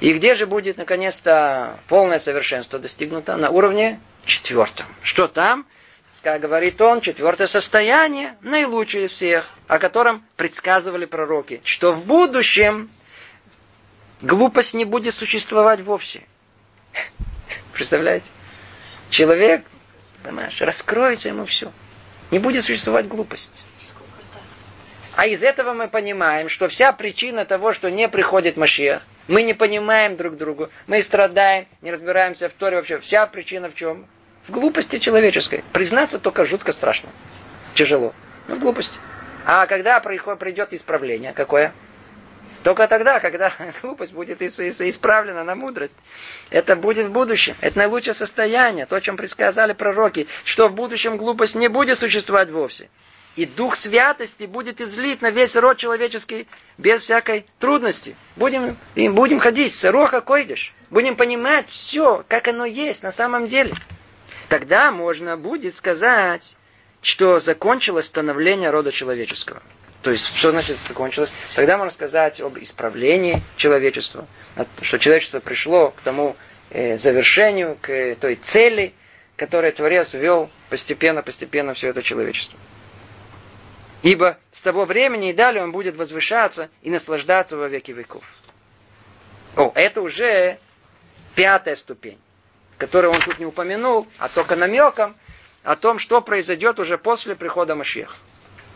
И 0.00 0.12
где 0.14 0.34
же 0.34 0.46
будет, 0.46 0.78
наконец-то, 0.78 1.78
полное 1.88 2.18
совершенство 2.18 2.78
достигнуто? 2.78 3.36
На 3.36 3.50
уровне 3.50 4.00
четвертом. 4.24 4.86
Что 5.02 5.28
там? 5.28 5.66
Как 6.22 6.40
говорит 6.40 6.80
он, 6.80 7.02
четвертое 7.02 7.46
состояние, 7.46 8.36
наилучшее 8.40 9.04
из 9.04 9.12
всех, 9.12 9.48
о 9.68 9.78
котором 9.78 10.24
предсказывали 10.36 11.04
пророки, 11.04 11.60
что 11.64 11.92
в 11.92 12.04
будущем 12.04 12.90
глупость 14.22 14.72
не 14.74 14.86
будет 14.86 15.14
существовать 15.14 15.80
вовсе. 15.82 16.22
Представляете? 17.74 18.26
Человек, 19.10 19.64
понимаешь, 20.22 20.60
раскроется 20.60 21.28
ему 21.28 21.46
все. 21.46 21.72
Не 22.30 22.38
будет 22.38 22.64
существовать 22.64 23.06
глупость. 23.06 23.62
А 25.14 25.26
из 25.26 25.42
этого 25.42 25.72
мы 25.72 25.88
понимаем, 25.88 26.48
что 26.48 26.68
вся 26.68 26.92
причина 26.92 27.46
того, 27.46 27.72
что 27.72 27.90
не 27.90 28.06
приходит 28.08 28.56
Машех, 28.56 29.02
мы 29.28 29.42
не 29.42 29.54
понимаем 29.54 30.16
друг 30.16 30.36
друга, 30.36 30.70
мы 30.86 31.02
страдаем, 31.02 31.66
не 31.80 31.90
разбираемся 31.90 32.48
в 32.48 32.52
Торе 32.52 32.76
вообще. 32.76 32.98
Вся 32.98 33.26
причина 33.26 33.70
в 33.70 33.74
чем? 33.74 34.06
В 34.46 34.52
глупости 34.52 34.98
человеческой. 34.98 35.64
Признаться 35.72 36.18
только 36.18 36.44
жутко 36.44 36.72
страшно. 36.72 37.08
Тяжело. 37.74 38.12
Ну, 38.46 38.56
в 38.56 38.60
глупости. 38.60 38.98
А 39.46 39.66
когда 39.66 40.00
придет 40.00 40.72
исправление, 40.72 41.32
какое? 41.32 41.72
Только 42.66 42.88
тогда, 42.88 43.20
когда 43.20 43.52
глупость 43.82 44.10
будет 44.10 44.42
исправлена 44.42 45.44
на 45.44 45.54
мудрость. 45.54 45.94
Это 46.50 46.74
будет 46.74 47.06
в 47.06 47.12
будущем. 47.12 47.54
Это 47.60 47.78
наилучшее 47.78 48.12
состояние, 48.12 48.86
то, 48.86 48.96
о 48.96 49.00
чем 49.00 49.16
предсказали 49.16 49.72
пророки, 49.72 50.26
что 50.42 50.66
в 50.66 50.74
будущем 50.74 51.16
глупость 51.16 51.54
не 51.54 51.68
будет 51.68 51.96
существовать 51.96 52.50
вовсе 52.50 52.88
и 53.36 53.46
дух 53.46 53.76
святости 53.76 54.46
будет 54.46 54.80
излит 54.80 55.22
на 55.22 55.30
весь 55.30 55.54
род 55.54 55.76
человеческий 55.76 56.48
без 56.76 57.02
всякой 57.02 57.46
трудности. 57.60 58.16
Будем, 58.34 58.76
и 58.96 59.08
будем 59.10 59.38
ходить, 59.38 59.72
сыроха 59.72 60.20
койдешь. 60.20 60.74
Будем 60.90 61.14
понимать 61.14 61.68
все, 61.68 62.24
как 62.26 62.48
оно 62.48 62.64
есть 62.64 63.04
на 63.04 63.12
самом 63.12 63.46
деле. 63.46 63.74
Тогда 64.48 64.90
можно 64.90 65.36
будет 65.36 65.72
сказать, 65.76 66.56
что 67.00 67.38
закончилось 67.38 68.06
становление 68.06 68.70
рода 68.70 68.90
человеческого. 68.90 69.62
То 70.06 70.12
есть, 70.12 70.36
что 70.36 70.52
значит 70.52 70.76
закончилось? 70.76 71.32
Тогда 71.56 71.76
можно 71.76 71.92
сказать 71.92 72.40
об 72.40 72.56
исправлении 72.60 73.42
человечества, 73.56 74.28
что 74.80 75.00
человечество 75.00 75.40
пришло 75.40 75.90
к 75.90 76.00
тому 76.00 76.36
э, 76.70 76.96
завершению, 76.96 77.76
к 77.80 78.14
той 78.20 78.36
цели, 78.36 78.94
которой 79.34 79.72
Творец 79.72 80.14
ввел 80.14 80.48
постепенно-постепенно 80.70 81.74
все 81.74 81.88
это 81.88 82.04
человечество. 82.04 82.56
Ибо 84.04 84.38
с 84.52 84.60
того 84.60 84.84
времени 84.84 85.30
и 85.30 85.32
далее 85.32 85.64
он 85.64 85.72
будет 85.72 85.96
возвышаться 85.96 86.68
и 86.82 86.90
наслаждаться 86.90 87.56
во 87.56 87.66
веки 87.66 87.90
веков. 87.90 88.22
О, 89.56 89.72
это 89.74 90.02
уже 90.02 90.60
пятая 91.34 91.74
ступень, 91.74 92.20
которую 92.78 93.12
он 93.12 93.20
тут 93.20 93.40
не 93.40 93.46
упомянул, 93.46 94.06
а 94.18 94.28
только 94.28 94.54
намеком 94.54 95.16
о 95.64 95.74
том, 95.74 95.98
что 95.98 96.20
произойдет 96.20 96.78
уже 96.78 96.96
после 96.96 97.34
прихода 97.34 97.74
Машеха. 97.74 98.14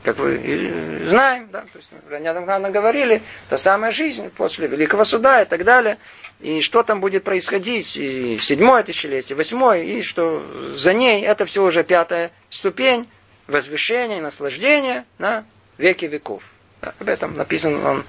Как 0.03 0.17
вы 0.17 1.05
знаем, 1.09 1.51
да, 1.53 1.61
то 1.61 1.79
есть 1.79 1.91
неоднократно 2.23 2.71
говорили, 2.71 3.21
та 3.51 3.59
самая 3.59 3.91
жизнь 3.91 4.31
после 4.31 4.67
Великого 4.67 5.05
Суда 5.05 5.43
и 5.43 5.45
так 5.45 5.65
далее, 5.65 5.99
и 6.41 6.63
что 6.63 6.83
там 6.83 7.01
будет 7.01 7.23
происходить, 7.23 7.99
и 7.99 8.39
седьмое 8.39 8.83
тысячелетие, 8.83 9.37
восьмое, 9.37 9.83
и 9.83 10.03
что 10.03 10.43
за 10.75 10.95
ней, 10.95 11.23
это 11.23 11.45
все 11.45 11.63
уже 11.63 11.85
пятая 11.85 12.31
ступень, 12.49 13.09
возвышение, 13.47 14.23
наслаждение 14.23 15.05
на 15.19 15.45
веки 15.77 16.07
веков. 16.07 16.45
Да, 16.81 16.95
об 16.99 17.09
этом 17.09 17.35
написано 17.35 17.91
он 17.91 18.05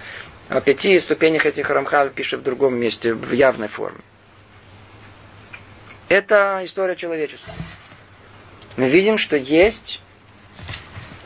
о 0.47 0.61
пяти 0.61 0.97
ступенях 0.97 1.45
этих 1.45 1.69
Рамхаль 1.69 2.11
пишет 2.11 2.39
в 2.39 2.43
другом 2.43 2.75
месте, 2.75 3.13
в 3.13 3.31
явной 3.33 3.67
форме. 3.67 3.99
Это 6.07 6.61
история 6.63 6.95
человечества. 6.95 7.53
Мы 8.77 8.87
видим, 8.87 9.17
что 9.17 9.35
есть 9.35 10.01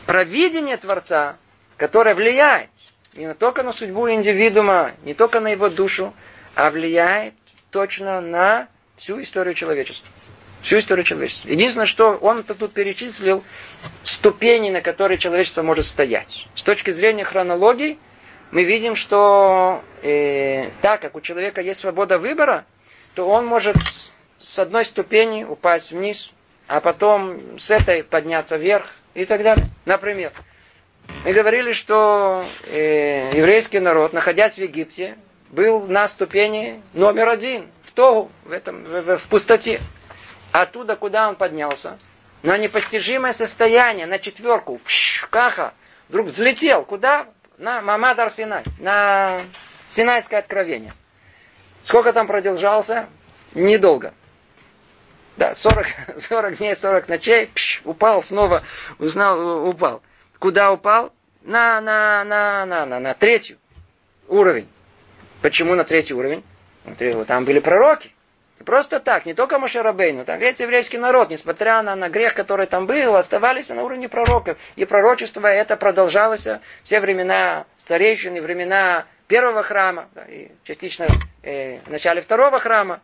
провидение 0.06 0.76
Творца, 0.76 1.36
которое 1.76 2.14
влияет 2.14 2.70
не 3.14 3.32
только 3.34 3.62
на 3.62 3.72
судьбу 3.72 4.08
индивидуума, 4.10 4.92
не 5.04 5.14
только 5.14 5.40
на 5.40 5.48
его 5.48 5.68
душу, 5.68 6.14
а 6.54 6.70
влияет 6.70 7.34
точно 7.70 8.20
на 8.20 8.68
всю 8.96 9.20
историю 9.20 9.54
человечества. 9.54 10.08
Всю 10.62 10.78
историю 10.78 11.04
человечества. 11.04 11.48
Единственное, 11.48 11.86
что 11.86 12.12
он 12.12 12.42
тут 12.42 12.72
перечислил 12.72 13.44
ступени, 14.02 14.70
на 14.70 14.80
которые 14.80 15.18
человечество 15.18 15.62
может 15.62 15.84
стоять. 15.84 16.46
С 16.54 16.62
точки 16.62 16.90
зрения 16.90 17.24
хронологии, 17.24 17.98
мы 18.50 18.64
видим, 18.64 18.96
что 18.96 19.82
э, 20.02 20.70
так 20.82 21.02
как 21.02 21.14
у 21.14 21.20
человека 21.20 21.60
есть 21.60 21.80
свобода 21.80 22.18
выбора, 22.18 22.64
то 23.14 23.28
он 23.28 23.46
может 23.46 23.76
с 24.38 24.58
одной 24.58 24.84
ступени 24.84 25.44
упасть 25.44 25.92
вниз, 25.92 26.30
а 26.66 26.80
потом 26.80 27.58
с 27.58 27.70
этой 27.70 28.02
подняться 28.02 28.56
вверх 28.56 28.92
и 29.16 29.24
так 29.24 29.42
далее. 29.42 29.66
Например, 29.86 30.32
мы 31.24 31.32
говорили, 31.32 31.72
что 31.72 32.44
э, 32.66 33.30
еврейский 33.34 33.80
народ, 33.80 34.12
находясь 34.12 34.54
в 34.54 34.58
Египте, 34.58 35.16
был 35.50 35.86
на 35.86 36.06
ступени 36.06 36.82
номер 36.92 37.28
один 37.28 37.66
в 37.84 37.92
Тогу, 37.92 38.30
в, 38.44 38.52
этом, 38.52 38.84
в, 38.84 39.16
в 39.16 39.28
пустоте. 39.28 39.80
Оттуда, 40.52 40.96
куда 40.96 41.28
он 41.28 41.36
поднялся, 41.36 41.98
на 42.42 42.58
непостижимое 42.58 43.32
состояние, 43.32 44.06
на 44.06 44.18
четверку, 44.18 44.78
пш, 44.84 45.26
каха, 45.30 45.72
вдруг 46.08 46.26
взлетел. 46.26 46.84
Куда? 46.84 47.26
На 47.58 47.80
Мамадар 47.80 48.30
Синай, 48.30 48.64
на 48.78 49.40
Синайское 49.88 50.40
откровение. 50.40 50.92
Сколько 51.82 52.12
там 52.12 52.26
продержался? 52.26 53.06
Недолго. 53.54 54.12
Да, 55.36 55.54
40, 55.54 55.86
40 56.18 56.56
дней, 56.58 56.74
40 56.74 57.08
ночей, 57.08 57.50
пш, 57.54 57.82
упал, 57.84 58.22
снова 58.22 58.62
узнал, 58.98 59.68
упал. 59.68 60.02
Куда 60.38 60.72
упал? 60.72 61.12
На, 61.42 61.80
на, 61.80 62.24
на, 62.24 62.66
на, 62.66 62.86
на, 62.86 63.00
на 63.00 63.14
третью 63.14 63.58
уровень. 64.28 64.68
Почему 65.42 65.74
на 65.74 65.84
третий 65.84 66.14
уровень? 66.14 66.42
Там 67.26 67.44
были 67.44 67.60
пророки. 67.60 68.10
Просто 68.64 68.98
так, 69.00 69.26
не 69.26 69.34
только 69.34 69.58
Машарабейну, 69.58 70.24
там 70.24 70.40
весь 70.40 70.58
еврейский 70.58 70.98
народ, 70.98 71.30
несмотря 71.30 71.82
на, 71.82 71.94
на 71.94 72.08
грех, 72.08 72.34
который 72.34 72.66
там 72.66 72.86
был, 72.86 73.14
оставались 73.14 73.68
на 73.68 73.82
уровне 73.82 74.08
пророков. 74.08 74.58
И 74.74 74.84
пророчество 74.84 75.46
это 75.46 75.76
продолжалось 75.76 76.48
все 76.82 77.00
времена 77.00 77.66
старейшин 77.78 78.34
и 78.34 78.40
времена 78.40 79.04
первого 79.28 79.62
храма, 79.62 80.08
да, 80.14 80.24
и 80.24 80.48
частично 80.64 81.06
э, 81.42 81.78
в 81.80 81.90
начале 81.90 82.22
второго 82.22 82.58
храма. 82.58 83.00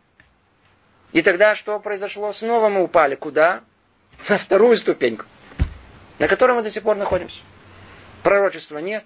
И 1.13 1.21
тогда 1.21 1.55
что 1.55 1.79
произошло? 1.79 2.31
Снова 2.31 2.69
мы 2.69 2.83
упали. 2.83 3.15
Куда? 3.15 3.61
На 4.29 4.37
вторую 4.37 4.75
ступеньку, 4.75 5.25
на 6.19 6.27
которой 6.27 6.53
мы 6.53 6.63
до 6.63 6.69
сих 6.69 6.83
пор 6.83 6.95
находимся. 6.95 7.39
Пророчества 8.23 8.79
нет. 8.79 9.03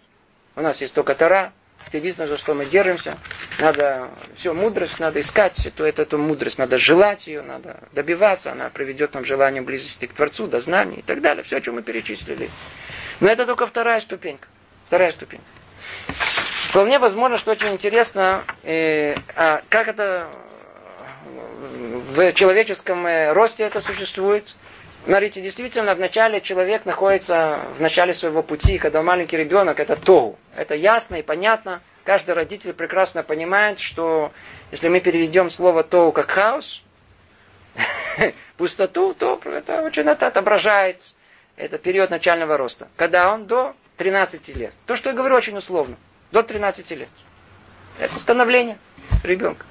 У 0.55 0.61
нас 0.61 0.81
есть 0.81 0.93
только 0.93 1.15
Тара, 1.15 1.53
единственное, 1.91 2.29
за 2.29 2.37
что 2.37 2.53
мы 2.53 2.65
держимся. 2.65 3.17
Надо 3.59 4.09
все, 4.35 4.53
мудрость 4.53 4.99
надо 4.99 5.19
искать, 5.19 5.65
эту, 5.65 5.83
эту, 5.85 6.03
эту 6.03 6.17
мудрость 6.17 6.57
надо 6.57 6.77
желать 6.77 7.27
ее, 7.27 7.41
надо 7.41 7.79
добиваться, 7.93 8.51
она 8.51 8.69
приведет 8.69 9.13
нам 9.13 9.25
желание 9.25 9.61
близости 9.61 10.05
к 10.05 10.13
Творцу, 10.13 10.47
до 10.47 10.59
знаний 10.59 10.97
и 10.97 11.01
так 11.01 11.21
далее. 11.21 11.43
Все, 11.43 11.57
о 11.57 11.61
чем 11.61 11.75
мы 11.75 11.81
перечислили. 11.81 12.49
Но 13.19 13.29
это 13.29 13.45
только 13.45 13.65
вторая 13.65 13.99
ступенька. 14.01 14.47
Вторая 14.87 15.11
ступенька. 15.11 15.45
Вполне 16.69 16.99
возможно, 16.99 17.37
что 17.37 17.51
очень 17.51 17.69
интересно, 17.69 18.43
э, 18.63 19.15
а 19.35 19.61
как 19.69 19.87
это 19.87 20.29
в 21.57 22.33
человеческом 22.33 23.05
э, 23.07 23.33
росте 23.33 23.63
это 23.63 23.81
существует. 23.81 24.55
Смотрите, 25.05 25.41
действительно, 25.41 25.95
вначале 25.95 26.41
человек 26.41 26.85
находится 26.85 27.61
в 27.77 27.81
начале 27.81 28.13
своего 28.13 28.43
пути, 28.43 28.77
когда 28.77 29.01
маленький 29.01 29.37
ребенок, 29.37 29.79
это 29.79 29.95
тогу. 29.95 30.37
Это 30.55 30.75
ясно 30.75 31.15
и 31.15 31.21
понятно. 31.21 31.81
Каждый 32.03 32.35
родитель 32.35 32.73
прекрасно 32.73 33.23
понимает, 33.23 33.79
что 33.79 34.31
если 34.71 34.87
мы 34.89 34.99
переведем 34.99 35.49
слово 35.49 35.83
тогу 35.83 36.11
как 36.11 36.29
хаос, 36.29 36.83
пустоту, 38.57 39.13
то 39.13 39.39
это 39.45 39.81
очень 39.81 40.03
это 40.03 40.27
отображает 40.27 41.13
это 41.55 41.77
период 41.77 42.09
начального 42.09 42.55
роста. 42.57 42.87
Когда 42.95 43.33
он 43.33 43.47
до 43.47 43.75
13 43.97 44.55
лет. 44.55 44.73
То, 44.85 44.95
что 44.95 45.09
я 45.09 45.15
говорю, 45.15 45.35
очень 45.35 45.57
условно. 45.57 45.97
До 46.31 46.43
13 46.43 46.91
лет. 46.91 47.09
Это 47.99 48.17
становление 48.19 48.77
ребенка. 49.23 49.65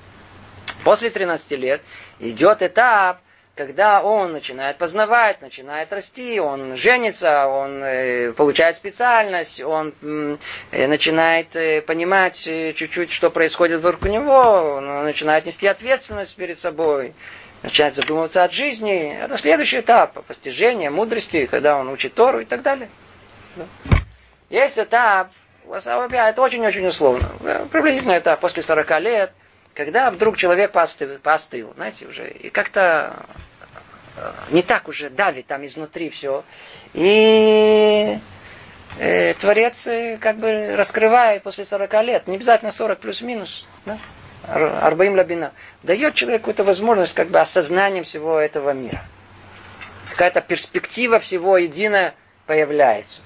После 0.87 1.11
13 1.11 1.51
лет 1.59 1.83
идет 2.21 2.63
этап, 2.63 3.19
когда 3.57 4.05
он 4.05 4.31
начинает 4.31 4.79
познавать, 4.79 5.43
начинает 5.43 5.93
расти, 5.93 6.39
он 6.39 6.77
женится, 6.77 7.49
он 7.49 7.83
э, 7.83 8.33
получает 8.33 8.77
специальность, 8.77 9.61
он 9.61 9.93
э, 10.01 10.87
начинает 10.87 11.57
э, 11.57 11.81
понимать 11.81 12.37
чуть-чуть, 12.41 13.11
что 13.11 13.31
происходит 13.31 13.81
вокруг 13.81 14.05
него, 14.05 14.77
он 14.77 15.03
начинает 15.03 15.47
нести 15.47 15.67
ответственность 15.67 16.37
перед 16.37 16.57
собой, 16.57 17.15
начинает 17.65 17.97
задумываться 17.97 18.45
о 18.45 18.49
жизни. 18.49 19.13
Это 19.21 19.37
следующий 19.37 19.81
этап 19.81 20.25
постижения 20.25 20.93
мудрости, 20.93 21.47
когда 21.47 21.79
он 21.79 21.89
учит 21.89 22.15
Тору 22.15 22.39
и 22.39 22.45
так 22.45 22.63
далее. 22.63 22.89
Есть 24.51 24.79
этап, 24.79 25.33
это 25.69 26.43
очень-очень 26.43 26.87
условно, 26.87 27.29
приблизительно 27.73 28.17
этап 28.17 28.39
после 28.39 28.63
40 28.63 29.01
лет– 29.01 29.33
когда 29.77 30.11
вдруг 30.11 30.39
человек 30.39 30.73
постыл, 30.73 31.19
постыл 31.23 31.73
знаете, 31.75 32.07
уже, 32.07 32.31
и 32.31 32.49
как-то 32.49 33.27
э, 34.17 34.33
не 34.51 34.63
так 34.63 34.89
уже 34.89 35.11
давит 35.11 35.47
там 35.47 35.65
изнутри 35.67 36.09
все. 36.09 36.45
И 36.95 38.19
э, 38.99 39.35
Творец 39.35 39.87
э, 39.87 40.17
как 40.19 40.39
бы 40.39 40.75
раскрывает 40.75 41.43
после 41.43 41.67
40 41.67 41.93
лет, 42.05 42.27
не 42.27 42.37
обязательно 42.37 42.71
40 42.71 42.99
плюс-минус, 42.99 43.67
да? 43.85 43.99
Арбаим 44.49 45.17
Лабина, 45.17 45.53
дает 45.83 46.15
человеку 46.15 46.43
какую-то 46.43 46.65
возможность 46.65 47.15
как 47.15 47.29
бы 47.29 47.41
осознанием 47.41 48.05
всего 48.05 48.39
этого 48.39 48.71
мира. 48.71 49.05
Какая-то 50.11 50.41
перспектива 50.41 51.19
всего 51.19 51.59
единая 51.59 52.15
появляется. 52.47 53.21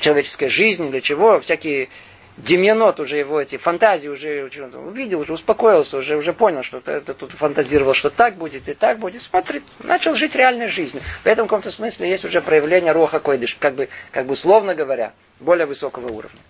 Человеческая 0.00 0.48
жизнь, 0.48 0.90
для 0.90 1.00
чего, 1.00 1.38
всякие 1.40 1.88
Демьянот 2.36 2.98
уже 2.98 3.16
его 3.16 3.40
эти 3.40 3.56
фантазии 3.56 4.08
уже, 4.08 4.50
увидел, 4.74 5.20
уже 5.20 5.32
успокоился, 5.34 5.98
уже, 5.98 6.16
уже 6.16 6.32
понял, 6.32 6.64
что 6.64 6.78
это 6.84 7.14
тут 7.14 7.30
фантазировал, 7.32 7.94
что 7.94 8.10
так 8.10 8.34
будет 8.34 8.68
и 8.68 8.74
так 8.74 8.98
будет. 8.98 9.22
Смотрит, 9.22 9.62
начал 9.78 10.16
жить 10.16 10.34
реальной 10.34 10.66
жизнью. 10.66 11.02
В 11.22 11.26
этом 11.26 11.46
каком-то 11.46 11.70
смысле 11.70 12.10
есть 12.10 12.24
уже 12.24 12.42
проявление 12.42 12.90
роха 12.92 13.20
койдыш, 13.20 13.56
как 13.60 13.76
бы, 13.76 13.88
как 14.10 14.26
бы 14.26 14.32
условно 14.32 14.74
говоря, 14.74 15.12
более 15.38 15.66
высокого 15.66 16.08
уровня. 16.08 16.40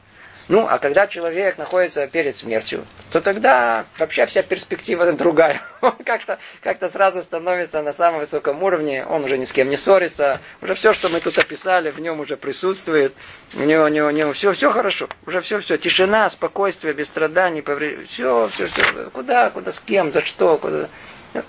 Ну, 0.48 0.66
а 0.68 0.78
когда 0.78 1.06
человек 1.06 1.56
находится 1.56 2.06
перед 2.06 2.36
смертью, 2.36 2.84
то 3.10 3.22
тогда 3.22 3.86
вообще 3.98 4.26
вся 4.26 4.42
перспектива 4.42 5.10
другая. 5.14 5.62
Он 5.80 5.92
как-то 6.04 6.38
как 6.60 6.78
сразу 6.90 7.22
становится 7.22 7.80
на 7.80 7.92
самом 7.92 8.20
высоком 8.20 8.62
уровне, 8.62 9.06
он 9.06 9.24
уже 9.24 9.38
ни 9.38 9.44
с 9.44 9.52
кем 9.52 9.70
не 9.70 9.76
ссорится, 9.76 10.40
уже 10.60 10.74
все, 10.74 10.92
что 10.92 11.08
мы 11.08 11.20
тут 11.20 11.38
описали, 11.38 11.90
в 11.90 11.98
нем 11.98 12.20
уже 12.20 12.36
присутствует, 12.36 13.14
у 13.54 13.60
него, 13.60 13.84
у 13.84 13.88
него, 13.88 14.08
у 14.08 14.10
него 14.10 14.32
все, 14.34 14.52
все 14.52 14.70
хорошо, 14.70 15.08
уже 15.26 15.40
все, 15.40 15.60
все, 15.60 15.78
тишина, 15.78 16.28
спокойствие, 16.28 16.92
без 16.92 17.06
страданий, 17.06 17.62
повреждений, 17.62 18.06
все, 18.06 18.48
все, 18.54 18.66
все, 18.66 19.10
куда, 19.12 19.50
куда, 19.50 19.72
с 19.72 19.80
кем, 19.80 20.12
за 20.12 20.22
что, 20.22 20.58
куда, 20.58 20.88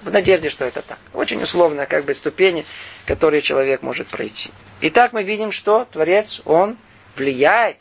в 0.03 0.11
надежде, 0.11 0.49
что 0.49 0.65
это 0.65 0.81
так. 0.81 0.97
Очень 1.13 1.41
условно, 1.43 1.85
как 1.85 2.05
бы 2.05 2.13
ступени, 2.13 2.65
которые 3.05 3.41
человек 3.41 3.81
может 3.81 4.07
пройти. 4.07 4.51
Итак, 4.81 5.13
мы 5.13 5.23
видим, 5.23 5.51
что 5.51 5.85
Творец, 5.91 6.41
он 6.45 6.77
влияет 7.15 7.77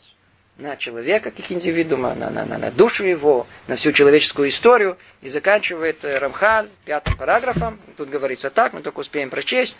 на 0.57 0.77
человека 0.77 1.31
как 1.31 1.51
индивидуума, 1.51 2.13
на, 2.15 2.29
на, 2.29 2.45
на, 2.45 2.57
на 2.57 2.71
душу 2.71 3.05
его, 3.05 3.45
на 3.67 3.75
всю 3.75 3.91
человеческую 3.91 4.47
историю. 4.47 4.97
И 5.21 5.29
заканчивает 5.29 6.05
э, 6.05 6.17
Рамхаль 6.17 6.69
пятым 6.85 7.17
параграфом. 7.17 7.79
Тут 7.97 8.09
говорится 8.09 8.49
так, 8.49 8.73
мы 8.73 8.81
только 8.81 8.99
успеем 8.99 9.29
прочесть. 9.29 9.77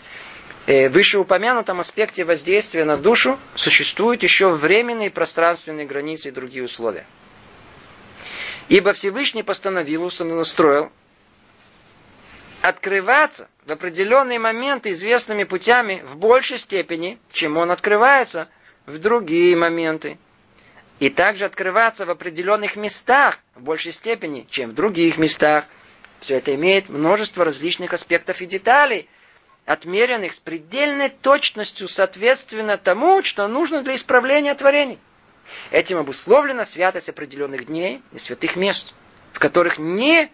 Э, 0.66 0.88
в 0.88 0.92
вышеупомянутом 0.92 1.80
аспекте 1.80 2.24
воздействия 2.24 2.84
на 2.84 2.96
душу 2.96 3.38
существуют 3.54 4.22
еще 4.22 4.50
временные 4.50 5.10
пространственные 5.10 5.86
границы 5.86 6.28
и 6.28 6.32
другие 6.32 6.64
условия. 6.64 7.06
Ибо 8.68 8.92
Всевышний 8.92 9.42
постановил, 9.42 10.04
устроил 10.04 10.90
открываться 12.60 13.48
в 13.64 13.70
определенные 13.70 14.40
моменты 14.40 14.90
известными 14.90 15.44
путями 15.44 16.02
в 16.04 16.16
большей 16.16 16.58
степени, 16.58 17.18
чем 17.32 17.56
он 17.56 17.70
открывается 17.70 18.48
в 18.86 18.98
другие 18.98 19.56
моменты 19.56 20.18
и 20.98 21.10
также 21.10 21.44
открываться 21.44 22.06
в 22.06 22.10
определенных 22.10 22.76
местах 22.76 23.38
в 23.54 23.62
большей 23.62 23.92
степени, 23.92 24.46
чем 24.50 24.70
в 24.70 24.74
других 24.74 25.18
местах. 25.18 25.66
Все 26.20 26.38
это 26.38 26.54
имеет 26.54 26.88
множество 26.88 27.44
различных 27.44 27.92
аспектов 27.92 28.40
и 28.40 28.46
деталей, 28.46 29.08
отмеренных 29.66 30.32
с 30.32 30.38
предельной 30.38 31.10
точностью 31.10 31.88
соответственно 31.88 32.78
тому, 32.78 33.22
что 33.22 33.46
нужно 33.48 33.82
для 33.82 33.94
исправления 33.94 34.54
творений. 34.54 34.98
Этим 35.70 35.98
обусловлена 35.98 36.64
святость 36.64 37.08
определенных 37.08 37.66
дней 37.66 38.02
и 38.12 38.18
святых 38.18 38.56
мест, 38.56 38.94
в 39.32 39.38
которых 39.38 39.78
не 39.78 40.30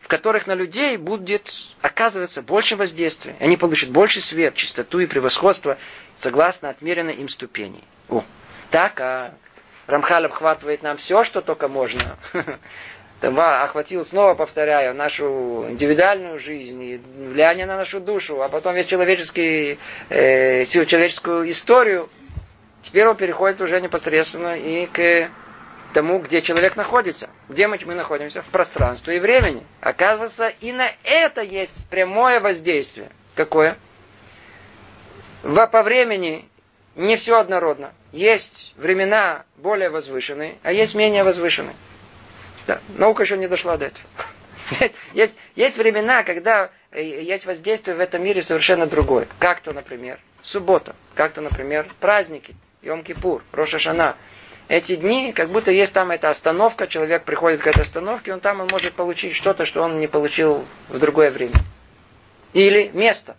в 0.00 0.08
которых 0.08 0.46
на 0.46 0.54
людей 0.54 0.98
будет 0.98 1.50
оказываться 1.80 2.42
больше 2.42 2.76
воздействия. 2.76 3.36
Они 3.40 3.56
получат 3.56 3.88
больше 3.88 4.20
свет, 4.20 4.54
чистоту 4.54 4.98
и 4.98 5.06
превосходство 5.06 5.78
согласно 6.14 6.68
отмеренной 6.68 7.14
им 7.14 7.30
ступени. 7.30 7.82
О, 8.10 8.22
так, 8.70 9.00
а 9.00 9.34
Рамхаль 9.86 10.26
обхватывает 10.26 10.82
нам 10.82 10.96
все, 10.96 11.24
что 11.24 11.40
только 11.40 11.68
можно. 11.68 12.16
охватил, 13.64 14.04
снова 14.04 14.34
повторяю, 14.34 14.94
нашу 14.94 15.66
индивидуальную 15.70 16.38
жизнь, 16.38 16.82
и 16.82 16.96
влияние 16.96 17.66
на 17.66 17.76
нашу 17.76 18.00
душу, 18.00 18.42
а 18.42 18.48
потом 18.48 18.74
весь 18.74 18.86
человеческий, 18.86 19.78
э, 20.10 20.64
всю 20.64 20.84
человеческую 20.84 21.48
историю. 21.50 22.10
Теперь 22.82 23.06
он 23.06 23.16
переходит 23.16 23.60
уже 23.62 23.80
непосредственно 23.80 24.56
и 24.58 24.86
к 24.86 25.30
тому, 25.94 26.18
где 26.18 26.42
человек 26.42 26.76
находится. 26.76 27.30
Где 27.48 27.66
мы, 27.66 27.78
мы 27.86 27.94
находимся? 27.94 28.42
В 28.42 28.48
пространстве 28.48 29.16
и 29.16 29.20
времени. 29.20 29.64
Оказывается, 29.80 30.48
и 30.60 30.72
на 30.72 30.88
это 31.04 31.40
есть 31.40 31.88
прямое 31.88 32.40
воздействие. 32.40 33.10
Какое? 33.34 33.78
Во, 35.42 35.66
по 35.66 35.82
времени 35.82 36.46
не 36.96 37.16
все 37.16 37.38
однородно. 37.38 37.92
Есть 38.12 38.72
времена 38.76 39.44
более 39.56 39.90
возвышенные, 39.90 40.56
а 40.62 40.72
есть 40.72 40.94
менее 40.94 41.24
возвышенные. 41.24 41.74
Да, 42.66 42.80
наука 42.96 43.24
еще 43.24 43.36
не 43.36 43.48
дошла 43.48 43.76
до 43.76 43.86
этого. 43.86 44.06
Есть, 44.80 44.94
есть, 45.12 45.38
есть 45.56 45.76
времена, 45.76 46.22
когда 46.22 46.70
э, 46.90 47.02
есть 47.02 47.46
воздействие 47.46 47.96
в 47.96 48.00
этом 48.00 48.24
мире 48.24 48.42
совершенно 48.42 48.86
другое. 48.86 49.26
Как 49.38 49.60
то, 49.60 49.72
например, 49.72 50.18
суббота, 50.42 50.94
как 51.14 51.32
то, 51.32 51.40
например, 51.40 51.86
праздники, 52.00 52.54
Йом-Кипур, 52.82 53.42
Рошашана. 53.52 54.16
Эти 54.66 54.96
дни, 54.96 55.32
как 55.34 55.50
будто 55.50 55.70
есть 55.70 55.92
там 55.92 56.10
эта 56.10 56.30
остановка, 56.30 56.86
человек 56.86 57.24
приходит 57.24 57.60
к 57.60 57.66
этой 57.66 57.82
остановке, 57.82 58.32
он 58.32 58.40
там 58.40 58.60
он 58.60 58.68
может 58.70 58.94
получить 58.94 59.34
что-то, 59.34 59.66
что 59.66 59.82
он 59.82 60.00
не 60.00 60.06
получил 60.06 60.64
в 60.88 60.98
другое 60.98 61.30
время. 61.30 61.56
Или 62.54 62.90
место. 62.94 63.36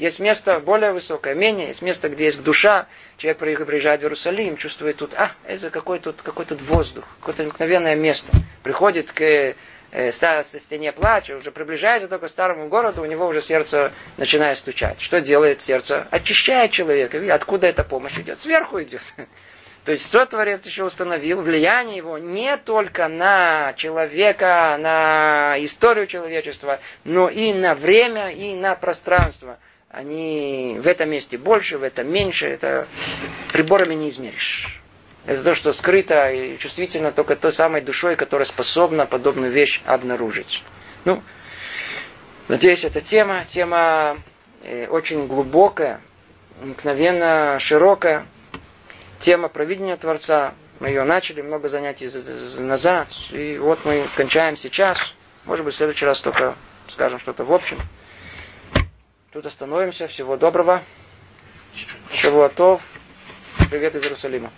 Есть 0.00 0.18
место 0.18 0.60
более 0.60 0.92
высокое, 0.92 1.34
менее, 1.34 1.66
есть 1.66 1.82
место, 1.82 2.08
где 2.08 2.24
есть 2.24 2.42
душа. 2.42 2.86
Человек 3.18 3.66
приезжает 3.66 4.00
в 4.00 4.04
Иерусалим, 4.04 4.56
чувствует 4.56 4.96
тут, 4.96 5.12
а, 5.14 5.32
это 5.44 5.68
какой 5.68 5.98
тут, 5.98 6.22
какой 6.22 6.46
тут 6.46 6.62
воздух, 6.62 7.04
какое-то 7.20 7.42
обыкновенное 7.42 7.94
место. 7.96 8.32
Приходит 8.62 9.12
к 9.12 9.20
э, 9.20 9.54
ста- 10.10 10.42
стене 10.42 10.92
плача, 10.92 11.36
уже 11.36 11.50
приближается 11.50 12.08
только 12.08 12.28
к 12.28 12.30
старому 12.30 12.68
городу, 12.68 13.02
у 13.02 13.04
него 13.04 13.26
уже 13.26 13.42
сердце 13.42 13.92
начинает 14.16 14.56
стучать. 14.56 15.02
Что 15.02 15.20
делает 15.20 15.60
сердце? 15.60 16.08
Очищает 16.10 16.70
человека. 16.70 17.18
Видите, 17.18 17.34
откуда 17.34 17.66
эта 17.66 17.84
помощь 17.84 18.16
идет? 18.16 18.40
Сверху 18.40 18.80
идет. 18.82 19.02
То 19.84 19.92
есть 19.92 20.06
что 20.06 20.24
Творец 20.24 20.64
еще 20.64 20.84
установил? 20.84 21.42
Влияние 21.42 21.98
его 21.98 22.16
не 22.16 22.56
только 22.56 23.06
на 23.08 23.74
человека, 23.74 24.78
на 24.80 25.56
историю 25.58 26.06
человечества, 26.06 26.80
но 27.04 27.28
и 27.28 27.52
на 27.52 27.74
время, 27.74 28.30
и 28.30 28.54
на 28.54 28.74
пространство. 28.76 29.58
Они 29.90 30.78
в 30.78 30.86
этом 30.86 31.10
месте 31.10 31.36
больше, 31.36 31.76
в 31.76 31.82
этом 31.82 32.08
меньше. 32.12 32.46
Это 32.46 32.86
приборами 33.52 33.94
не 33.94 34.08
измеришь. 34.08 34.80
Это 35.26 35.42
то, 35.42 35.54
что 35.54 35.72
скрыто 35.72 36.30
и 36.30 36.56
чувствительно 36.58 37.10
только 37.10 37.34
той 37.34 37.52
самой 37.52 37.82
душой, 37.82 38.14
которая 38.14 38.46
способна 38.46 39.04
подобную 39.04 39.50
вещь 39.50 39.82
обнаружить. 39.84 40.62
Ну, 41.04 41.22
надеюсь, 42.46 42.84
эта 42.84 43.00
тема, 43.00 43.44
тема 43.48 44.16
э, 44.62 44.86
очень 44.86 45.26
глубокая, 45.26 46.00
мгновенно 46.62 47.58
широкая. 47.58 48.26
Тема 49.18 49.48
провидения 49.48 49.96
Творца. 49.96 50.54
Мы 50.78 50.88
ее 50.88 51.02
начали 51.02 51.42
много 51.42 51.68
занятий 51.68 52.08
назад. 52.60 53.08
И 53.32 53.58
вот 53.58 53.84
мы 53.84 54.06
кончаем 54.14 54.56
сейчас. 54.56 54.98
Может 55.46 55.64
быть, 55.64 55.74
в 55.74 55.76
следующий 55.76 56.06
раз 56.06 56.20
только 56.20 56.54
скажем 56.88 57.18
что-то 57.18 57.44
в 57.44 57.52
общем. 57.52 57.78
Тут 59.32 59.46
остановимся. 59.46 60.08
Всего 60.08 60.36
доброго. 60.36 60.82
Шавуатов. 62.12 62.82
Привет 63.70 63.94
из 63.94 64.02
Иерусалима. 64.02 64.50